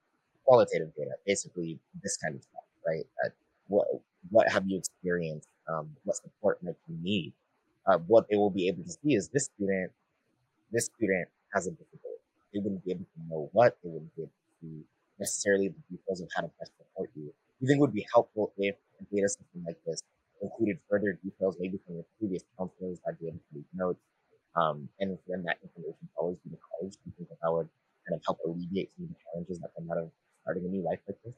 qualitative 0.46 0.96
data 0.96 1.12
basically 1.28 1.78
this 2.02 2.18
kind 2.18 2.36
of 2.36 2.42
stuff 2.42 2.64
right? 2.88 3.06
Uh, 3.24 3.30
what 3.68 3.88
what 4.30 4.52
have 4.52 4.68
you 4.68 4.78
experienced 4.78 5.50
um, 5.68 5.90
what 6.04 6.18
support 6.18 6.62
might 6.64 6.76
you 6.88 6.98
need. 7.02 7.34
Uh, 7.88 7.98
what 8.08 8.28
they 8.30 8.36
will 8.36 8.50
be 8.50 8.68
able 8.68 8.84
to 8.84 8.92
see 8.92 9.14
is 9.14 9.30
this 9.30 9.46
student, 9.46 9.92
this 10.72 10.86
student 10.86 11.28
has 11.54 11.68
a 11.68 11.72
disability. 11.72 12.22
They 12.54 12.60
wouldn't 12.60 12.84
be 12.84 12.92
able 12.92 13.06
to 13.06 13.22
know 13.30 13.50
what, 13.54 13.78
they 13.84 13.90
wouldn't 13.90 14.16
be 14.16 14.24
able 14.24 14.32
to 14.32 14.68
see 14.68 14.84
necessarily 15.20 15.70
the 15.70 15.98
details 15.98 16.22
of 16.22 16.30
how 16.36 16.42
to 16.42 16.52
best 16.60 16.72
support 16.78 17.10
you. 17.16 17.34
You 17.60 17.68
think 17.68 17.80
would 17.80 17.94
be 17.94 18.06
helpful 18.12 18.52
if 18.58 18.76
a 19.00 19.16
data 19.16 19.30
system 19.30 19.64
like 19.66 19.78
this 19.86 20.02
included 20.42 20.80
further 20.90 21.18
details, 21.24 21.56
maybe 21.60 21.80
from 21.86 21.96
your 21.96 22.06
previous 22.20 22.44
counselors, 22.58 23.00
I'd 23.08 23.20
be 23.20 23.28
able 23.28 23.38
to 23.38 23.56
leave 23.56 23.66
notes. 23.74 24.00
Um, 24.56 24.90
and 25.00 25.18
then 25.28 25.44
that 25.44 25.58
information 25.64 26.08
always 26.16 26.38
be 26.40 26.52
the 26.52 26.58
college. 26.58 26.96
You 27.06 27.12
think 27.18 27.30
that, 27.30 27.38
that 27.42 27.52
would 27.52 27.70
kind 28.08 28.20
of 28.20 28.22
help 28.26 28.40
alleviate 28.46 28.92
some 28.96 29.06
of 29.06 29.10
the 29.10 29.16
challenges 29.24 29.60
that 29.60 29.72
come 29.76 29.92
out 29.92 29.98
of 29.98 30.12
starting 30.42 30.66
a 30.66 30.68
new 30.68 30.82
life 30.82 31.00
like 31.08 31.18
this? 31.26 31.34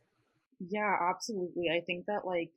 Yeah, 0.70 0.96
absolutely. 1.02 1.70
I 1.70 1.82
think 1.82 2.06
that 2.06 2.26
like 2.26 2.52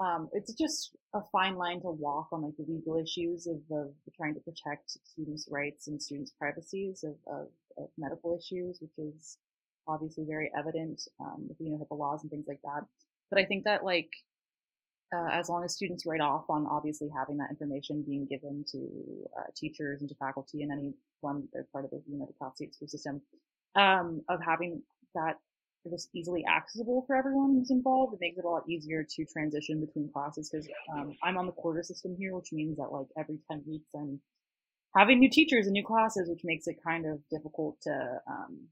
um, 0.00 0.28
it's 0.32 0.52
just 0.54 0.90
a 1.14 1.20
fine 1.30 1.56
line 1.56 1.80
to 1.82 1.90
walk 1.90 2.28
on 2.32 2.42
like 2.42 2.56
the 2.56 2.64
legal 2.68 2.96
issues 3.00 3.46
of, 3.46 3.58
of 3.76 3.92
trying 4.16 4.34
to 4.34 4.40
protect 4.40 4.98
students' 5.04 5.48
rights 5.50 5.86
and 5.86 6.02
students' 6.02 6.32
privacies 6.38 7.04
of, 7.04 7.14
of, 7.32 7.46
of 7.78 7.88
medical 7.96 8.36
issues, 8.36 8.78
which 8.80 8.90
is 8.98 9.38
obviously 9.86 10.24
very 10.26 10.50
evident 10.58 11.00
um, 11.20 11.46
with 11.48 11.56
you 11.60 11.70
know 11.70 11.78
HIPAA 11.78 11.98
laws 11.98 12.22
and 12.22 12.30
things 12.30 12.46
like 12.48 12.60
that. 12.64 12.84
But 13.30 13.38
I 13.40 13.44
think 13.44 13.64
that 13.64 13.84
like 13.84 14.10
uh, 15.14 15.28
as 15.32 15.48
long 15.48 15.64
as 15.64 15.74
students 15.74 16.04
write 16.06 16.20
off 16.20 16.44
on 16.48 16.66
obviously 16.66 17.08
having 17.16 17.36
that 17.36 17.50
information 17.50 18.02
being 18.06 18.26
given 18.26 18.64
to 18.72 18.78
uh, 19.38 19.44
teachers 19.54 20.00
and 20.00 20.08
to 20.08 20.14
faculty 20.16 20.62
and 20.62 20.72
anyone 20.72 21.46
that's 21.52 21.68
part 21.70 21.84
of 21.84 21.90
the 21.90 22.02
you 22.08 22.18
know 22.18 22.26
the 22.26 22.50
State 22.54 22.74
school 22.74 22.88
system, 22.88 23.22
um, 23.76 24.22
of 24.28 24.40
having 24.44 24.82
that 25.14 25.36
just 25.90 26.08
easily 26.14 26.44
accessible 26.46 27.04
for 27.06 27.16
everyone 27.16 27.54
who's 27.54 27.70
involved. 27.70 28.14
It 28.14 28.20
makes 28.20 28.38
it 28.38 28.44
a 28.44 28.48
lot 28.48 28.68
easier 28.68 29.04
to 29.08 29.24
transition 29.24 29.80
between 29.84 30.10
classes 30.12 30.50
because 30.50 30.68
um, 30.92 31.14
I'm 31.22 31.36
on 31.36 31.46
the 31.46 31.52
quarter 31.52 31.82
system 31.82 32.16
here, 32.18 32.34
which 32.34 32.52
means 32.52 32.76
that 32.78 32.92
like 32.92 33.06
every 33.18 33.38
10 33.50 33.64
weeks 33.66 33.88
I'm 33.94 34.20
having 34.96 35.18
new 35.18 35.30
teachers 35.30 35.66
and 35.66 35.74
new 35.74 35.84
classes, 35.84 36.28
which 36.28 36.42
makes 36.44 36.66
it 36.66 36.76
kind 36.86 37.06
of 37.06 37.20
difficult 37.30 37.80
to 37.82 38.20
um, 38.28 38.68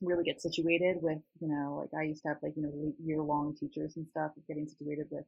really 0.00 0.24
get 0.24 0.42
situated 0.42 0.96
with, 1.00 1.18
you 1.40 1.48
know, 1.48 1.80
like 1.80 1.98
I 1.98 2.04
used 2.04 2.22
to 2.22 2.28
have 2.28 2.38
like, 2.42 2.54
you 2.56 2.62
know, 2.62 2.92
year 3.02 3.22
long 3.22 3.54
teachers 3.58 3.96
and 3.96 4.06
stuff, 4.08 4.32
getting 4.46 4.68
situated 4.68 5.06
with 5.10 5.24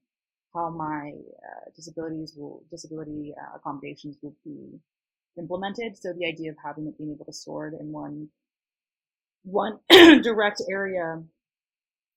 how 0.54 0.70
my 0.70 1.12
uh, 1.12 1.70
disabilities 1.74 2.34
will, 2.36 2.62
disability 2.70 3.34
uh, 3.40 3.56
accommodations 3.56 4.16
will 4.22 4.34
be 4.44 4.78
implemented. 5.38 5.96
So 5.96 6.12
the 6.12 6.26
idea 6.26 6.50
of 6.50 6.56
having 6.64 6.86
it 6.86 6.98
being 6.98 7.12
able 7.12 7.26
to 7.26 7.32
sort 7.32 7.74
in 7.78 7.92
one 7.92 8.28
one 9.46 9.78
direct 9.90 10.60
area 10.70 11.22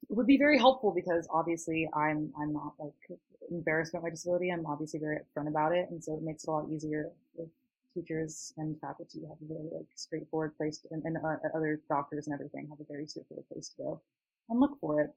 would 0.09 0.27
be 0.27 0.37
very 0.37 0.57
helpful 0.57 0.91
because 0.91 1.27
obviously 1.31 1.87
I'm 1.93 2.33
I'm 2.39 2.51
not 2.51 2.73
like 2.79 3.19
embarrassed 3.51 3.93
about 3.93 4.03
my 4.03 4.09
disability. 4.09 4.51
I'm 4.51 4.65
obviously 4.65 4.99
very 4.99 5.17
upfront 5.17 5.47
about 5.47 5.73
it, 5.73 5.87
and 5.91 6.03
so 6.03 6.15
it 6.15 6.23
makes 6.23 6.43
it 6.43 6.49
a 6.49 6.51
lot 6.51 6.67
easier 6.69 7.11
if 7.37 7.47
teachers 7.93 8.53
and 8.57 8.79
faculty 8.81 9.21
have 9.21 9.37
a 9.41 9.53
very 9.53 9.69
like 9.71 9.85
straightforward 9.95 10.57
place, 10.57 10.79
to, 10.79 10.87
and, 10.91 11.03
and 11.05 11.17
uh, 11.17 11.35
other 11.55 11.79
doctors 11.87 12.27
and 12.27 12.33
everything 12.33 12.67
have 12.69 12.79
a 12.79 12.91
very 12.91 13.05
straightforward 13.05 13.45
place 13.51 13.69
to 13.69 13.83
go 13.83 14.01
and 14.49 14.59
look 14.59 14.79
for 14.81 15.01
it. 15.01 15.11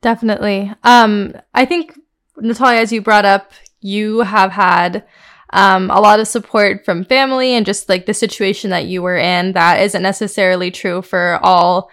Definitely. 0.00 0.72
Um, 0.84 1.34
I 1.52 1.64
think 1.64 1.98
Natalia, 2.36 2.80
as 2.80 2.92
you 2.92 3.00
brought 3.02 3.24
up, 3.24 3.52
you 3.80 4.20
have 4.20 4.52
had 4.52 5.04
um, 5.50 5.90
a 5.90 6.00
lot 6.00 6.20
of 6.20 6.28
support 6.28 6.84
from 6.84 7.04
family 7.04 7.52
and 7.52 7.66
just 7.66 7.88
like 7.88 8.06
the 8.06 8.14
situation 8.14 8.70
that 8.70 8.86
you 8.86 9.02
were 9.02 9.16
in 9.16 9.52
that 9.52 9.80
isn't 9.80 10.02
necessarily 10.02 10.70
true 10.70 11.02
for 11.02 11.38
all 11.42 11.90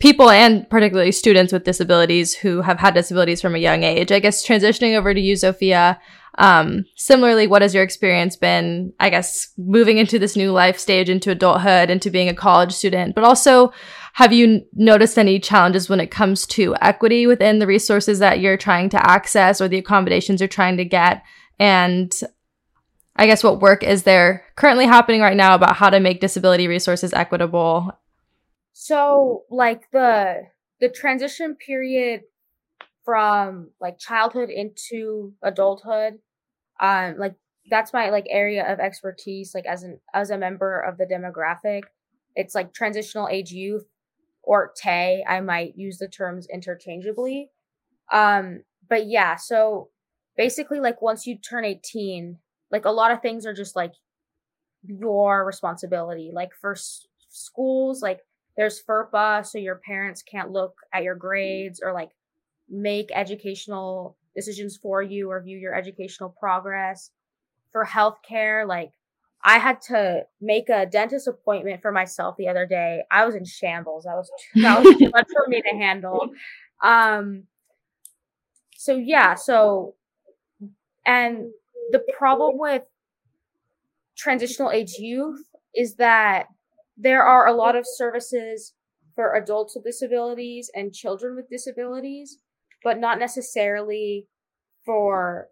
people 0.00 0.30
and 0.30 0.68
particularly 0.68 1.12
students 1.12 1.52
with 1.52 1.64
disabilities 1.64 2.34
who 2.34 2.62
have 2.62 2.78
had 2.78 2.94
disabilities 2.94 3.40
from 3.40 3.54
a 3.54 3.58
young 3.58 3.82
age. 3.82 4.10
I 4.10 4.18
guess 4.18 4.46
transitioning 4.46 4.96
over 4.96 5.14
to 5.14 5.20
you, 5.20 5.34
Zofia, 5.34 5.98
um, 6.36 6.84
similarly, 6.96 7.46
what 7.46 7.62
has 7.62 7.74
your 7.74 7.84
experience 7.84 8.36
been, 8.36 8.92
I 8.98 9.08
guess, 9.08 9.52
moving 9.56 9.98
into 9.98 10.18
this 10.18 10.36
new 10.36 10.50
life 10.50 10.78
stage, 10.78 11.08
into 11.08 11.30
adulthood, 11.30 11.90
into 11.90 12.10
being 12.10 12.28
a 12.28 12.34
college 12.34 12.72
student, 12.72 13.14
but 13.14 13.24
also 13.24 13.72
have 14.14 14.32
you 14.32 14.62
noticed 14.72 15.18
any 15.18 15.38
challenges 15.38 15.88
when 15.88 16.00
it 16.00 16.10
comes 16.10 16.46
to 16.46 16.74
equity 16.80 17.26
within 17.26 17.58
the 17.58 17.66
resources 17.66 18.18
that 18.18 18.40
you're 18.40 18.56
trying 18.56 18.88
to 18.90 19.10
access 19.10 19.60
or 19.60 19.68
the 19.68 19.78
accommodations 19.78 20.40
you're 20.40 20.48
trying 20.48 20.76
to 20.76 20.84
get? 20.84 21.22
And 21.58 22.12
I 23.16 23.26
guess 23.26 23.44
what 23.44 23.60
work 23.60 23.82
is 23.82 24.02
there 24.02 24.44
currently 24.56 24.86
happening 24.86 25.20
right 25.20 25.36
now 25.36 25.54
about 25.54 25.76
how 25.76 25.90
to 25.90 26.00
make 26.00 26.20
disability 26.20 26.66
resources 26.66 27.12
equitable? 27.12 27.92
So, 28.72 29.44
like 29.50 29.90
the 29.92 30.42
the 30.80 30.88
transition 30.88 31.54
period 31.54 32.22
from 33.04 33.70
like 33.80 33.98
childhood 33.98 34.50
into 34.50 35.34
adulthood, 35.42 36.14
um, 36.80 37.16
like 37.18 37.36
that's 37.70 37.92
my 37.92 38.10
like 38.10 38.26
area 38.28 38.70
of 38.70 38.80
expertise. 38.80 39.54
Like 39.54 39.66
as 39.66 39.84
an 39.84 40.00
as 40.12 40.30
a 40.30 40.38
member 40.38 40.80
of 40.80 40.98
the 40.98 41.06
demographic, 41.06 41.82
it's 42.34 42.54
like 42.54 42.74
transitional 42.74 43.28
age 43.28 43.52
youth 43.52 43.86
or 44.42 44.72
TAY. 44.76 45.24
I 45.26 45.40
might 45.40 45.76
use 45.76 45.98
the 45.98 46.08
terms 46.08 46.46
interchangeably. 46.52 47.50
Um, 48.12 48.64
but 48.88 49.06
yeah, 49.06 49.36
so 49.36 49.90
basically, 50.36 50.80
like 50.80 51.00
once 51.00 51.26
you 51.26 51.38
turn 51.38 51.64
eighteen, 51.64 52.38
like 52.74 52.86
a 52.86 52.90
lot 52.90 53.12
of 53.12 53.22
things 53.22 53.46
are 53.46 53.54
just 53.54 53.76
like 53.76 53.92
your 54.84 55.44
responsibility. 55.46 56.32
Like 56.34 56.50
for 56.60 56.72
s- 56.72 57.06
schools, 57.28 58.02
like 58.02 58.18
there's 58.56 58.82
FERPA, 58.82 59.46
so 59.46 59.58
your 59.58 59.76
parents 59.76 60.22
can't 60.22 60.50
look 60.50 60.74
at 60.92 61.04
your 61.04 61.14
grades 61.14 61.80
or 61.80 61.92
like 61.92 62.10
make 62.68 63.10
educational 63.14 64.16
decisions 64.34 64.76
for 64.76 65.00
you 65.00 65.30
or 65.30 65.40
view 65.40 65.56
your 65.56 65.72
educational 65.72 66.30
progress. 66.30 67.12
For 67.70 67.84
healthcare, 67.84 68.66
like 68.66 68.90
I 69.44 69.60
had 69.60 69.80
to 69.82 70.22
make 70.40 70.68
a 70.68 70.84
dentist 70.84 71.28
appointment 71.28 71.80
for 71.80 71.92
myself 71.92 72.34
the 72.36 72.48
other 72.48 72.66
day. 72.66 73.04
I 73.08 73.24
was 73.24 73.36
in 73.36 73.44
shambles. 73.44 74.02
That 74.02 74.16
was 74.16 74.28
too, 74.52 74.62
that 74.62 74.82
was 74.82 74.96
too 74.96 75.10
much 75.10 75.28
for 75.32 75.46
me 75.46 75.62
to 75.62 75.76
handle. 75.76 76.28
Um 76.82 77.44
so 78.76 78.96
yeah, 78.96 79.36
so 79.36 79.94
and 81.06 81.50
the 81.90 82.04
problem 82.16 82.58
with 82.58 82.82
transitional 84.16 84.70
age 84.70 84.94
youth 84.98 85.44
is 85.74 85.96
that 85.96 86.46
there 86.96 87.22
are 87.22 87.46
a 87.46 87.52
lot 87.52 87.76
of 87.76 87.84
services 87.86 88.74
for 89.14 89.34
adults 89.34 89.74
with 89.74 89.84
disabilities 89.84 90.70
and 90.74 90.92
children 90.92 91.36
with 91.36 91.48
disabilities, 91.48 92.38
but 92.82 92.98
not 92.98 93.18
necessarily 93.18 94.26
for 94.84 95.48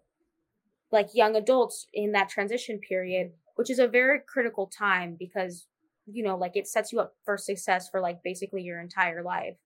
like 0.90 1.08
young 1.14 1.36
adults 1.36 1.86
in 1.92 2.12
that 2.12 2.28
transition 2.28 2.78
period, 2.78 3.32
which 3.56 3.70
is 3.70 3.78
a 3.78 3.88
very 3.88 4.20
critical 4.26 4.66
time 4.66 5.16
because 5.18 5.66
you 6.06 6.22
know 6.22 6.36
like 6.36 6.56
it 6.56 6.66
sets 6.66 6.92
you 6.92 7.00
up 7.00 7.14
for 7.24 7.38
success 7.38 7.88
for 7.88 8.00
like 8.00 8.22
basically 8.22 8.62
your 8.62 8.80
entire 8.80 9.22
life. 9.22 9.56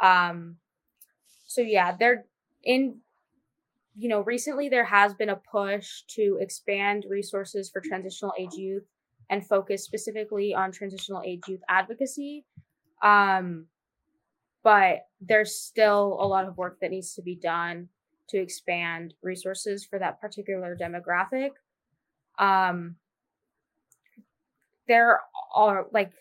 Um 0.00 0.56
so 1.46 1.60
yeah, 1.60 1.94
they're 1.98 2.24
in 2.64 3.00
you 3.94 4.08
know, 4.08 4.20
recently 4.20 4.68
there 4.68 4.84
has 4.84 5.14
been 5.14 5.28
a 5.28 5.36
push 5.36 6.02
to 6.08 6.38
expand 6.40 7.04
resources 7.08 7.70
for 7.70 7.80
transitional 7.80 8.32
age 8.38 8.54
youth 8.54 8.84
and 9.30 9.46
focus 9.46 9.84
specifically 9.84 10.54
on 10.54 10.72
transitional 10.72 11.22
age 11.24 11.42
youth 11.46 11.60
advocacy. 11.68 12.44
Um, 13.02 13.66
but 14.62 15.06
there's 15.20 15.54
still 15.56 16.16
a 16.20 16.26
lot 16.26 16.46
of 16.46 16.56
work 16.56 16.78
that 16.80 16.90
needs 16.90 17.14
to 17.14 17.22
be 17.22 17.34
done 17.34 17.88
to 18.28 18.38
expand 18.38 19.14
resources 19.22 19.84
for 19.84 19.98
that 19.98 20.20
particular 20.20 20.76
demographic. 20.80 21.50
Um, 22.38 22.96
there 24.88 25.20
are 25.54 25.86
like 25.92 26.12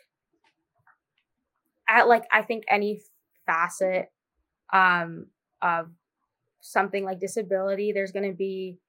at 1.88 2.08
like 2.08 2.26
I 2.32 2.42
think 2.42 2.66
any 2.70 3.02
facet 3.46 4.12
um, 4.74 5.28
of 5.62 5.90
something 6.62 7.04
like 7.04 7.20
disability, 7.20 7.92
there's 7.92 8.12
going 8.12 8.30
to 8.30 8.38
be 8.38 8.80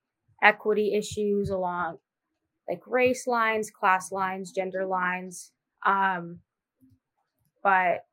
equity 0.43 0.95
issues 0.95 1.51
along 1.51 1.99
like 2.69 2.83
race 2.87 3.27
lines, 3.27 3.71
class 3.71 4.13
lines, 4.13 4.53
gender 4.53 4.87
lines. 4.87 5.53
Um, 5.85 6.39
but 7.63 8.05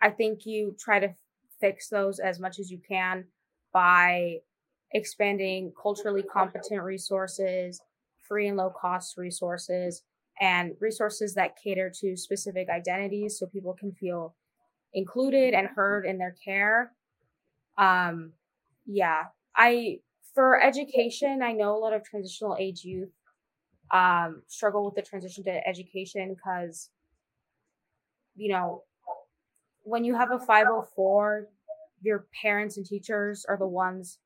I 0.00 0.10
think 0.10 0.40
you 0.44 0.76
try 0.78 1.00
to 1.00 1.14
fix 1.60 1.88
those 1.88 2.18
as 2.18 2.38
much 2.38 2.58
as 2.58 2.70
you 2.70 2.80
can 2.86 3.24
by 3.72 4.36
expanding 4.92 5.72
culturally 5.80 6.22
competent 6.22 6.82
resources, 6.82 7.80
free 8.28 8.48
and 8.48 8.56
low 8.56 8.70
cost 8.70 9.16
resources, 9.16 10.02
and 10.40 10.72
resources 10.80 11.34
that 11.34 11.56
cater 11.62 11.90
to 12.00 12.16
specific 12.16 12.68
identities 12.68 13.38
so 13.38 13.46
people 13.46 13.74
can 13.78 13.92
feel 13.92 14.34
included 14.92 15.54
and 15.54 15.68
heard 15.68 16.06
in 16.06 16.18
their 16.18 16.36
care. 16.44 16.92
Um, 17.78 18.32
yeah, 18.86 19.24
I 19.56 19.98
for 20.34 20.60
education, 20.60 21.42
I 21.42 21.52
know 21.52 21.76
a 21.76 21.78
lot 21.78 21.92
of 21.92 22.04
transitional 22.04 22.56
age 22.58 22.84
youth 22.84 23.10
um, 23.92 24.42
struggle 24.48 24.84
with 24.84 24.94
the 24.96 25.02
transition 25.02 25.44
to 25.44 25.68
education 25.68 26.34
because, 26.34 26.90
you 28.36 28.52
know, 28.52 28.82
when 29.82 30.04
you 30.04 30.14
have 30.16 30.30
a 30.32 30.38
504, 30.38 31.48
your 32.02 32.26
parents 32.42 32.76
and 32.76 32.86
teachers 32.86 33.44
are 33.48 33.56
the 33.56 33.66
ones 33.66 34.18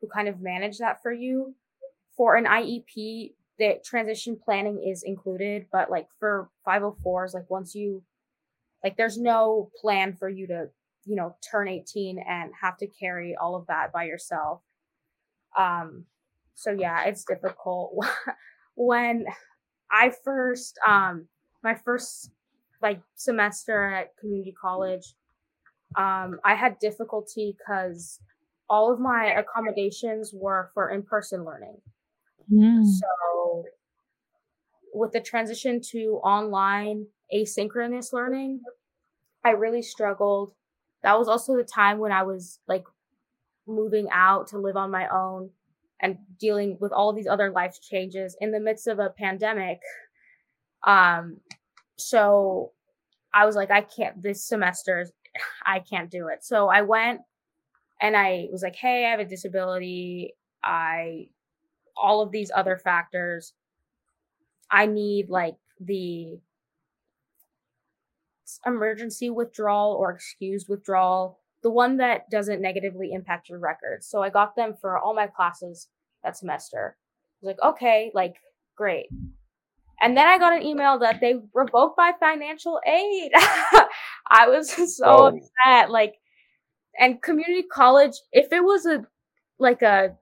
who 0.00 0.08
kind 0.08 0.28
of 0.28 0.40
manage 0.40 0.78
that 0.78 1.02
for 1.02 1.12
you. 1.12 1.54
For 2.16 2.36
an 2.36 2.46
IEP, 2.46 3.34
the 3.58 3.80
transition 3.84 4.38
planning 4.42 4.82
is 4.86 5.02
included, 5.02 5.66
but 5.72 5.90
like 5.90 6.08
for 6.18 6.50
504s, 6.66 7.34
like 7.34 7.50
once 7.50 7.74
you, 7.74 8.02
like, 8.84 8.96
there's 8.96 9.18
no 9.18 9.70
plan 9.80 10.14
for 10.14 10.28
you 10.28 10.46
to 10.48 10.68
you 11.10 11.16
know, 11.16 11.34
turn 11.50 11.66
18 11.66 12.20
and 12.20 12.52
have 12.62 12.78
to 12.78 12.86
carry 12.86 13.34
all 13.34 13.56
of 13.56 13.66
that 13.66 13.92
by 13.92 14.04
yourself. 14.04 14.60
Um, 15.58 16.04
so 16.54 16.70
yeah, 16.70 17.02
it's 17.04 17.24
difficult. 17.24 17.92
when 18.76 19.24
I 19.90 20.12
first, 20.22 20.78
um, 20.86 21.26
my 21.64 21.74
first 21.74 22.30
like 22.80 23.00
semester 23.16 23.90
at 23.90 24.16
community 24.18 24.54
college, 24.58 25.16
um, 25.96 26.38
I 26.44 26.54
had 26.54 26.78
difficulty 26.78 27.56
because 27.58 28.20
all 28.68 28.92
of 28.92 29.00
my 29.00 29.34
accommodations 29.36 30.30
were 30.32 30.70
for 30.74 30.90
in-person 30.90 31.44
learning. 31.44 31.78
Mm. 32.52 32.84
So 32.84 33.64
with 34.94 35.10
the 35.10 35.20
transition 35.20 35.80
to 35.90 36.20
online 36.22 37.06
asynchronous 37.34 38.12
learning, 38.12 38.60
I 39.44 39.50
really 39.50 39.82
struggled. 39.82 40.52
That 41.02 41.18
was 41.18 41.28
also 41.28 41.56
the 41.56 41.64
time 41.64 41.98
when 41.98 42.12
I 42.12 42.22
was 42.22 42.58
like 42.68 42.84
moving 43.66 44.08
out 44.12 44.48
to 44.48 44.58
live 44.58 44.76
on 44.76 44.90
my 44.90 45.08
own 45.08 45.50
and 46.00 46.18
dealing 46.38 46.76
with 46.80 46.92
all 46.92 47.12
these 47.12 47.26
other 47.26 47.50
life 47.50 47.78
changes 47.80 48.36
in 48.40 48.52
the 48.52 48.60
midst 48.60 48.86
of 48.86 48.98
a 48.98 49.10
pandemic. 49.10 49.80
Um, 50.86 51.38
so 51.96 52.72
I 53.32 53.46
was 53.46 53.54
like, 53.56 53.70
I 53.70 53.82
can't, 53.82 54.22
this 54.22 54.44
semester, 54.44 55.06
I 55.66 55.80
can't 55.80 56.10
do 56.10 56.28
it. 56.28 56.44
So 56.44 56.68
I 56.68 56.82
went 56.82 57.20
and 58.00 58.16
I 58.16 58.48
was 58.50 58.62
like, 58.62 58.76
hey, 58.76 59.06
I 59.06 59.10
have 59.10 59.20
a 59.20 59.24
disability. 59.24 60.34
I, 60.64 61.28
all 61.96 62.22
of 62.22 62.32
these 62.32 62.50
other 62.54 62.78
factors. 62.78 63.52
I 64.70 64.86
need 64.86 65.28
like 65.28 65.56
the 65.80 66.38
emergency 68.66 69.30
withdrawal 69.30 69.96
or 69.98 70.10
excused 70.10 70.68
withdrawal 70.68 71.40
the 71.62 71.70
one 71.70 71.98
that 71.98 72.30
doesn't 72.30 72.62
negatively 72.62 73.12
impact 73.12 73.48
your 73.48 73.58
record. 73.58 74.02
So 74.02 74.22
I 74.22 74.30
got 74.30 74.56
them 74.56 74.74
for 74.80 74.98
all 74.98 75.14
my 75.14 75.26
classes 75.26 75.88
that 76.24 76.36
semester. 76.36 76.96
I 76.96 77.46
was 77.46 77.54
like, 77.54 77.74
okay, 77.74 78.10
like 78.14 78.36
great. 78.76 79.06
And 80.02 80.16
then 80.16 80.26
I 80.26 80.38
got 80.38 80.56
an 80.56 80.62
email 80.62 80.98
that 81.00 81.20
they 81.20 81.34
revoked 81.52 81.98
my 81.98 82.12
financial 82.18 82.80
aid. 82.86 83.32
I 83.34 84.48
was 84.48 84.70
so 84.96 85.04
oh. 85.04 85.26
upset. 85.26 85.90
Like, 85.90 86.14
and 86.98 87.20
community 87.22 87.66
college, 87.70 88.14
if 88.32 88.50
it 88.52 88.64
was 88.64 88.86
a, 88.86 89.04
like 89.58 89.82
a, 89.82 90.16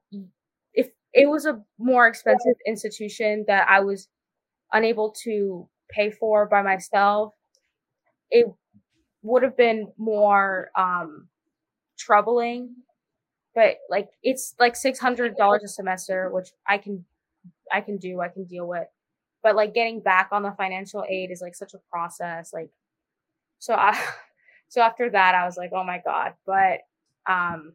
if 0.74 0.88
it 1.12 1.28
was 1.28 1.46
a 1.46 1.60
more 1.78 2.08
expensive 2.08 2.56
institution 2.66 3.44
that 3.46 3.68
I 3.68 3.80
was 3.80 4.08
unable 4.72 5.14
to 5.24 5.68
pay 5.90 6.10
for 6.10 6.46
by 6.48 6.62
myself, 6.62 7.34
it 8.30 8.46
would 9.22 9.42
have 9.42 9.56
been 9.56 9.88
more 9.98 10.70
um 10.76 11.28
troubling 11.98 12.74
but 13.54 13.76
like 13.90 14.08
it's 14.22 14.54
like 14.60 14.76
six 14.76 14.98
hundred 14.98 15.36
dollars 15.36 15.62
a 15.64 15.68
semester 15.68 16.30
which 16.32 16.50
i 16.68 16.78
can 16.78 17.04
i 17.72 17.80
can 17.80 17.98
do 17.98 18.20
i 18.20 18.28
can 18.28 18.44
deal 18.44 18.66
with. 18.68 18.86
But 19.42 19.56
like 19.56 19.74
getting 19.74 20.00
back 20.00 20.30
on 20.32 20.42
the 20.42 20.52
financial 20.52 21.04
aid 21.08 21.30
is 21.30 21.40
like 21.42 21.54
such 21.54 21.74
a 21.74 21.80
process 21.90 22.52
like 22.52 22.70
so 23.58 23.74
i 23.74 23.98
so 24.68 24.82
after 24.82 25.10
that 25.10 25.34
i 25.34 25.46
was 25.46 25.56
like 25.56 25.70
oh 25.74 25.84
my 25.84 26.00
god. 26.04 26.34
But 26.46 26.80
um 27.30 27.74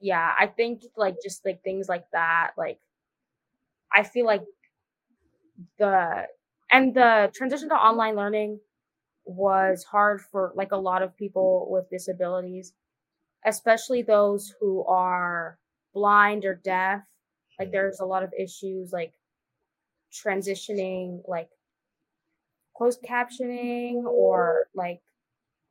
yeah 0.00 0.34
i 0.38 0.46
think 0.46 0.82
like 0.96 1.16
just 1.22 1.44
like 1.46 1.62
things 1.64 1.88
like 1.88 2.04
that 2.12 2.52
like 2.58 2.78
i 3.94 4.02
feel 4.02 4.26
like 4.26 4.42
the 5.78 6.26
and 6.70 6.94
the 6.94 7.30
transition 7.34 7.68
to 7.68 7.74
online 7.74 8.14
learning 8.16 8.60
was 9.28 9.84
hard 9.84 10.22
for 10.22 10.52
like 10.56 10.72
a 10.72 10.76
lot 10.76 11.02
of 11.02 11.16
people 11.16 11.68
with 11.70 11.90
disabilities, 11.90 12.72
especially 13.44 14.02
those 14.02 14.54
who 14.58 14.84
are 14.86 15.58
blind 15.94 16.44
or 16.44 16.54
deaf. 16.54 17.02
Like 17.58 17.70
there's 17.70 18.00
a 18.00 18.06
lot 18.06 18.22
of 18.22 18.32
issues 18.38 18.90
like 18.92 19.12
transitioning 20.12 21.20
like 21.28 21.50
closed 22.74 23.04
captioning 23.06 24.04
or 24.04 24.68
like 24.74 25.02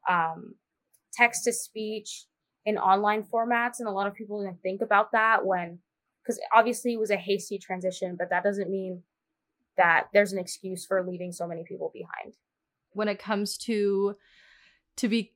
um, 0.07 0.53
text 1.13 1.45
to 1.45 1.53
speech 1.53 2.25
in 2.63 2.77
online 2.77 3.23
formats. 3.23 3.79
And 3.79 3.87
a 3.87 3.91
lot 3.91 4.07
of 4.07 4.13
people 4.13 4.43
didn't 4.43 4.61
think 4.61 4.81
about 4.81 5.13
that 5.13 5.45
when, 5.45 5.79
because 6.21 6.39
obviously 6.53 6.93
it 6.93 6.99
was 6.99 7.09
a 7.09 7.17
hasty 7.17 7.57
transition, 7.57 8.15
but 8.19 8.29
that 8.29 8.43
doesn't 8.43 8.69
mean 8.69 9.01
that 9.77 10.07
there's 10.13 10.33
an 10.33 10.39
excuse 10.39 10.85
for 10.85 11.03
leaving 11.03 11.31
so 11.31 11.47
many 11.47 11.63
people 11.63 11.91
behind 11.93 12.35
when 12.97 13.07
it 13.07 13.19
comes 13.19 13.57
to 13.57 14.15
to 14.97 15.07
be 15.07 15.33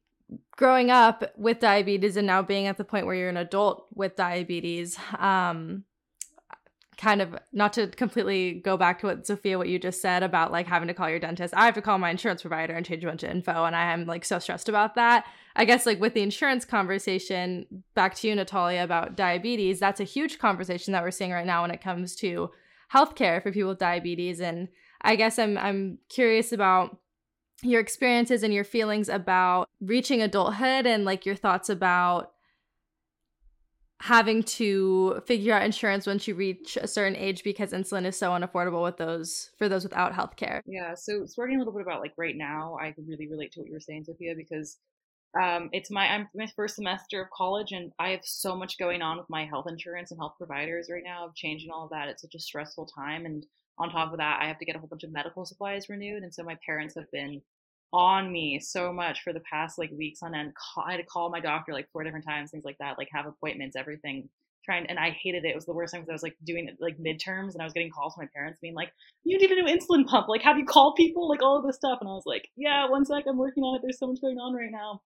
growing 0.55 0.89
up 0.89 1.23
with 1.37 1.59
diabetes 1.59 2.17
and 2.17 2.25
now 2.25 2.41
being 2.41 2.67
at 2.67 2.77
the 2.77 2.83
point 2.83 3.05
where 3.05 3.15
you're 3.15 3.29
an 3.29 3.37
adult 3.37 3.87
with 3.93 4.15
diabetes 4.15 4.97
um 5.19 5.83
kind 7.01 7.19
of 7.19 7.35
not 7.51 7.73
to 7.73 7.87
completely 7.87 8.53
go 8.53 8.77
back 8.77 8.99
to 8.99 9.07
what 9.07 9.23
Zofia 9.23 9.57
what 9.57 9.67
you 9.67 9.79
just 9.79 10.01
said 10.01 10.21
about 10.21 10.51
like 10.51 10.67
having 10.67 10.87
to 10.87 10.93
call 10.93 11.09
your 11.09 11.17
dentist. 11.17 11.51
I 11.57 11.65
have 11.65 11.73
to 11.73 11.81
call 11.81 11.97
my 11.97 12.11
insurance 12.11 12.41
provider 12.41 12.75
and 12.75 12.85
change 12.85 13.03
a 13.03 13.07
bunch 13.07 13.23
of 13.23 13.31
info 13.31 13.65
and 13.65 13.75
I 13.75 13.91
am 13.91 14.05
like 14.05 14.23
so 14.23 14.37
stressed 14.37 14.69
about 14.69 14.93
that. 14.95 15.25
I 15.55 15.65
guess 15.65 15.87
like 15.87 15.99
with 15.99 16.13
the 16.13 16.21
insurance 16.21 16.63
conversation 16.63 17.65
back 17.95 18.13
to 18.15 18.27
you 18.27 18.35
Natalia 18.35 18.83
about 18.83 19.15
diabetes, 19.15 19.79
that's 19.79 19.99
a 19.99 20.03
huge 20.05 20.37
conversation 20.37 20.93
that 20.93 21.01
we're 21.01 21.09
seeing 21.09 21.31
right 21.31 21.45
now 21.45 21.63
when 21.63 21.71
it 21.71 21.81
comes 21.81 22.15
to 22.17 22.51
healthcare 22.93 23.41
for 23.41 23.51
people 23.51 23.69
with 23.69 23.79
diabetes 23.79 24.39
and 24.39 24.67
I 25.01 25.15
guess 25.15 25.39
I'm 25.39 25.57
I'm 25.57 25.97
curious 26.07 26.51
about 26.51 26.99
your 27.63 27.81
experiences 27.81 28.43
and 28.43 28.53
your 28.53 28.63
feelings 28.63 29.09
about 29.09 29.69
reaching 29.79 30.21
adulthood 30.21 30.85
and 30.85 31.05
like 31.05 31.25
your 31.25 31.35
thoughts 31.35 31.69
about 31.69 32.31
having 34.01 34.41
to 34.41 35.21
figure 35.27 35.53
out 35.53 35.63
insurance 35.63 36.07
once 36.07 36.27
you 36.27 36.33
reach 36.33 36.75
a 36.75 36.87
certain 36.87 37.15
age 37.15 37.43
because 37.43 37.71
insulin 37.71 38.03
is 38.03 38.17
so 38.17 38.31
unaffordable 38.31 38.81
with 38.81 38.97
those 38.97 39.51
for 39.59 39.69
those 39.69 39.83
without 39.83 40.15
health 40.15 40.35
care. 40.35 40.63
Yeah, 40.65 40.95
so 40.95 41.25
starting 41.27 41.57
a 41.57 41.59
little 41.59 41.73
bit 41.73 41.83
about 41.83 42.01
like 42.01 42.13
right 42.17 42.35
now, 42.35 42.77
I 42.81 42.91
can 42.93 43.05
really 43.05 43.27
relate 43.29 43.51
to 43.53 43.59
what 43.59 43.67
you 43.67 43.73
were 43.73 43.79
saying, 43.79 44.05
Zofia, 44.05 44.35
because 44.35 44.79
um, 45.39 45.69
it's 45.71 45.91
my 45.91 46.07
I'm 46.07 46.27
my 46.33 46.47
first 46.55 46.75
semester 46.75 47.21
of 47.21 47.29
college 47.29 47.73
and 47.73 47.91
I 47.99 48.09
have 48.09 48.21
so 48.23 48.55
much 48.55 48.79
going 48.79 49.03
on 49.03 49.17
with 49.17 49.29
my 49.29 49.45
health 49.45 49.67
insurance 49.69 50.09
and 50.09 50.19
health 50.19 50.33
providers 50.37 50.89
right 50.91 51.03
now 51.05 51.27
of 51.27 51.35
changing 51.35 51.69
all 51.69 51.83
of 51.83 51.91
that. 51.91 52.09
It's 52.09 52.23
such 52.23 52.35
a 52.35 52.39
stressful 52.39 52.87
time 52.87 53.25
and 53.27 53.45
on 53.81 53.89
top 53.89 54.11
of 54.11 54.19
that, 54.19 54.39
I 54.41 54.47
have 54.47 54.59
to 54.59 54.65
get 54.65 54.75
a 54.75 54.79
whole 54.79 54.87
bunch 54.87 55.03
of 55.03 55.11
medical 55.11 55.45
supplies 55.45 55.89
renewed. 55.89 56.23
And 56.23 56.33
so 56.33 56.43
my 56.43 56.57
parents 56.65 56.95
have 56.95 57.09
been 57.11 57.41
on 57.93 58.31
me 58.31 58.59
so 58.59 58.93
much 58.93 59.21
for 59.21 59.33
the 59.33 59.41
past 59.41 59.77
like 59.77 59.91
weeks 59.91 60.21
on 60.23 60.33
end. 60.35 60.53
I 60.77 60.91
had 60.91 60.97
to 60.97 61.03
call 61.03 61.29
my 61.29 61.39
doctor 61.39 61.73
like 61.73 61.89
four 61.91 62.03
different 62.03 62.25
times, 62.25 62.51
things 62.51 62.63
like 62.63 62.77
that, 62.79 62.97
like 62.97 63.09
have 63.11 63.25
appointments, 63.25 63.75
everything. 63.75 64.29
Trying 64.63 64.85
and 64.85 64.99
I 64.99 65.09
hated 65.09 65.43
it. 65.43 65.49
It 65.49 65.55
was 65.55 65.65
the 65.65 65.73
worst 65.73 65.91
time 65.91 66.01
because 66.01 66.11
I 66.11 66.13
was 66.13 66.23
like 66.23 66.37
doing 66.45 66.69
like 66.79 66.95
midterms 66.99 67.53
and 67.53 67.61
I 67.61 67.63
was 67.63 67.73
getting 67.73 67.89
calls 67.89 68.13
from 68.13 68.25
my 68.25 68.29
parents 68.31 68.59
being 68.61 68.75
like, 68.75 68.91
"You 69.23 69.39
need 69.39 69.49
a 69.49 69.55
new 69.55 69.65
insulin 69.65 70.05
pump. 70.05 70.27
Like, 70.29 70.43
have 70.43 70.59
you 70.59 70.65
called 70.65 70.95
people? 70.95 71.27
Like 71.27 71.41
all 71.41 71.57
of 71.57 71.65
this 71.65 71.77
stuff." 71.77 71.97
And 71.99 72.07
I 72.07 72.13
was 72.13 72.27
like, 72.27 72.47
"Yeah, 72.55 72.87
one 72.87 73.03
sec. 73.03 73.23
I'm 73.27 73.39
working 73.39 73.63
on 73.63 73.77
it. 73.77 73.81
There's 73.81 73.97
so 73.97 74.05
much 74.05 74.21
going 74.21 74.37
on 74.37 74.53
right 74.53 74.69
now." 74.71 75.01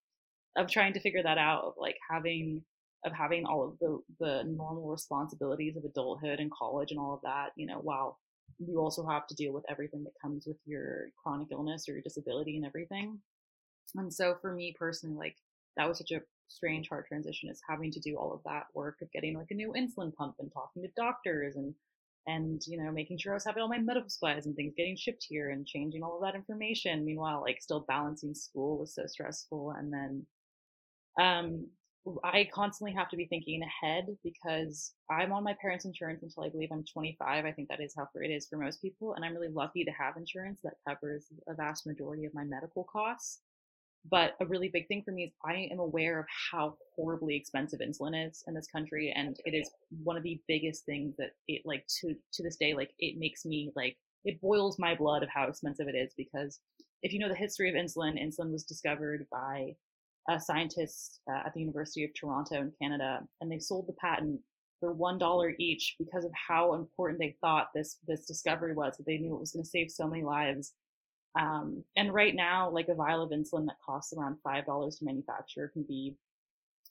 Of 0.57 0.69
trying 0.69 0.91
to 0.93 0.99
figure 0.99 1.23
that 1.23 1.37
out, 1.37 1.63
of 1.63 1.73
like 1.77 1.95
having 2.09 2.63
of 3.05 3.13
having 3.13 3.45
all 3.45 3.63
of 3.63 3.79
the 3.79 3.99
the 4.19 4.43
normal 4.45 4.89
responsibilities 4.89 5.77
of 5.77 5.85
adulthood 5.85 6.41
and 6.41 6.51
college 6.51 6.91
and 6.91 6.99
all 6.99 7.13
of 7.13 7.21
that, 7.23 7.51
you 7.55 7.65
know, 7.65 7.79
while 7.79 8.19
you 8.59 8.79
also 8.79 9.05
have 9.05 9.27
to 9.27 9.35
deal 9.35 9.53
with 9.53 9.65
everything 9.69 10.03
that 10.03 10.13
comes 10.21 10.45
with 10.47 10.57
your 10.65 11.09
chronic 11.21 11.47
illness 11.51 11.87
or 11.87 11.93
your 11.93 12.01
disability 12.01 12.55
and 12.55 12.65
everything. 12.65 13.19
And 13.95 14.13
so 14.13 14.35
for 14.41 14.53
me 14.53 14.75
personally, 14.77 15.15
like 15.15 15.35
that 15.77 15.87
was 15.87 15.97
such 15.97 16.11
a 16.11 16.21
strange 16.47 16.87
hard 16.89 17.05
transition 17.07 17.49
is 17.49 17.61
having 17.67 17.91
to 17.91 17.99
do 17.99 18.15
all 18.17 18.33
of 18.33 18.41
that 18.45 18.65
work 18.73 18.97
of 19.01 19.11
getting 19.11 19.35
like 19.35 19.51
a 19.51 19.55
new 19.55 19.73
insulin 19.73 20.13
pump 20.13 20.35
and 20.39 20.51
talking 20.53 20.83
to 20.83 20.89
doctors 20.95 21.55
and 21.55 21.73
and 22.27 22.61
you 22.67 22.81
know 22.81 22.91
making 22.91 23.17
sure 23.17 23.33
I 23.33 23.35
was 23.35 23.45
having 23.45 23.61
all 23.61 23.69
my 23.69 23.77
medical 23.77 24.09
supplies 24.09 24.45
and 24.45 24.55
things 24.55 24.73
getting 24.75 24.95
shipped 24.95 25.25
here 25.27 25.49
and 25.49 25.65
changing 25.65 26.03
all 26.03 26.15
of 26.15 26.21
that 26.23 26.35
information. 26.35 27.05
Meanwhile, 27.05 27.41
like 27.41 27.61
still 27.61 27.85
balancing 27.87 28.33
school 28.33 28.79
was 28.79 28.95
so 28.95 29.05
stressful 29.05 29.71
and 29.77 29.93
then 29.93 30.25
um 31.19 31.67
I 32.23 32.47
constantly 32.53 32.93
have 32.93 33.09
to 33.09 33.17
be 33.17 33.25
thinking 33.25 33.63
ahead 33.63 34.05
because 34.23 34.93
I'm 35.09 35.31
on 35.31 35.43
my 35.43 35.55
parents' 35.59 35.85
insurance 35.85 36.21
until 36.21 36.43
I 36.43 36.49
believe 36.49 36.69
I'm 36.71 36.83
25. 36.83 37.45
I 37.45 37.51
think 37.51 37.67
that 37.69 37.81
is 37.81 37.95
how 37.97 38.07
it 38.15 38.27
is 38.27 38.47
for 38.47 38.57
most 38.57 38.81
people. 38.81 39.13
And 39.15 39.25
I'm 39.25 39.33
really 39.33 39.51
lucky 39.51 39.83
to 39.83 39.91
have 39.91 40.15
insurance 40.15 40.59
that 40.63 40.75
covers 40.87 41.25
a 41.47 41.55
vast 41.55 41.87
majority 41.87 42.25
of 42.25 42.33
my 42.33 42.43
medical 42.43 42.83
costs. 42.83 43.39
But 44.09 44.35
a 44.39 44.45
really 44.45 44.69
big 44.69 44.87
thing 44.87 45.01
for 45.03 45.11
me 45.11 45.23
is 45.23 45.31
I 45.43 45.67
am 45.71 45.79
aware 45.79 46.19
of 46.19 46.27
how 46.51 46.77
horribly 46.95 47.35
expensive 47.35 47.79
insulin 47.79 48.27
is 48.27 48.43
in 48.47 48.53
this 48.53 48.67
country. 48.67 49.11
And 49.15 49.35
it 49.43 49.55
is 49.55 49.71
one 50.03 50.15
of 50.15 50.21
the 50.21 50.39
biggest 50.47 50.85
things 50.85 51.15
that 51.17 51.31
it 51.47 51.63
like 51.65 51.87
to, 52.01 52.13
to 52.33 52.43
this 52.43 52.57
day, 52.57 52.75
like 52.75 52.91
it 52.99 53.17
makes 53.17 53.45
me 53.45 53.71
like, 53.75 53.97
it 54.23 54.39
boils 54.41 54.77
my 54.77 54.93
blood 54.93 55.23
of 55.23 55.29
how 55.29 55.47
expensive 55.47 55.87
it 55.87 55.95
is 55.95 56.13
because 56.15 56.59
if 57.01 57.13
you 57.13 57.19
know 57.19 57.29
the 57.29 57.35
history 57.35 57.69
of 57.69 57.75
insulin, 57.75 58.21
insulin 58.21 58.51
was 58.51 58.63
discovered 58.63 59.25
by 59.31 59.75
uh, 60.29 60.39
scientists 60.39 61.19
uh, 61.29 61.43
at 61.45 61.53
the 61.53 61.61
University 61.61 62.03
of 62.03 62.11
Toronto 62.13 62.55
in 62.55 62.71
Canada, 62.81 63.21
and 63.41 63.51
they 63.51 63.59
sold 63.59 63.87
the 63.87 63.93
patent 63.93 64.39
for 64.79 64.91
one 64.91 65.17
dollar 65.17 65.53
each 65.59 65.95
because 65.99 66.25
of 66.25 66.31
how 66.33 66.73
important 66.73 67.19
they 67.19 67.35
thought 67.41 67.69
this 67.73 67.97
this 68.07 68.25
discovery 68.25 68.73
was. 68.73 68.97
That 68.97 69.05
they 69.05 69.17
knew 69.17 69.35
it 69.35 69.39
was 69.39 69.51
going 69.51 69.63
to 69.63 69.69
save 69.69 69.91
so 69.91 70.07
many 70.07 70.23
lives. 70.23 70.73
Um, 71.39 71.83
and 71.97 72.13
right 72.13 72.33
now, 72.33 72.69
like 72.69 72.87
a 72.87 72.95
vial 72.95 73.21
of 73.21 73.31
insulin 73.31 73.65
that 73.65 73.75
costs 73.85 74.13
around 74.13 74.37
five 74.43 74.65
dollars 74.65 74.97
to 74.97 75.05
manufacture 75.05 75.69
can 75.73 75.83
be 75.83 76.15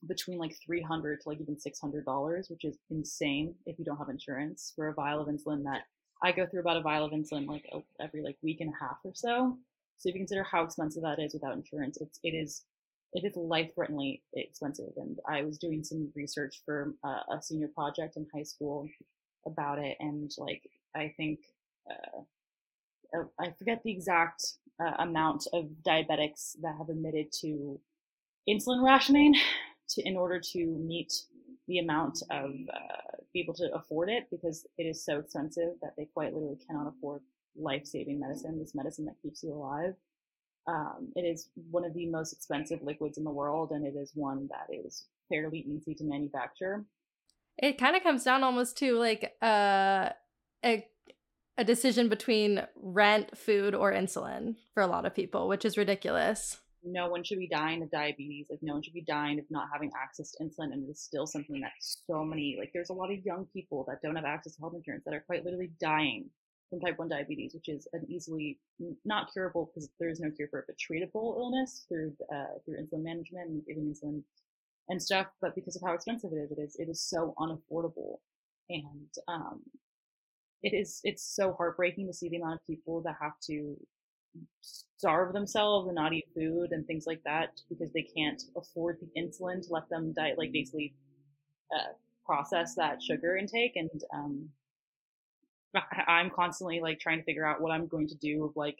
between 0.06 0.38
like 0.38 0.54
three 0.64 0.82
hundred 0.82 1.20
to 1.20 1.28
like 1.28 1.40
even 1.40 1.58
six 1.58 1.80
hundred 1.80 2.04
dollars, 2.04 2.48
which 2.50 2.64
is 2.64 2.78
insane 2.90 3.54
if 3.66 3.78
you 3.78 3.84
don't 3.84 3.98
have 3.98 4.08
insurance 4.10 4.72
for 4.76 4.88
a 4.88 4.94
vial 4.94 5.20
of 5.20 5.28
insulin. 5.28 5.64
That 5.64 5.82
I 6.22 6.32
go 6.32 6.46
through 6.46 6.60
about 6.60 6.76
a 6.76 6.82
vial 6.82 7.04
of 7.04 7.12
insulin 7.12 7.46
like 7.46 7.64
every 8.00 8.22
like 8.22 8.36
week 8.42 8.60
and 8.60 8.70
a 8.70 8.84
half 8.84 8.98
or 9.04 9.12
so. 9.14 9.58
So 9.96 10.08
if 10.08 10.14
you 10.14 10.20
consider 10.20 10.42
how 10.42 10.64
expensive 10.64 11.02
that 11.02 11.20
is 11.20 11.34
without 11.34 11.54
insurance, 11.54 11.98
it's 12.00 12.18
it 12.22 12.34
is 12.34 12.64
it 13.14 13.24
is 13.24 13.36
life 13.36 13.70
threateningly 13.74 14.22
expensive. 14.34 14.92
And 14.96 15.18
I 15.28 15.42
was 15.42 15.58
doing 15.58 15.84
some 15.84 16.10
research 16.14 16.62
for 16.64 16.94
uh, 17.04 17.36
a 17.36 17.42
senior 17.42 17.68
project 17.68 18.16
in 18.16 18.26
high 18.34 18.42
school 18.42 18.88
about 19.46 19.78
it, 19.78 19.96
and 20.00 20.30
like 20.38 20.62
I 20.94 21.12
think 21.16 21.40
uh, 21.90 22.20
uh, 23.16 23.24
I 23.38 23.52
forget 23.58 23.82
the 23.84 23.92
exact 23.92 24.44
uh, 24.80 24.94
amount 24.98 25.46
of 25.52 25.66
diabetics 25.86 26.56
that 26.62 26.76
have 26.78 26.88
admitted 26.88 27.30
to 27.40 27.80
insulin 28.48 28.84
rationing 28.84 29.34
to 29.90 30.02
in 30.02 30.16
order 30.16 30.40
to 30.40 30.66
meet 30.66 31.12
the 31.68 31.78
amount 31.78 32.22
of 32.30 32.50
uh, 32.50 33.16
be 33.32 33.40
able 33.40 33.54
to 33.54 33.70
afford 33.74 34.10
it 34.10 34.24
because 34.30 34.66
it 34.76 34.84
is 34.84 35.04
so 35.04 35.18
expensive 35.18 35.70
that 35.82 35.94
they 35.96 36.06
quite 36.12 36.34
literally 36.34 36.58
cannot 36.66 36.88
afford 36.88 37.20
life-saving 37.56 38.18
medicine 38.18 38.58
this 38.58 38.74
medicine 38.74 39.04
that 39.04 39.14
keeps 39.22 39.42
you 39.42 39.52
alive 39.52 39.94
um, 40.66 41.12
it 41.14 41.22
is 41.22 41.48
one 41.70 41.84
of 41.84 41.94
the 41.94 42.06
most 42.06 42.32
expensive 42.32 42.80
liquids 42.82 43.18
in 43.18 43.24
the 43.24 43.30
world 43.30 43.70
and 43.70 43.86
it 43.86 43.94
is 43.98 44.12
one 44.14 44.48
that 44.50 44.74
is 44.74 45.06
fairly 45.28 45.58
easy 45.58 45.94
to 45.94 46.04
manufacture 46.04 46.84
it 47.58 47.78
kind 47.78 47.96
of 47.96 48.02
comes 48.02 48.24
down 48.24 48.42
almost 48.42 48.76
to 48.78 48.94
like 48.98 49.34
uh, 49.42 50.08
a 50.64 50.86
a 51.56 51.64
decision 51.64 52.08
between 52.08 52.66
rent, 52.74 53.36
food, 53.36 53.74
or 53.74 53.92
insulin 53.92 54.56
for 54.72 54.82
a 54.82 54.86
lot 54.86 55.06
of 55.06 55.14
people, 55.14 55.48
which 55.48 55.64
is 55.64 55.78
ridiculous. 55.78 56.58
No 56.82 57.08
one 57.08 57.24
should 57.24 57.38
be 57.38 57.48
dying 57.48 57.82
of 57.82 57.90
diabetes. 57.90 58.48
Like, 58.50 58.58
no 58.60 58.74
one 58.74 58.82
should 58.82 58.92
be 58.92 59.04
dying 59.04 59.38
of 59.38 59.44
not 59.50 59.68
having 59.72 59.90
access 59.96 60.32
to 60.32 60.44
insulin. 60.44 60.72
And 60.72 60.86
it 60.86 60.90
is 60.90 61.00
still 61.00 61.26
something 61.26 61.60
that 61.60 61.72
so 61.78 62.24
many, 62.24 62.56
like, 62.58 62.72
there's 62.74 62.90
a 62.90 62.94
lot 62.94 63.10
of 63.10 63.24
young 63.24 63.46
people 63.52 63.84
that 63.88 64.02
don't 64.02 64.16
have 64.16 64.24
access 64.24 64.56
to 64.56 64.60
health 64.60 64.74
insurance 64.74 65.04
that 65.04 65.14
are 65.14 65.24
quite 65.26 65.44
literally 65.44 65.70
dying 65.80 66.28
from 66.70 66.80
type 66.80 66.98
1 66.98 67.08
diabetes, 67.08 67.54
which 67.54 67.68
is 67.68 67.86
an 67.92 68.04
easily 68.08 68.58
not 69.04 69.32
curable 69.32 69.66
because 69.66 69.88
there 70.00 70.08
is 70.08 70.20
no 70.20 70.30
cure 70.30 70.48
for 70.48 70.60
it, 70.60 70.66
but 70.66 70.76
treatable 70.76 71.36
illness 71.38 71.84
through, 71.88 72.12
uh, 72.34 72.58
through 72.64 72.76
insulin 72.76 73.02
management 73.02 73.48
and 73.48 73.66
giving 73.66 73.84
insulin 73.84 74.22
and 74.88 75.00
stuff. 75.00 75.26
But 75.40 75.54
because 75.54 75.76
of 75.76 75.82
how 75.82 75.94
expensive 75.94 76.32
it 76.32 76.36
is, 76.36 76.50
it 76.50 76.58
is, 76.60 76.76
it 76.76 76.88
is 76.88 77.00
so 77.00 77.34
unaffordable. 77.38 78.18
And, 78.70 79.08
um, 79.28 79.60
it 80.64 80.72
is 80.72 81.00
it's 81.04 81.22
so 81.22 81.52
heartbreaking 81.52 82.06
to 82.06 82.14
see 82.14 82.30
the 82.30 82.38
amount 82.38 82.54
of 82.54 82.66
people 82.66 83.02
that 83.02 83.16
have 83.20 83.38
to 83.46 83.76
starve 84.62 85.32
themselves 85.32 85.86
and 85.86 85.94
not 85.94 86.12
eat 86.12 86.26
food 86.34 86.72
and 86.72 86.86
things 86.86 87.04
like 87.06 87.22
that 87.24 87.50
because 87.68 87.92
they 87.92 88.02
can't 88.16 88.42
afford 88.56 88.98
the 89.00 89.20
insulin 89.20 89.62
to 89.62 89.72
let 89.72 89.88
them 89.90 90.12
die 90.14 90.32
like 90.36 90.50
basically 90.52 90.94
uh, 91.76 91.92
process 92.24 92.74
that 92.74 93.02
sugar 93.02 93.36
intake 93.36 93.76
and 93.76 93.90
um, 94.12 94.48
i'm 96.06 96.30
constantly 96.30 96.80
like 96.80 96.98
trying 96.98 97.18
to 97.18 97.24
figure 97.24 97.46
out 97.46 97.60
what 97.60 97.72
i'm 97.72 97.86
going 97.86 98.08
to 98.08 98.16
do 98.16 98.44
of 98.44 98.52
like 98.56 98.78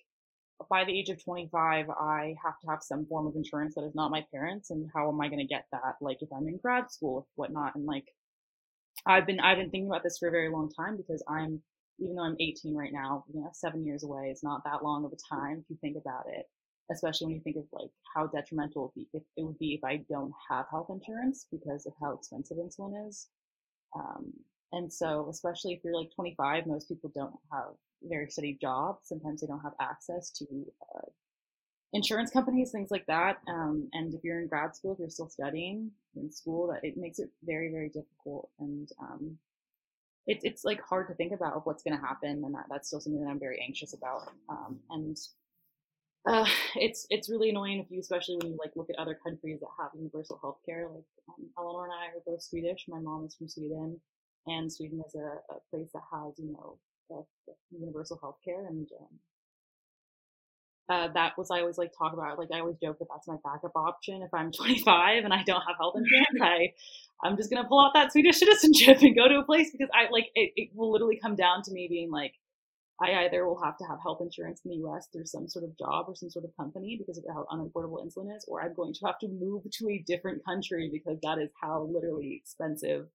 by 0.71 0.85
the 0.85 0.97
age 0.97 1.09
of 1.09 1.23
25 1.23 1.91
i 1.91 2.35
have 2.43 2.59
to 2.61 2.69
have 2.69 2.83
some 2.83 3.07
form 3.07 3.27
of 3.27 3.37
insurance 3.37 3.75
that 3.75 3.85
is 3.85 3.95
not 3.95 4.11
my 4.11 4.25
parents 4.33 4.71
and 4.71 4.89
how 4.95 5.09
am 5.09 5.21
i 5.21 5.29
going 5.29 5.39
to 5.39 5.45
get 5.45 5.67
that 5.73 5.95
like 6.01 6.19
if 6.21 6.29
i'm 6.33 6.49
in 6.49 6.59
grad 6.59 6.91
school 6.91 7.15
or 7.17 7.27
whatnot 7.35 7.75
and 7.75 7.87
like 7.87 8.07
i've 9.07 9.27
been 9.27 9.41
i've 9.41 9.59
been 9.59 9.71
thinking 9.71 9.89
about 9.91 10.03
this 10.03 10.19
for 10.19 10.29
a 10.29 10.33
very 10.33 10.51
long 10.51 10.71
time 10.71 10.97
because 10.97 11.23
i'm 11.29 11.61
even 11.99 12.17
though 12.17 12.25
I'm 12.25 12.37
18 12.41 12.75
right 12.75 12.93
now, 12.93 13.25
you 13.33 13.41
know, 13.41 13.51
seven 13.53 13.85
years 13.85 14.03
away 14.03 14.29
is 14.31 14.43
not 14.43 14.63
that 14.65 14.83
long 14.83 15.05
of 15.05 15.13
a 15.13 15.35
time 15.35 15.59
if 15.61 15.71
you 15.71 15.77
think 15.81 15.97
about 15.97 16.25
it. 16.29 16.47
Especially 16.93 17.27
when 17.27 17.37
you 17.37 17.41
think 17.41 17.57
of 17.57 17.65
like 17.73 17.91
how 18.15 18.27
detrimental 18.27 18.85
it 18.85 18.85
would 18.85 18.95
be 18.95 19.09
if, 19.15 19.23
it 19.37 19.43
would 19.43 19.59
be 19.59 19.75
if 19.75 19.85
I 19.85 20.05
don't 20.09 20.33
have 20.51 20.67
health 20.71 20.89
insurance 20.91 21.47
because 21.51 21.87
of 21.87 21.95
how 22.01 22.13
expensive 22.13 22.59
insulin 22.59 23.09
is. 23.09 23.29
Um, 23.97 24.33
and 24.73 24.93
so, 24.93 25.29
especially 25.31 25.73
if 25.73 25.81
you're 25.85 25.97
like 25.97 26.11
25, 26.15 26.67
most 26.67 26.89
people 26.89 27.11
don't 27.15 27.35
have 27.53 27.75
very 28.03 28.29
steady 28.31 28.59
jobs. 28.61 29.09
Sometimes 29.09 29.41
they 29.41 29.47
don't 29.47 29.61
have 29.61 29.75
access 29.81 30.31
to 30.31 30.47
uh, 30.95 31.09
insurance 31.93 32.31
companies, 32.31 32.73
things 32.73 32.91
like 32.91 33.07
that. 33.07 33.39
Um, 33.49 33.89
and 33.93 34.13
if 34.15 34.23
you're 34.25 34.41
in 34.41 34.49
grad 34.49 34.75
school, 34.75 34.93
if 34.93 34.99
you're 34.99 35.09
still 35.09 35.29
studying 35.29 35.91
in 36.17 36.31
school, 36.31 36.69
that 36.69 36.87
it 36.87 36.97
makes 36.97 37.19
it 37.19 37.31
very, 37.45 37.71
very 37.71 37.89
difficult. 37.89 38.51
And 38.59 38.89
um, 39.01 39.39
it, 40.27 40.41
it's 40.43 40.65
like 40.65 40.81
hard 40.83 41.09
to 41.09 41.15
think 41.15 41.33
about 41.33 41.67
what's 41.67 41.83
going 41.83 41.97
to 41.97 42.05
happen, 42.05 42.43
and 42.45 42.55
that, 42.55 42.65
that's 42.71 42.89
still 42.89 43.01
something 43.01 43.23
that 43.23 43.31
I'm 43.31 43.39
very 43.39 43.63
anxious 43.67 43.95
about. 43.95 44.33
Um, 44.49 44.81
and 44.91 45.17
uh, 46.27 46.47
it's 46.75 47.07
it's 47.11 47.31
really 47.31 47.51
annoying 47.51 47.79
if 47.79 47.91
you, 47.91 48.01
especially 48.01 48.37
when 48.37 48.53
you 48.53 48.59
like 48.59 48.73
look 48.75 48.91
at 48.91 48.99
other 48.99 49.15
countries 49.15 49.61
that 49.61 49.69
have 49.79 49.91
universal 49.95 50.39
health 50.41 50.59
care. 50.67 50.89
Like 50.93 51.05
um, 51.29 51.47
Eleanor 51.59 51.85
and 51.85 51.93
I 51.93 52.07
are 52.07 52.23
both 52.27 52.43
Swedish. 52.43 52.87
My 52.89 52.99
mom 52.99 53.27
is 53.27 53.35
from 53.35 53.49
Sweden, 53.49 54.01
and 54.47 54.73
Sweden 54.73 55.03
is 55.07 55.15
a, 55.15 55.55
a 55.55 55.59
place 55.71 55.91
that 55.95 56.03
has 56.13 56.35
you 56.39 56.53
know 56.53 56.79
universal 57.71 58.19
health 58.21 58.39
care, 58.45 58.67
and 58.67 58.89
um, 59.01 59.09
uh, 60.91 61.09
that 61.15 61.33
was 61.39 61.51
I 61.51 61.61
always 61.61 61.79
like 61.79 61.93
talk 61.97 62.13
about. 62.13 62.39
Like 62.39 62.49
I 62.53 62.61
always 62.61 62.77
joke 62.83 62.99
that 62.99 63.07
that's 63.11 63.27
my 63.27 63.37
backup 63.43 63.73
option 63.75 64.23
if 64.23 64.33
I'm 64.35 64.53
25 64.57 65.25
and 65.25 65.33
I 65.33 65.43
don't 65.45 65.63
have 65.63 65.77
health 65.79 65.95
insurance. 65.97 66.29
I 66.43 67.27
I'm 67.27 67.37
just 67.37 67.51
gonna 67.51 67.69
pull 67.69 67.81
out 67.81 67.93
that 67.95 68.13
Swedish 68.13 68.37
citizenship 68.41 68.99
and 69.01 69.17
go 69.17 69.29
to 69.29 69.39
a 69.39 69.45
place 69.45 69.71
because 69.73 69.89
I 69.95 70.11
like 70.13 70.27
it, 70.35 70.53
it 70.57 70.69
will 70.75 70.93
literally 70.93 71.19
come 71.21 71.37
down 71.37 71.63
to 71.63 71.73
me 71.73 71.87
being 71.89 72.11
like 72.11 72.35
I 73.01 73.25
either 73.25 73.47
will 73.47 73.61
have 73.63 73.77
to 73.79 73.85
have 73.85 73.99
health 74.03 74.21
insurance 74.21 74.61
in 74.65 74.71
the 74.71 74.87
US 74.87 75.09
through 75.13 75.27
some 75.27 75.49
sort 75.49 75.65
of 75.65 75.77
job 75.79 76.07
or 76.07 76.15
some 76.15 76.31
sort 76.31 76.45
of 76.45 76.57
company 76.57 76.97
because 76.99 77.19
of 77.19 77.25
how 77.29 77.47
unaffordable 77.51 78.05
insulin 78.05 78.37
is, 78.37 78.45
or 78.47 78.63
I'm 78.63 78.75
going 78.75 78.95
to 78.95 79.07
have 79.07 79.19
to 79.21 79.29
move 79.29 79.65
to 79.65 79.89
a 79.89 80.05
different 80.07 80.45
country 80.45 80.91
because 80.93 81.19
that 81.23 81.39
is 81.39 81.51
how 81.61 81.89
literally 81.93 82.39
expensive 82.41 83.09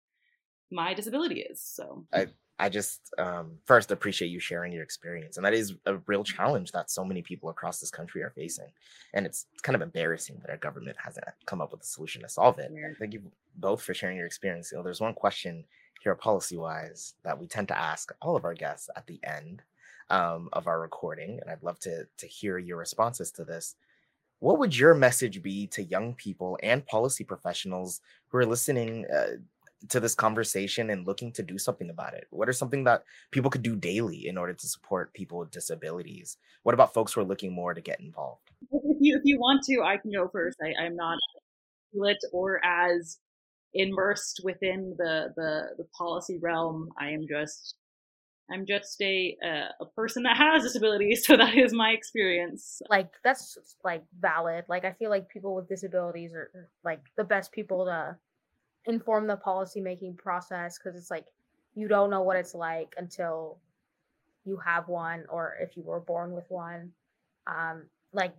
my 0.71 0.93
disability 0.93 1.41
is. 1.41 1.61
So 1.61 2.05
I 2.13 2.27
I 2.61 2.67
just 2.67 3.13
um, 3.17 3.57
first 3.65 3.89
appreciate 3.89 4.27
you 4.27 4.39
sharing 4.39 4.73
your 4.73 4.83
experience, 4.83 5.37
and 5.37 5.45
that 5.45 5.53
is 5.53 5.75
a 5.85 5.95
real 6.07 6.25
challenge 6.25 6.73
that 6.73 6.91
so 6.91 7.05
many 7.05 7.21
people 7.21 7.49
across 7.49 7.79
this 7.79 7.89
country 7.89 8.21
are 8.21 8.31
facing, 8.31 8.67
and 9.13 9.25
it's 9.25 9.45
kind 9.61 9.75
of 9.77 9.81
embarrassing 9.81 10.39
that 10.41 10.49
our 10.49 10.57
government 10.57 10.97
hasn't 11.01 11.25
come 11.45 11.61
up 11.61 11.71
with 11.71 11.81
a 11.81 11.85
solution 11.85 12.21
to 12.21 12.29
solve 12.29 12.59
it. 12.59 12.69
Yeah. 12.73 12.89
Thank 12.99 13.13
you 13.13 13.21
both 13.55 13.81
for 13.81 13.93
sharing 13.93 14.17
your 14.17 14.25
experience. 14.25 14.71
You 14.71 14.77
know, 14.77 14.83
there's 14.83 14.99
one 15.01 15.13
question 15.13 15.63
here, 16.01 16.15
policy 16.15 16.57
wise, 16.57 17.13
that 17.23 17.39
we 17.39 17.47
tend 17.47 17.69
to 17.69 17.77
ask 17.77 18.11
all 18.21 18.35
of 18.35 18.43
our 18.43 18.53
guests 18.53 18.89
at 18.95 19.07
the 19.07 19.19
end 19.23 19.61
um, 20.09 20.49
of 20.51 20.67
our 20.67 20.81
recording, 20.81 21.39
and 21.41 21.49
I'd 21.49 21.63
love 21.63 21.79
to 21.81 22.07
to 22.17 22.27
hear 22.27 22.57
your 22.57 22.77
responses 22.77 23.31
to 23.31 23.45
this. 23.45 23.75
What 24.39 24.59
would 24.59 24.77
your 24.77 24.93
message 24.93 25.41
be 25.41 25.67
to 25.67 25.83
young 25.83 26.13
people 26.13 26.57
and 26.63 26.85
policy 26.85 27.23
professionals 27.23 28.01
who 28.29 28.37
are 28.37 28.45
listening 28.45 29.05
uh, 29.13 29.37
to 29.87 29.99
this 29.99 30.15
conversation 30.15 30.89
and 30.89 31.07
looking 31.07 31.31
to 31.33 31.43
do 31.43 31.57
something 31.57 31.89
about 31.89 32.13
it? 32.13 32.27
What 32.29 32.49
are 32.49 32.53
something 32.53 32.83
that 32.83 33.03
people 33.31 33.49
could 33.49 33.63
do 33.63 33.75
daily 33.75 34.27
in 34.27 34.37
order 34.37 34.53
to 34.53 34.67
support 34.67 35.13
people 35.13 35.39
with 35.39 35.51
disabilities? 35.51 36.37
What 36.63 36.73
about 36.73 36.93
folks 36.93 37.13
who 37.13 37.21
are 37.21 37.25
looking 37.25 37.53
more 37.53 37.73
to 37.73 37.81
get 37.81 37.99
involved? 37.99 38.51
If 38.71 38.97
you, 38.99 39.17
if 39.17 39.21
you 39.23 39.39
want 39.39 39.63
to, 39.63 39.81
I 39.81 39.97
can 39.97 40.11
go 40.11 40.27
first. 40.27 40.57
I, 40.61 40.83
I'm 40.83 40.95
not 40.95 41.17
lit 41.93 42.17
or 42.33 42.63
as 42.65 43.19
immersed 43.73 44.41
within 44.43 44.95
the, 44.97 45.33
the, 45.35 45.61
the 45.77 45.85
policy 45.97 46.37
realm. 46.41 46.89
I 46.99 47.11
am 47.11 47.25
just 47.29 47.75
I'm 48.51 48.65
just 48.65 48.99
a 49.01 49.37
uh, 49.45 49.83
a 49.83 49.85
person 49.85 50.23
that 50.23 50.37
has 50.37 50.63
disabilities, 50.63 51.23
so 51.27 51.37
that 51.37 51.55
is 51.55 51.73
my 51.73 51.91
experience. 51.91 52.81
Like 52.89 53.11
that's 53.23 53.57
like 53.83 54.03
valid. 54.19 54.65
Like 54.67 54.85
I 54.85 54.93
feel 54.93 55.09
like 55.09 55.29
people 55.29 55.55
with 55.55 55.69
disabilities 55.69 56.31
are 56.33 56.49
like 56.83 57.01
the 57.15 57.23
best 57.23 57.51
people 57.51 57.85
to 57.85 58.17
inform 58.89 59.27
the 59.27 59.37
policy 59.37 59.81
making 59.81 60.15
process 60.15 60.77
because 60.77 60.97
it's 60.97 61.11
like 61.11 61.25
you 61.75 61.87
don't 61.87 62.09
know 62.09 62.21
what 62.21 62.35
it's 62.35 62.55
like 62.55 62.93
until 62.97 63.59
you 64.45 64.57
have 64.57 64.87
one 64.87 65.23
or 65.29 65.55
if 65.61 65.77
you 65.77 65.83
were 65.83 65.99
born 65.99 66.33
with 66.33 66.45
one. 66.49 66.91
Um 67.47 67.83
like 68.11 68.33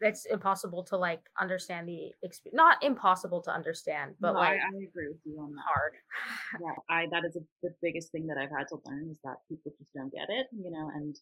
it's 0.00 0.26
impossible 0.26 0.82
to 0.84 0.96
like 0.96 1.20
understand 1.40 1.88
the 1.88 2.12
experience 2.22 2.54
not 2.54 2.82
impossible 2.82 3.40
to 3.40 3.50
understand 3.50 4.14
but 4.20 4.32
no, 4.32 4.38
like 4.38 4.60
I, 4.60 4.68
I, 4.68 4.84
agree 4.88 5.08
with 5.08 5.20
you 5.24 5.40
on 5.40 5.52
that. 5.52 5.64
hard. 5.64 5.94
Yeah 6.60 6.76
i 6.90 7.06
that 7.10 7.24
is 7.24 7.36
a, 7.36 7.40
the 7.62 7.74
biggest 7.80 8.12
thing 8.12 8.26
that 8.26 8.36
i've 8.36 8.50
had 8.50 8.68
to 8.68 8.78
learn 8.84 9.08
is 9.10 9.18
that 9.24 9.36
people 9.48 9.72
just 9.78 9.92
don't 9.94 10.12
get 10.12 10.28
it 10.28 10.46
you 10.52 10.70
know 10.70 10.90
and 10.94 11.16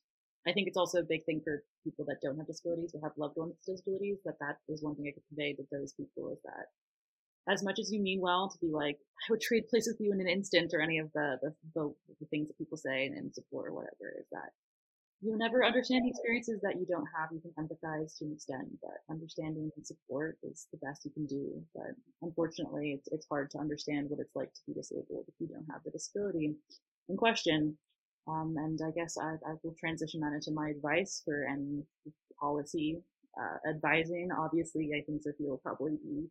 i 0.46 0.52
think 0.52 0.66
it's 0.66 0.76
also 0.76 0.98
a 0.98 1.04
big 1.04 1.24
thing 1.24 1.40
for 1.44 1.62
people 1.84 2.04
that 2.06 2.20
don't 2.20 2.36
have 2.36 2.46
disabilities 2.46 2.90
or 2.94 3.00
have 3.02 3.16
loved 3.16 3.36
ones 3.36 3.54
with 3.54 3.76
disabilities 3.76 4.18
that 4.24 4.38
that 4.40 4.56
is 4.68 4.82
one 4.82 4.96
thing 4.96 5.06
i 5.06 5.14
could 5.14 5.28
convey 5.28 5.52
to 5.52 5.62
those 5.70 5.92
people 5.92 6.32
is 6.32 6.38
that 6.44 6.66
as 7.48 7.62
much 7.62 7.78
as 7.78 7.90
you 7.90 8.00
mean 8.00 8.20
well 8.20 8.48
to 8.48 8.58
be 8.58 8.72
like, 8.72 8.96
I 8.96 9.24
would 9.30 9.40
trade 9.40 9.68
places 9.68 9.94
with 9.94 10.06
you 10.06 10.12
in 10.12 10.20
an 10.20 10.28
instant 10.28 10.72
or 10.74 10.80
any 10.80 10.98
of 10.98 11.10
the, 11.12 11.38
the, 11.42 11.54
the, 11.74 11.94
the 12.20 12.26
things 12.26 12.48
that 12.48 12.58
people 12.58 12.76
say 12.76 13.06
and 13.06 13.34
support 13.34 13.68
or 13.68 13.74
whatever 13.74 14.14
is 14.18 14.26
that 14.32 14.50
you'll 15.22 15.38
never 15.38 15.64
understand 15.64 16.04
the 16.04 16.10
experiences 16.10 16.60
that 16.62 16.74
you 16.78 16.86
don't 16.86 17.06
have. 17.16 17.30
You 17.30 17.40
can 17.40 17.54
empathize 17.54 18.18
to 18.18 18.24
an 18.26 18.32
extent, 18.32 18.68
but 18.82 18.98
understanding 19.08 19.70
and 19.76 19.86
support 19.86 20.36
is 20.42 20.66
the 20.72 20.78
best 20.78 21.04
you 21.04 21.12
can 21.12 21.26
do. 21.26 21.62
But 21.74 21.94
unfortunately, 22.22 22.98
it's, 22.98 23.08
it's 23.12 23.26
hard 23.30 23.50
to 23.52 23.58
understand 23.58 24.10
what 24.10 24.20
it's 24.20 24.34
like 24.34 24.52
to 24.52 24.60
be 24.66 24.74
disabled 24.74 25.26
if 25.28 25.34
you 25.38 25.46
don't 25.46 25.66
have 25.70 25.82
the 25.84 25.92
disability 25.92 26.54
in 27.08 27.16
question. 27.16 27.78
Um, 28.28 28.54
and 28.56 28.78
I 28.84 28.90
guess 28.90 29.16
I, 29.18 29.34
I 29.48 29.54
will 29.62 29.74
transition 29.78 30.20
that 30.20 30.34
into 30.34 30.52
my 30.52 30.70
advice 30.70 31.22
for 31.24 31.46
any 31.48 31.82
policy 32.40 33.02
uh, 33.40 33.70
advising. 33.70 34.28
Obviously, 34.36 34.90
I 34.96 35.02
think 35.06 35.22
Zofia 35.22 35.48
will 35.48 35.62
probably 35.62 35.98
be 36.02 36.26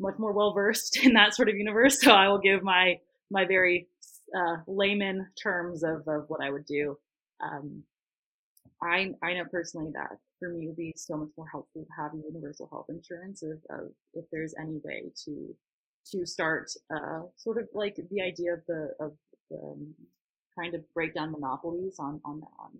much 0.00 0.14
more 0.18 0.32
well 0.32 0.52
versed 0.52 0.96
in 1.02 1.14
that 1.14 1.34
sort 1.34 1.48
of 1.48 1.56
universe. 1.56 2.00
So 2.00 2.12
I 2.12 2.28
will 2.28 2.38
give 2.38 2.62
my 2.62 2.98
my 3.30 3.44
very 3.46 3.88
uh, 4.36 4.56
layman 4.66 5.26
terms 5.42 5.82
of, 5.82 6.06
of 6.08 6.24
what 6.28 6.42
I 6.42 6.50
would 6.50 6.66
do. 6.66 6.96
Um, 7.42 7.82
I 8.82 9.12
I 9.22 9.34
know 9.34 9.44
personally 9.50 9.90
that 9.94 10.18
for 10.38 10.48
me, 10.48 10.64
it 10.64 10.68
would 10.68 10.76
be 10.76 10.92
so 10.96 11.16
much 11.16 11.30
more 11.36 11.48
helpful 11.48 11.84
to 11.84 12.02
have 12.02 12.12
universal 12.14 12.68
health 12.70 12.86
insurance 12.88 13.42
if, 13.42 13.58
uh, 13.72 13.88
if 14.14 14.24
there's 14.30 14.54
any 14.60 14.80
way 14.84 15.10
to 15.24 15.54
to 16.12 16.26
start 16.26 16.70
uh, 16.94 17.22
sort 17.36 17.58
of 17.58 17.68
like 17.72 17.96
the 18.10 18.20
idea 18.20 18.52
of 18.52 18.60
the 18.68 18.90
of 19.00 19.12
the, 19.50 19.56
um, 19.56 19.94
trying 20.54 20.72
to 20.72 20.82
break 20.94 21.14
down 21.14 21.32
monopolies 21.32 21.96
on 21.98 22.20
on 22.24 22.42
on 22.58 22.70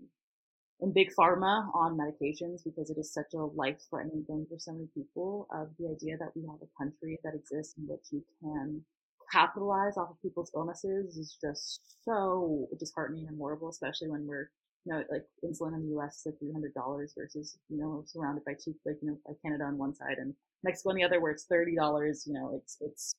big 0.92 1.10
pharma 1.18 1.68
on 1.74 1.96
medications 1.96 2.62
because 2.64 2.90
it 2.90 2.98
is 2.98 3.12
such 3.12 3.32
a 3.34 3.38
life 3.38 3.80
threatening 3.88 4.24
thing 4.26 4.46
for 4.48 4.58
so 4.58 4.72
many 4.72 4.88
people. 4.94 5.46
Of 5.52 5.68
the 5.78 5.88
idea 5.88 6.16
that 6.18 6.32
we 6.34 6.42
have 6.42 6.60
a 6.62 6.82
country 6.82 7.18
that 7.24 7.34
exists 7.34 7.74
in 7.78 7.86
which 7.88 8.06
you 8.10 8.22
can 8.42 8.84
capitalize 9.32 9.96
off 9.96 10.10
of 10.10 10.22
people's 10.22 10.50
illnesses 10.54 11.16
is 11.16 11.36
just 11.40 11.80
so 12.04 12.68
disheartening 12.78 13.26
and 13.28 13.38
horrible, 13.38 13.68
especially 13.68 14.08
when 14.08 14.26
we're 14.26 14.50
you 14.84 14.92
know, 14.92 15.02
like 15.10 15.24
insulin 15.44 15.74
in 15.74 15.82
the 15.82 15.88
U.S. 15.92 16.22
is 16.26 16.34
three 16.38 16.52
hundred 16.52 16.74
dollars 16.74 17.14
versus 17.16 17.56
you 17.68 17.78
know 17.78 18.02
surrounded 18.06 18.44
by 18.44 18.52
two 18.52 18.74
like 18.84 18.96
you 19.02 19.08
know 19.08 19.18
by 19.26 19.32
Canada 19.42 19.64
on 19.64 19.78
one 19.78 19.94
side 19.94 20.18
and 20.18 20.34
Mexico 20.62 20.90
on 20.90 20.96
the 20.96 21.04
other, 21.04 21.20
where 21.20 21.32
it's 21.32 21.44
thirty 21.44 21.74
dollars. 21.74 22.24
You 22.26 22.34
know, 22.34 22.60
it's 22.60 22.76
it's 22.80 23.14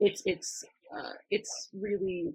it's 0.00 0.22
it's 0.26 0.64
uh, 0.94 1.12
it's 1.30 1.70
really 1.72 2.34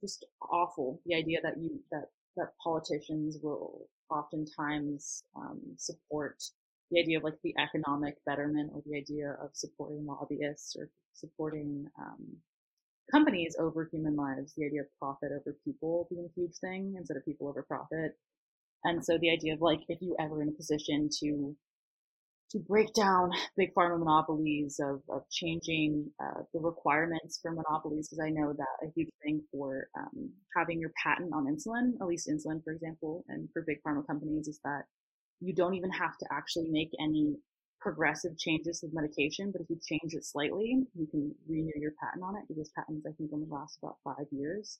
just 0.00 0.24
awful. 0.50 1.00
The 1.06 1.14
idea 1.14 1.40
that 1.42 1.58
you 1.58 1.80
that 1.90 2.06
that 2.38 2.52
politicians 2.62 3.38
will 3.42 3.88
oftentimes 4.10 5.22
um, 5.36 5.60
support 5.76 6.42
the 6.90 7.00
idea 7.00 7.18
of 7.18 7.24
like 7.24 7.38
the 7.42 7.54
economic 7.58 8.16
betterment 8.24 8.70
or 8.74 8.82
the 8.86 8.96
idea 8.96 9.36
of 9.42 9.50
supporting 9.52 10.06
lobbyists 10.06 10.74
or 10.76 10.88
supporting 11.12 11.86
um, 12.00 12.24
companies 13.10 13.56
over 13.58 13.88
human 13.90 14.16
lives, 14.16 14.54
the 14.56 14.64
idea 14.64 14.80
of 14.82 14.86
profit 14.98 15.30
over 15.32 15.56
people 15.64 16.06
being 16.10 16.26
a 16.26 16.40
huge 16.40 16.56
thing 16.60 16.94
instead 16.96 17.16
of 17.16 17.24
people 17.24 17.48
over 17.48 17.62
profit. 17.62 18.12
And 18.84 19.04
so 19.04 19.18
the 19.18 19.30
idea 19.30 19.54
of 19.54 19.60
like, 19.60 19.80
if 19.88 20.00
you 20.00 20.16
ever 20.18 20.40
in 20.42 20.48
a 20.48 20.52
position 20.52 21.08
to 21.20 21.54
to 22.50 22.58
break 22.58 22.92
down 22.94 23.30
big 23.56 23.74
pharma 23.74 23.98
monopolies, 23.98 24.80
of, 24.82 25.02
of 25.10 25.22
changing 25.30 26.10
uh, 26.22 26.42
the 26.54 26.60
requirements 26.60 27.38
for 27.42 27.52
monopolies, 27.52 28.08
because 28.08 28.24
I 28.24 28.30
know 28.30 28.52
that 28.52 28.86
a 28.86 28.90
huge 28.94 29.10
thing 29.22 29.42
for 29.52 29.88
um, 29.98 30.30
having 30.56 30.80
your 30.80 30.92
patent 31.02 31.32
on 31.34 31.46
insulin, 31.46 31.92
at 32.00 32.06
least 32.06 32.28
insulin, 32.28 32.64
for 32.64 32.72
example, 32.72 33.24
and 33.28 33.48
for 33.52 33.62
big 33.66 33.82
pharma 33.86 34.06
companies, 34.06 34.48
is 34.48 34.60
that 34.64 34.84
you 35.40 35.54
don't 35.54 35.74
even 35.74 35.90
have 35.90 36.16
to 36.18 36.26
actually 36.32 36.68
make 36.70 36.90
any 37.00 37.36
progressive 37.80 38.36
changes 38.38 38.80
to 38.80 38.88
the 38.88 38.94
medication, 38.94 39.52
but 39.52 39.60
if 39.60 39.70
you 39.70 39.78
change 39.86 40.14
it 40.14 40.24
slightly, 40.24 40.84
you 40.94 41.06
can 41.06 41.34
renew 41.48 41.72
your 41.76 41.92
patent 42.02 42.24
on 42.24 42.34
it 42.36 42.42
because 42.48 42.70
patents, 42.74 43.06
I 43.06 43.12
think, 43.12 43.30
only 43.32 43.46
last 43.48 43.78
about 43.82 43.96
five 44.02 44.26
years. 44.32 44.78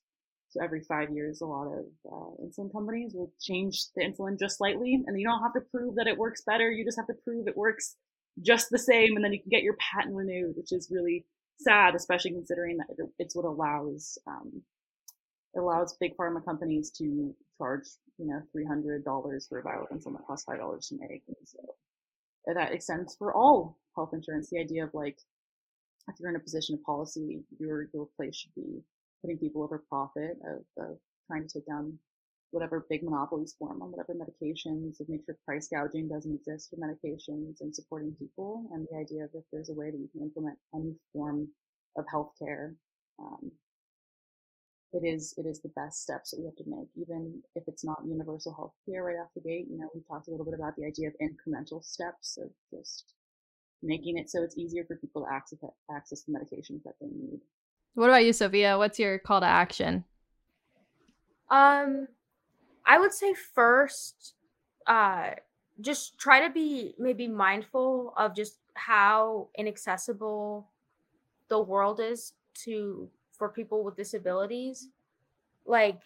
So 0.50 0.62
every 0.62 0.80
five 0.80 1.10
years, 1.10 1.40
a 1.40 1.46
lot 1.46 1.66
of 1.66 1.84
uh, 2.10 2.42
insulin 2.42 2.72
companies 2.72 3.12
will 3.14 3.32
change 3.40 3.84
the 3.94 4.02
insulin 4.02 4.38
just 4.38 4.58
slightly, 4.58 5.02
and 5.06 5.20
you 5.20 5.26
don't 5.26 5.42
have 5.42 5.52
to 5.54 5.60
prove 5.60 5.96
that 5.96 6.06
it 6.06 6.16
works 6.16 6.42
better. 6.46 6.70
You 6.70 6.84
just 6.84 6.98
have 6.98 7.06
to 7.08 7.22
prove 7.24 7.46
it 7.46 7.56
works 7.56 7.96
just 8.40 8.68
the 8.70 8.78
same, 8.78 9.16
and 9.16 9.24
then 9.24 9.32
you 9.32 9.40
can 9.40 9.50
get 9.50 9.62
your 9.62 9.76
patent 9.76 10.14
renewed, 10.14 10.56
which 10.56 10.72
is 10.72 10.88
really 10.90 11.26
sad, 11.60 11.94
especially 11.94 12.30
considering 12.30 12.78
that 12.78 12.86
it's 13.18 13.36
what 13.36 13.44
allows 13.44 14.16
um, 14.26 14.62
it 15.54 15.58
allows 15.58 15.96
big 16.00 16.16
pharma 16.16 16.44
companies 16.44 16.90
to 16.92 17.34
charge 17.58 17.82
you 18.16 18.26
know 18.26 18.40
three 18.52 18.64
hundred 18.64 19.04
dollars 19.04 19.46
for 19.48 19.58
a 19.58 19.62
vial 19.62 19.82
of 19.82 19.90
insulin 19.90 20.16
that 20.16 20.26
costs 20.26 20.44
five 20.44 20.58
dollars 20.58 20.86
to 20.88 20.96
make, 20.98 21.22
and 21.26 21.36
so 21.44 21.58
that 22.54 22.72
extends 22.72 23.16
for 23.16 23.34
all 23.34 23.76
health 23.94 24.14
insurance. 24.14 24.48
The 24.48 24.60
idea 24.60 24.84
of 24.84 24.94
like 24.94 25.18
if 26.08 26.18
you're 26.18 26.30
in 26.30 26.36
a 26.36 26.40
position 26.40 26.74
of 26.74 26.82
policy, 26.84 27.42
your 27.58 27.88
your 27.92 28.08
place 28.16 28.36
should 28.36 28.54
be 28.54 28.82
putting 29.22 29.38
people 29.38 29.62
over 29.62 29.82
profit, 29.88 30.38
of, 30.46 30.84
of 30.84 30.98
trying 31.26 31.46
to 31.46 31.48
take 31.48 31.66
down 31.66 31.98
whatever 32.50 32.86
big 32.88 33.02
monopolies 33.02 33.54
form 33.58 33.82
on 33.82 33.90
whatever 33.90 34.14
medications, 34.14 35.00
of 35.00 35.08
make 35.08 35.24
sure 35.26 35.36
price 35.44 35.68
gouging 35.68 36.08
doesn't 36.08 36.34
exist 36.34 36.70
for 36.70 36.76
medications 36.76 37.60
and 37.60 37.74
supporting 37.74 38.14
people. 38.18 38.68
And 38.72 38.86
the 38.90 38.96
idea 38.96 39.24
of 39.24 39.30
if 39.34 39.44
there's 39.52 39.68
a 39.68 39.74
way 39.74 39.90
that 39.90 39.98
you 39.98 40.08
can 40.12 40.22
implement 40.22 40.58
any 40.74 40.94
form 41.12 41.48
of 41.96 42.06
healthcare, 42.12 42.74
um, 43.18 43.50
it 44.92 45.04
is 45.04 45.34
it 45.36 45.44
is 45.44 45.60
the 45.60 45.72
best 45.76 46.02
steps 46.02 46.30
that 46.30 46.40
we 46.40 46.46
have 46.46 46.56
to 46.56 46.64
make, 46.66 46.88
even 46.96 47.42
if 47.54 47.64
it's 47.66 47.84
not 47.84 48.00
universal 48.06 48.54
health 48.54 48.72
care 48.88 49.04
right 49.04 49.20
off 49.20 49.28
the 49.34 49.42
gate. 49.42 49.66
You 49.70 49.78
know, 49.78 49.88
we 49.94 50.00
talked 50.08 50.28
a 50.28 50.30
little 50.30 50.46
bit 50.46 50.54
about 50.54 50.76
the 50.76 50.86
idea 50.86 51.08
of 51.08 51.14
incremental 51.20 51.84
steps 51.84 52.38
of 52.38 52.48
just 52.70 53.12
making 53.82 54.16
it 54.16 54.30
so 54.30 54.42
it's 54.42 54.56
easier 54.56 54.84
for 54.84 54.96
people 54.96 55.22
to 55.22 55.32
access 55.32 55.58
access 55.94 56.22
the 56.22 56.32
medications 56.32 56.82
that 56.84 56.94
they 57.00 57.08
need. 57.08 57.40
What 57.98 58.10
about 58.10 58.24
you, 58.24 58.30
Zofia? 58.30 58.78
What's 58.78 59.00
your 59.00 59.18
call 59.18 59.40
to 59.40 59.46
action? 59.46 60.04
Um, 61.50 62.06
I 62.86 62.96
would 62.96 63.12
say 63.12 63.34
first, 63.34 64.34
uh, 64.86 65.30
just 65.80 66.16
try 66.16 66.46
to 66.46 66.48
be 66.52 66.94
maybe 66.96 67.26
mindful 67.26 68.14
of 68.16 68.36
just 68.36 68.58
how 68.74 69.48
inaccessible 69.56 70.68
the 71.48 71.60
world 71.60 71.98
is 71.98 72.34
to 72.62 73.08
for 73.32 73.48
people 73.48 73.82
with 73.82 73.96
disabilities. 73.96 74.90
Like 75.66 76.00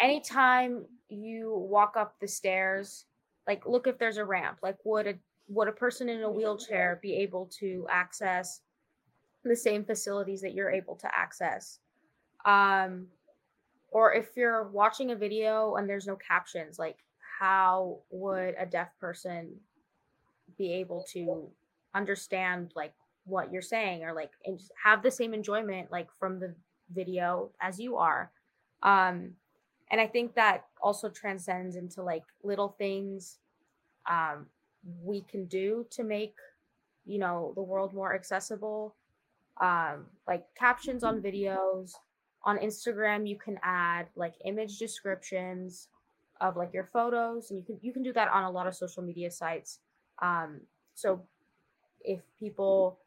anytime 0.00 0.84
you 1.08 1.54
walk 1.54 1.94
up 1.96 2.16
the 2.18 2.26
stairs, 2.26 3.04
like 3.46 3.64
look 3.66 3.86
if 3.86 3.98
there's 3.98 4.16
a 4.16 4.24
ramp. 4.24 4.58
Like 4.64 4.78
would 4.82 5.06
a 5.06 5.14
would 5.46 5.68
a 5.68 5.72
person 5.72 6.08
in 6.08 6.22
a 6.22 6.30
wheelchair 6.30 6.98
be 7.00 7.14
able 7.18 7.46
to 7.60 7.86
access 7.88 8.62
the 9.44 9.56
same 9.56 9.84
facilities 9.84 10.40
that 10.40 10.54
you're 10.54 10.70
able 10.70 10.96
to 10.96 11.08
access. 11.16 11.78
Um, 12.44 13.06
or 13.90 14.14
if 14.14 14.36
you're 14.36 14.68
watching 14.68 15.10
a 15.10 15.16
video 15.16 15.74
and 15.76 15.88
there's 15.88 16.06
no 16.06 16.16
captions, 16.16 16.78
like 16.78 16.98
how 17.40 17.98
would 18.10 18.54
a 18.58 18.66
deaf 18.66 18.88
person 18.98 19.54
be 20.56 20.72
able 20.74 21.04
to 21.12 21.48
understand 21.94 22.72
like 22.74 22.94
what 23.24 23.52
you're 23.52 23.62
saying? 23.62 24.04
Or 24.04 24.12
like 24.12 24.30
have 24.82 25.02
the 25.02 25.10
same 25.10 25.34
enjoyment 25.34 25.90
like 25.90 26.08
from 26.18 26.38
the 26.38 26.54
video 26.94 27.50
as 27.60 27.78
you 27.78 27.96
are. 27.96 28.30
Um 28.82 29.32
and 29.92 30.00
i 30.00 30.06
think 30.06 30.34
that 30.34 30.64
also 30.80 31.08
transcends 31.08 31.76
into 31.76 32.02
like 32.02 32.24
little 32.42 32.74
things 32.78 33.38
um 34.10 34.46
we 35.04 35.20
can 35.20 35.44
do 35.44 35.86
to 35.90 36.02
make 36.02 36.34
you 37.04 37.18
know 37.18 37.52
the 37.54 37.62
world 37.62 37.94
more 37.94 38.14
accessible 38.14 38.96
um, 39.60 40.06
like 40.26 40.44
captions 40.58 41.04
on 41.04 41.20
videos. 41.20 41.92
On 42.44 42.58
Instagram, 42.58 43.28
you 43.28 43.38
can 43.38 43.58
add 43.62 44.06
like 44.16 44.34
image 44.44 44.78
descriptions 44.78 45.88
of 46.40 46.56
like 46.56 46.72
your 46.72 46.88
photos, 46.92 47.50
and 47.50 47.58
you 47.60 47.64
can 47.64 47.78
you 47.82 47.92
can 47.92 48.02
do 48.02 48.12
that 48.12 48.28
on 48.28 48.44
a 48.44 48.50
lot 48.50 48.66
of 48.66 48.74
social 48.74 49.02
media 49.02 49.30
sites. 49.30 49.78
Um, 50.20 50.62
so 50.94 51.22
if 52.04 52.20
people 52.40 52.98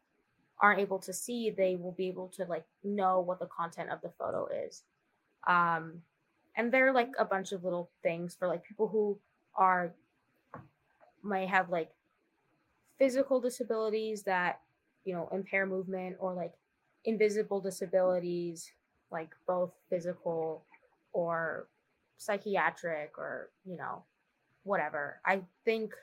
aren't 0.60 0.80
able 0.80 0.98
to 1.00 1.12
see, 1.12 1.50
they 1.50 1.76
will 1.76 1.92
be 1.92 2.08
able 2.08 2.28
to 2.28 2.44
like 2.44 2.64
know 2.82 3.20
what 3.20 3.38
the 3.38 3.46
content 3.46 3.90
of 3.90 4.00
the 4.00 4.10
photo 4.18 4.48
is. 4.66 4.82
Um, 5.46 6.02
and 6.56 6.72
there 6.72 6.88
are 6.88 6.92
like 6.92 7.10
a 7.18 7.24
bunch 7.24 7.52
of 7.52 7.62
little 7.62 7.90
things 8.02 8.34
for 8.34 8.48
like 8.48 8.64
people 8.64 8.88
who 8.88 9.18
are 9.54 9.92
may 11.22 11.46
have 11.46 11.70
like 11.70 11.90
physical 12.98 13.40
disabilities 13.40 14.22
that 14.22 14.60
you 15.06 15.14
know, 15.14 15.28
impair 15.32 15.64
movement 15.64 16.16
or 16.18 16.34
like 16.34 16.52
invisible 17.04 17.60
disabilities, 17.60 18.70
like 19.10 19.30
both 19.46 19.70
physical 19.88 20.64
or 21.12 21.68
psychiatric 22.18 23.16
or, 23.16 23.50
you 23.64 23.76
know, 23.76 24.02
whatever. 24.64 25.20
I 25.24 25.42
think 25.64 25.94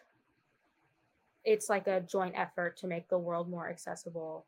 it's 1.43 1.69
like 1.69 1.87
a 1.87 1.99
joint 1.99 2.33
effort 2.37 2.77
to 2.77 2.87
make 2.87 3.09
the 3.09 3.17
world 3.17 3.49
more 3.49 3.69
accessible. 3.69 4.45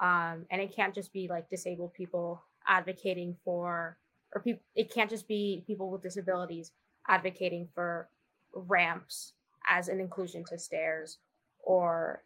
Um, 0.00 0.46
and 0.50 0.60
it 0.60 0.74
can't 0.74 0.94
just 0.94 1.12
be 1.12 1.28
like 1.28 1.48
disabled 1.48 1.94
people 1.94 2.42
advocating 2.66 3.36
for, 3.44 3.96
or 4.34 4.40
people, 4.40 4.62
it 4.74 4.92
can't 4.92 5.08
just 5.08 5.28
be 5.28 5.62
people 5.66 5.90
with 5.90 6.02
disabilities 6.02 6.72
advocating 7.08 7.68
for 7.72 8.08
ramps 8.52 9.34
as 9.68 9.88
an 9.88 10.00
inclusion 10.00 10.44
to 10.46 10.58
stairs 10.58 11.18
or 11.62 12.24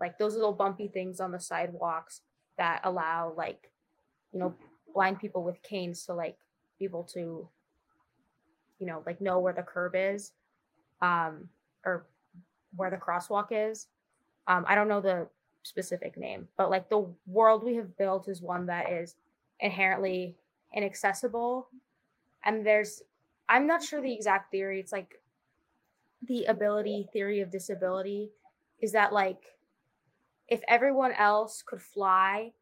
like 0.00 0.18
those 0.18 0.34
little 0.34 0.52
bumpy 0.52 0.88
things 0.88 1.20
on 1.20 1.30
the 1.30 1.40
sidewalks 1.40 2.22
that 2.56 2.80
allow 2.84 3.32
like 3.36 3.70
you 4.32 4.38
know 4.40 4.54
blind 4.94 5.18
people 5.20 5.44
with 5.44 5.62
canes 5.62 6.04
to 6.06 6.14
like 6.14 6.36
be 6.78 6.84
able 6.84 7.04
to 7.04 7.48
you 8.78 8.86
know 8.86 9.02
like 9.06 9.20
know 9.20 9.38
where 9.38 9.52
the 9.52 9.62
curb 9.62 9.92
is 9.94 10.32
um 11.02 11.48
or 11.84 12.06
where 12.76 12.90
the 12.90 12.96
crosswalk 12.96 13.48
is. 13.50 13.88
Um 14.46 14.64
i 14.66 14.74
don't 14.74 14.88
know 14.88 15.00
the 15.00 15.28
specific 15.62 16.16
name 16.16 16.48
but 16.56 16.70
like 16.70 16.88
the 16.88 17.06
world 17.26 17.62
we 17.62 17.74
have 17.76 17.96
built 17.98 18.28
is 18.28 18.40
one 18.40 18.66
that 18.66 18.90
is 18.90 19.16
inherently 19.60 20.34
inaccessible. 20.74 21.68
And 22.44 22.64
there's 22.66 23.02
i'm 23.48 23.66
not 23.66 23.82
sure 23.82 24.00
the 24.00 24.12
exact 24.12 24.50
theory. 24.50 24.80
It's 24.80 24.92
like 24.92 25.20
the 26.26 26.44
ability 26.44 27.08
theory 27.12 27.40
of 27.40 27.50
disability 27.50 28.30
is 28.80 28.92
that 28.92 29.12
like 29.12 29.42
if 30.50 30.60
everyone 30.68 31.12
else 31.12 31.62
could 31.64 31.80
fly 31.80 32.52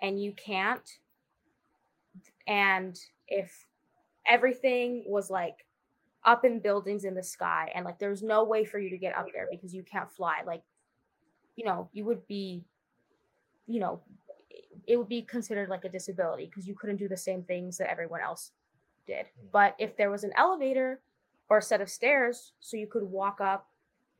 and 0.00 0.20
you 0.20 0.32
can't, 0.32 0.88
and 2.48 2.98
if 3.28 3.66
everything 4.28 5.04
was 5.06 5.30
like 5.30 5.66
up 6.24 6.44
in 6.44 6.58
buildings 6.58 7.04
in 7.04 7.14
the 7.14 7.22
sky 7.22 7.70
and 7.74 7.84
like 7.84 7.98
there's 7.98 8.22
no 8.22 8.42
way 8.42 8.64
for 8.64 8.80
you 8.80 8.90
to 8.90 8.98
get 8.98 9.16
up 9.16 9.26
there 9.32 9.46
because 9.48 9.72
you 9.72 9.84
can't 9.84 10.10
fly 10.10 10.38
like 10.44 10.62
you 11.54 11.64
know 11.64 11.88
you 11.92 12.04
would 12.04 12.26
be 12.26 12.64
you 13.68 13.78
know 13.78 14.02
it 14.86 14.96
would 14.96 15.08
be 15.08 15.22
considered 15.22 15.68
like 15.68 15.84
a 15.84 15.88
disability 15.88 16.46
because 16.46 16.66
you 16.66 16.74
couldn't 16.74 16.96
do 16.96 17.08
the 17.08 17.16
same 17.16 17.42
things 17.42 17.76
that 17.76 17.90
everyone 17.90 18.20
else 18.20 18.52
did. 19.06 19.26
But 19.52 19.74
if 19.78 19.96
there 19.96 20.10
was 20.10 20.24
an 20.24 20.32
elevator 20.36 21.00
or 21.48 21.58
a 21.58 21.62
set 21.62 21.80
of 21.80 21.88
stairs 21.88 22.52
so 22.60 22.76
you 22.76 22.86
could 22.86 23.02
walk 23.02 23.40
up 23.40 23.68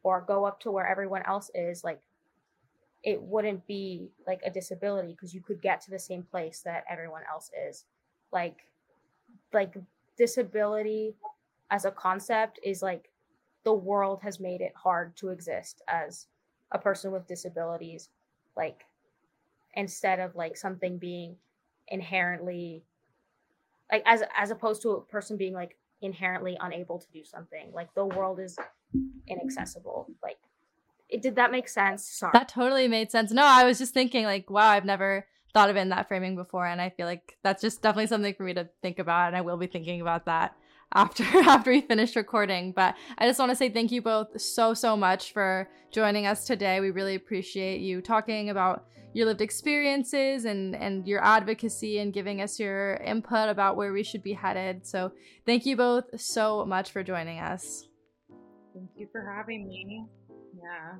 or 0.02 0.24
go 0.26 0.44
up 0.44 0.60
to 0.60 0.70
where 0.70 0.86
everyone 0.86 1.22
else 1.26 1.50
is 1.54 1.82
like 1.82 2.00
it 3.06 3.22
wouldn't 3.22 3.64
be 3.68 4.10
like 4.26 4.40
a 4.44 4.50
disability 4.50 5.12
because 5.12 5.32
you 5.32 5.40
could 5.40 5.62
get 5.62 5.80
to 5.80 5.90
the 5.92 5.98
same 5.98 6.24
place 6.24 6.60
that 6.64 6.84
everyone 6.90 7.22
else 7.30 7.50
is. 7.68 7.84
Like 8.32 8.66
like 9.52 9.74
disability 10.18 11.14
as 11.70 11.84
a 11.84 11.92
concept 11.92 12.58
is 12.64 12.82
like 12.82 13.08
the 13.62 13.72
world 13.72 14.20
has 14.22 14.40
made 14.40 14.60
it 14.60 14.72
hard 14.74 15.16
to 15.16 15.28
exist 15.28 15.82
as 15.86 16.26
a 16.72 16.78
person 16.78 17.12
with 17.12 17.28
disabilities. 17.28 18.10
Like 18.56 18.84
instead 19.74 20.18
of 20.18 20.34
like 20.34 20.56
something 20.56 20.98
being 20.98 21.36
inherently 21.88 22.82
like 23.92 24.02
as 24.04 24.24
as 24.36 24.50
opposed 24.50 24.82
to 24.82 24.90
a 24.90 25.00
person 25.00 25.36
being 25.36 25.54
like 25.54 25.76
inherently 26.02 26.56
unable 26.60 26.98
to 26.98 27.06
do 27.12 27.22
something. 27.22 27.70
Like 27.72 27.94
the 27.94 28.04
world 28.04 28.40
is 28.40 28.58
inaccessible. 29.28 30.08
Like 30.24 30.38
it, 31.08 31.22
did 31.22 31.36
that 31.36 31.52
make 31.52 31.68
sense? 31.68 32.06
Sorry. 32.06 32.32
That 32.32 32.48
totally 32.48 32.88
made 32.88 33.10
sense. 33.10 33.32
No 33.32 33.44
i 33.44 33.64
was 33.64 33.78
just 33.78 33.94
thinking 33.94 34.24
like 34.24 34.50
wow 34.50 34.68
i've 34.68 34.84
never 34.84 35.26
thought 35.54 35.70
of 35.70 35.76
it 35.76 35.80
in 35.80 35.88
that 35.88 36.06
framing 36.06 36.36
before 36.36 36.66
and 36.66 36.82
i 36.82 36.90
feel 36.90 37.06
like 37.06 37.38
that's 37.42 37.62
just 37.62 37.80
definitely 37.80 38.06
something 38.06 38.34
for 38.34 38.42
me 38.42 38.52
to 38.52 38.68
think 38.82 38.98
about 38.98 39.28
and 39.28 39.36
i 39.36 39.40
will 39.40 39.56
be 39.56 39.66
thinking 39.66 40.02
about 40.02 40.26
that 40.26 40.54
after 40.94 41.24
after 41.24 41.70
we 41.70 41.80
finish 41.80 42.14
recording 42.14 42.72
but 42.72 42.94
i 43.18 43.26
just 43.26 43.38
want 43.38 43.50
to 43.50 43.56
say 43.56 43.70
thank 43.70 43.90
you 43.90 44.02
both 44.02 44.38
so 44.40 44.74
so 44.74 44.96
much 44.96 45.32
for 45.32 45.68
joining 45.96 46.26
us 46.26 46.44
today. 46.44 46.78
We 46.80 46.90
really 46.90 47.14
appreciate 47.14 47.80
you 47.80 48.02
talking 48.02 48.50
about 48.50 48.84
your 49.14 49.24
lived 49.24 49.40
experiences 49.40 50.44
and 50.44 50.76
and 50.76 51.08
your 51.08 51.24
advocacy 51.24 52.00
and 52.00 52.12
giving 52.12 52.42
us 52.42 52.60
your 52.60 52.96
input 52.96 53.48
about 53.48 53.76
where 53.76 53.94
we 53.94 54.02
should 54.02 54.22
be 54.22 54.34
headed 54.34 54.86
so 54.86 55.10
thank 55.46 55.64
you 55.64 55.74
both 55.74 56.04
so 56.20 56.66
much 56.66 56.90
for 56.90 57.02
joining 57.02 57.38
us. 57.38 57.88
Thank 58.74 58.90
you 58.94 59.08
for 59.10 59.32
having 59.34 59.68
me 59.68 60.04
yeah. 60.66 60.96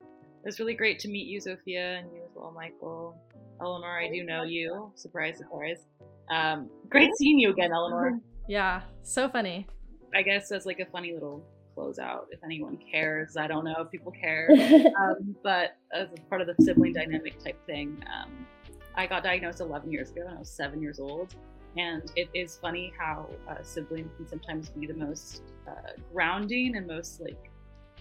It 0.00 0.46
was 0.46 0.58
really 0.58 0.74
great 0.74 0.98
to 1.00 1.08
meet 1.08 1.26
you 1.26 1.40
zofia 1.40 1.98
and 2.00 2.12
you 2.12 2.22
as 2.24 2.30
well 2.34 2.52
michael. 2.54 3.16
Eleanor 3.60 3.98
i 3.98 4.08
do 4.08 4.24
know 4.24 4.42
you. 4.42 4.92
Surprise 4.94 5.38
surprise. 5.38 5.78
Um, 6.30 6.70
great 6.88 7.10
seeing 7.16 7.38
you 7.38 7.50
again 7.50 7.72
eleanor. 7.72 8.20
Yeah, 8.46 8.82
so 9.02 9.26
funny. 9.30 9.66
I 10.14 10.20
guess 10.20 10.52
as 10.52 10.66
like 10.66 10.78
a 10.78 10.84
funny 10.84 11.14
little 11.14 11.42
closeout, 11.74 12.26
if 12.30 12.42
anyone 12.44 12.78
cares. 12.90 13.36
I 13.36 13.46
don't 13.46 13.64
know 13.64 13.76
if 13.78 13.90
people 13.90 14.12
care, 14.12 14.48
um, 15.00 15.34
but 15.42 15.76
as 15.92 16.08
part 16.28 16.40
of 16.40 16.46
the 16.46 16.54
sibling 16.62 16.92
dynamic 16.92 17.42
type 17.42 17.58
thing, 17.66 18.02
um, 18.14 18.46
I 18.94 19.06
got 19.06 19.24
diagnosed 19.24 19.60
11 19.60 19.90
years 19.90 20.10
ago 20.10 20.22
and 20.26 20.36
I 20.36 20.38
was 20.38 20.50
seven 20.50 20.80
years 20.80 21.00
old. 21.00 21.34
And 21.76 22.12
it 22.14 22.28
is 22.34 22.56
funny 22.56 22.92
how 22.96 23.28
a 23.48 23.64
sibling 23.64 24.08
can 24.16 24.28
sometimes 24.28 24.68
be 24.70 24.86
the 24.86 24.94
most 24.94 25.42
uh, 25.66 25.92
grounding 26.12 26.76
and 26.76 26.86
most 26.86 27.20
like 27.20 27.50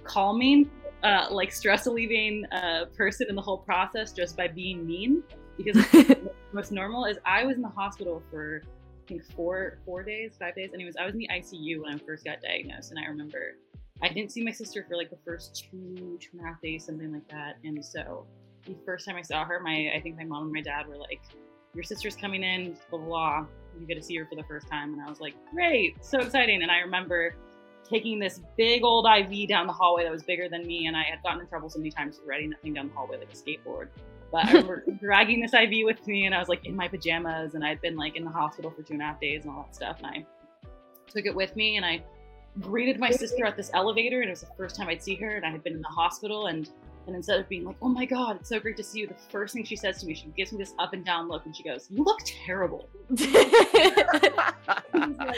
calming, 0.03 0.69
uh, 1.03 1.27
like 1.31 1.51
stress 1.51 1.85
alleviating 1.85 2.45
uh, 2.51 2.85
person 2.95 3.27
in 3.29 3.35
the 3.35 3.41
whole 3.41 3.57
process 3.57 4.11
just 4.11 4.37
by 4.37 4.47
being 4.47 4.85
mean. 4.85 5.23
Because 5.57 5.85
most 6.53 6.71
normal 6.71 7.05
is 7.05 7.17
I 7.25 7.43
was 7.43 7.57
in 7.57 7.61
the 7.61 7.69
hospital 7.69 8.23
for 8.31 8.61
I 8.65 9.07
think 9.07 9.23
four 9.33 9.79
four 9.85 10.03
days, 10.03 10.33
five 10.39 10.55
days. 10.55 10.71
Anyways, 10.73 10.95
I 10.99 11.05
was 11.05 11.13
in 11.13 11.19
the 11.19 11.29
ICU 11.31 11.81
when 11.81 11.93
I 11.93 11.97
first 11.97 12.23
got 12.23 12.41
diagnosed, 12.41 12.91
and 12.91 12.99
I 12.99 13.07
remember 13.07 13.55
I 14.01 14.09
didn't 14.09 14.31
see 14.31 14.43
my 14.43 14.51
sister 14.51 14.85
for 14.87 14.95
like 14.97 15.09
the 15.09 15.19
first 15.25 15.67
two 15.69 16.17
two 16.19 16.29
and 16.33 16.41
a 16.41 16.45
half 16.45 16.61
days, 16.61 16.85
something 16.85 17.11
like 17.11 17.27
that. 17.29 17.57
And 17.63 17.83
so 17.83 18.25
the 18.65 18.75
first 18.85 19.05
time 19.05 19.15
I 19.15 19.21
saw 19.21 19.43
her, 19.45 19.59
my 19.59 19.91
I 19.95 20.01
think 20.01 20.17
my 20.17 20.23
mom 20.23 20.43
and 20.43 20.51
my 20.53 20.61
dad 20.61 20.87
were 20.87 20.97
like, 20.97 21.21
"Your 21.73 21.83
sister's 21.83 22.15
coming 22.15 22.43
in, 22.43 22.77
blah 22.89 22.99
blah 22.99 23.07
blah. 23.07 23.45
You 23.79 23.85
get 23.85 23.95
to 23.95 24.01
see 24.01 24.15
her 24.17 24.25
for 24.25 24.35
the 24.35 24.43
first 24.43 24.67
time." 24.69 24.93
And 24.93 25.01
I 25.01 25.09
was 25.09 25.19
like, 25.19 25.35
"Great, 25.53 26.03
so 26.03 26.19
exciting!" 26.19 26.63
And 26.63 26.71
I 26.71 26.79
remember 26.79 27.35
taking 27.87 28.19
this 28.19 28.41
big 28.57 28.83
old 28.83 29.05
IV 29.05 29.47
down 29.47 29.67
the 29.67 29.73
hallway 29.73 30.03
that 30.03 30.11
was 30.11 30.23
bigger 30.23 30.47
than 30.49 30.65
me, 30.65 30.87
and 30.87 30.95
I 30.95 31.03
had 31.03 31.21
gotten 31.23 31.41
in 31.41 31.47
trouble 31.47 31.69
so 31.69 31.79
many 31.79 31.91
times 31.91 32.19
riding 32.25 32.49
that 32.51 32.61
thing 32.61 32.73
down 32.73 32.87
the 32.87 32.93
hallway 32.93 33.17
like 33.17 33.31
a 33.31 33.35
skateboard. 33.35 33.87
But 34.31 34.45
I 34.45 34.51
remember 34.51 34.83
dragging 34.99 35.41
this 35.41 35.53
IV 35.53 35.85
with 35.85 36.05
me, 36.07 36.25
and 36.25 36.33
I 36.33 36.39
was 36.39 36.49
like 36.49 36.65
in 36.65 36.75
my 36.75 36.87
pajamas, 36.87 37.55
and 37.55 37.63
I'd 37.63 37.81
been 37.81 37.95
like 37.95 38.15
in 38.15 38.23
the 38.23 38.31
hospital 38.31 38.71
for 38.71 38.81
two 38.81 38.93
and 38.93 39.01
a 39.01 39.05
half 39.05 39.19
days 39.19 39.43
and 39.43 39.53
all 39.53 39.63
that 39.63 39.75
stuff. 39.75 39.97
And 39.99 40.07
I 40.07 40.25
took 41.07 41.25
it 41.25 41.35
with 41.35 41.55
me, 41.55 41.77
and 41.77 41.85
I 41.85 42.03
greeted 42.59 42.99
my 42.99 43.11
sister 43.11 43.45
at 43.45 43.57
this 43.57 43.69
elevator, 43.73 44.21
and 44.21 44.29
it 44.29 44.31
was 44.31 44.41
the 44.41 44.55
first 44.57 44.75
time 44.75 44.87
I'd 44.87 45.03
see 45.03 45.15
her, 45.15 45.35
and 45.35 45.45
I 45.45 45.51
had 45.51 45.63
been 45.63 45.73
in 45.73 45.81
the 45.81 45.87
hospital, 45.87 46.47
and 46.47 46.69
and 47.05 47.17
instead 47.17 47.37
of 47.37 47.49
being 47.49 47.65
like, 47.65 47.75
"Oh 47.81 47.89
my 47.89 48.05
God, 48.05 48.37
it's 48.37 48.47
so 48.47 48.59
great 48.59 48.77
to 48.77 48.83
see 48.83 48.99
you," 48.99 49.07
the 49.07 49.15
first 49.29 49.53
thing 49.53 49.65
she 49.65 49.75
says 49.75 49.99
to 49.99 50.05
me, 50.05 50.13
she 50.13 50.27
gives 50.37 50.53
me 50.53 50.57
this 50.57 50.73
up 50.79 50.93
and 50.93 51.03
down 51.03 51.27
look, 51.27 51.45
and 51.45 51.53
she 51.55 51.63
goes, 51.63 51.87
"You 51.89 52.03
look 52.03 52.19
terrible." 52.25 52.87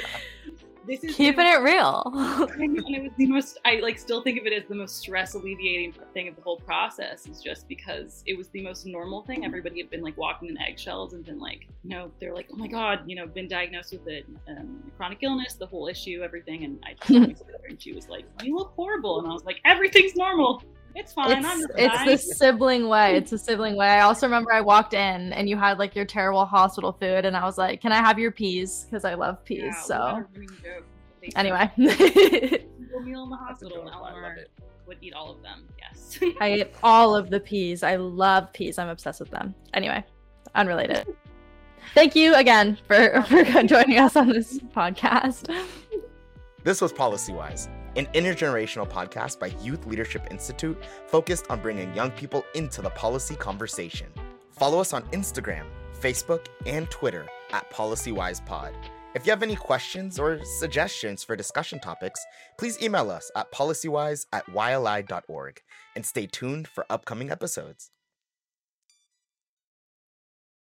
this 0.87 1.03
is 1.03 1.15
keeping 1.15 1.45
it 1.45 1.61
real. 1.61 2.03
and 2.59 2.77
it 2.77 3.03
was 3.03 3.11
the 3.17 3.27
most. 3.27 3.59
I 3.65 3.79
like 3.81 3.97
still 3.97 4.21
think 4.21 4.39
of 4.39 4.45
it 4.45 4.53
as 4.53 4.67
the 4.67 4.75
most 4.75 4.97
stress 4.97 5.33
alleviating 5.33 5.93
thing 6.13 6.27
of 6.27 6.35
the 6.35 6.41
whole 6.41 6.59
process. 6.59 7.27
Is 7.27 7.41
just 7.41 7.67
because 7.67 8.23
it 8.25 8.37
was 8.37 8.47
the 8.49 8.61
most 8.61 8.85
normal 8.85 9.23
thing. 9.23 9.45
Everybody 9.45 9.79
had 9.79 9.89
been 9.89 10.01
like 10.01 10.17
walking 10.17 10.49
in 10.49 10.57
eggshells 10.59 11.13
and 11.13 11.25
been 11.25 11.39
like, 11.39 11.67
you 11.83 11.89
know, 11.89 12.11
they're 12.19 12.33
like, 12.33 12.47
oh 12.51 12.55
my 12.55 12.67
god, 12.67 13.01
you 13.05 13.15
know, 13.15 13.27
been 13.27 13.47
diagnosed 13.47 13.93
with 13.93 14.07
a 14.07 14.23
um, 14.51 14.91
chronic 14.97 15.19
illness, 15.21 15.53
the 15.53 15.65
whole 15.65 15.87
issue, 15.87 16.21
everything. 16.23 16.63
And 16.63 16.79
I 16.83 16.93
just 16.93 17.43
and 17.67 17.81
she 17.81 17.93
was 17.93 18.07
like, 18.07 18.25
you 18.43 18.55
look 18.55 18.73
horrible, 18.75 19.19
and 19.19 19.27
I 19.27 19.33
was 19.33 19.43
like, 19.45 19.59
everything's 19.65 20.15
normal. 20.15 20.63
It's 20.95 21.11
fine. 21.11 21.43
It's, 21.43 21.67
it's 21.77 22.05
the 22.05 22.35
sibling 22.35 22.87
way. 22.87 23.17
It's 23.17 23.33
a 23.33 23.37
sibling 23.37 23.75
way. 23.75 23.87
I 23.87 24.01
also 24.01 24.25
remember 24.25 24.53
I 24.53 24.61
walked 24.61 24.93
in 24.93 25.33
and 25.33 25.49
you 25.49 25.57
had 25.57 25.77
like 25.77 25.93
your 25.93 26.05
terrible 26.05 26.45
hospital 26.45 26.93
food, 26.93 27.25
and 27.25 27.35
I 27.35 27.43
was 27.43 27.57
like, 27.57 27.81
"Can 27.81 27.91
I 27.91 27.97
have 27.97 28.17
your 28.17 28.31
peas? 28.31 28.85
Because 28.85 29.03
I 29.03 29.13
love 29.15 29.43
peas." 29.43 29.61
Yeah, 29.61 29.81
so 29.81 30.25
anyway, 31.35 31.69
meal 31.77 33.23
in 33.23 33.29
the 33.29 33.35
hospital, 33.35 33.85
and 33.85 34.47
would 34.87 34.97
eat 35.01 35.13
all 35.13 35.31
of 35.31 35.41
them. 35.43 35.67
Yes, 35.77 36.17
I 36.39 36.47
ate 36.47 36.73
all 36.81 37.13
of 37.13 37.29
the 37.29 37.41
peas. 37.41 37.83
I 37.83 37.97
love 37.97 38.53
peas. 38.53 38.79
I'm 38.79 38.89
obsessed 38.89 39.19
with 39.19 39.31
them. 39.31 39.53
Anyway, 39.73 40.01
unrelated. 40.55 41.05
Thank 41.93 42.15
you 42.15 42.35
again 42.35 42.77
for 42.87 43.21
for 43.23 43.43
joining 43.63 43.99
us 43.99 44.15
on 44.15 44.29
this 44.29 44.59
podcast. 44.59 45.53
This 46.63 46.81
was 46.81 46.91
Policy 46.91 47.31
Wise 47.31 47.69
an 47.95 48.07
intergenerational 48.07 48.89
podcast 48.89 49.39
by 49.39 49.47
Youth 49.61 49.85
Leadership 49.85 50.27
Institute 50.31 50.77
focused 51.07 51.45
on 51.49 51.61
bringing 51.61 51.93
young 51.93 52.11
people 52.11 52.45
into 52.53 52.81
the 52.81 52.89
policy 52.91 53.35
conversation. 53.35 54.07
Follow 54.51 54.79
us 54.79 54.93
on 54.93 55.03
Instagram, 55.11 55.65
Facebook, 55.99 56.47
and 56.65 56.89
Twitter 56.89 57.27
at 57.51 57.69
PolicyWisePod. 57.71 58.73
If 59.15 59.25
you 59.25 59.31
have 59.31 59.43
any 59.43 59.55
questions 59.55 60.19
or 60.19 60.43
suggestions 60.43 61.23
for 61.23 61.37
discussion 61.37 61.79
topics, 61.79 62.19
please 62.57 62.81
email 62.81 63.09
us 63.09 63.31
at 63.35 63.49
policywise 63.53 64.25
at 64.33 64.45
yli.org 64.47 65.61
and 65.95 66.05
stay 66.05 66.27
tuned 66.27 66.67
for 66.67 66.85
upcoming 66.89 67.31
episodes. 67.31 67.91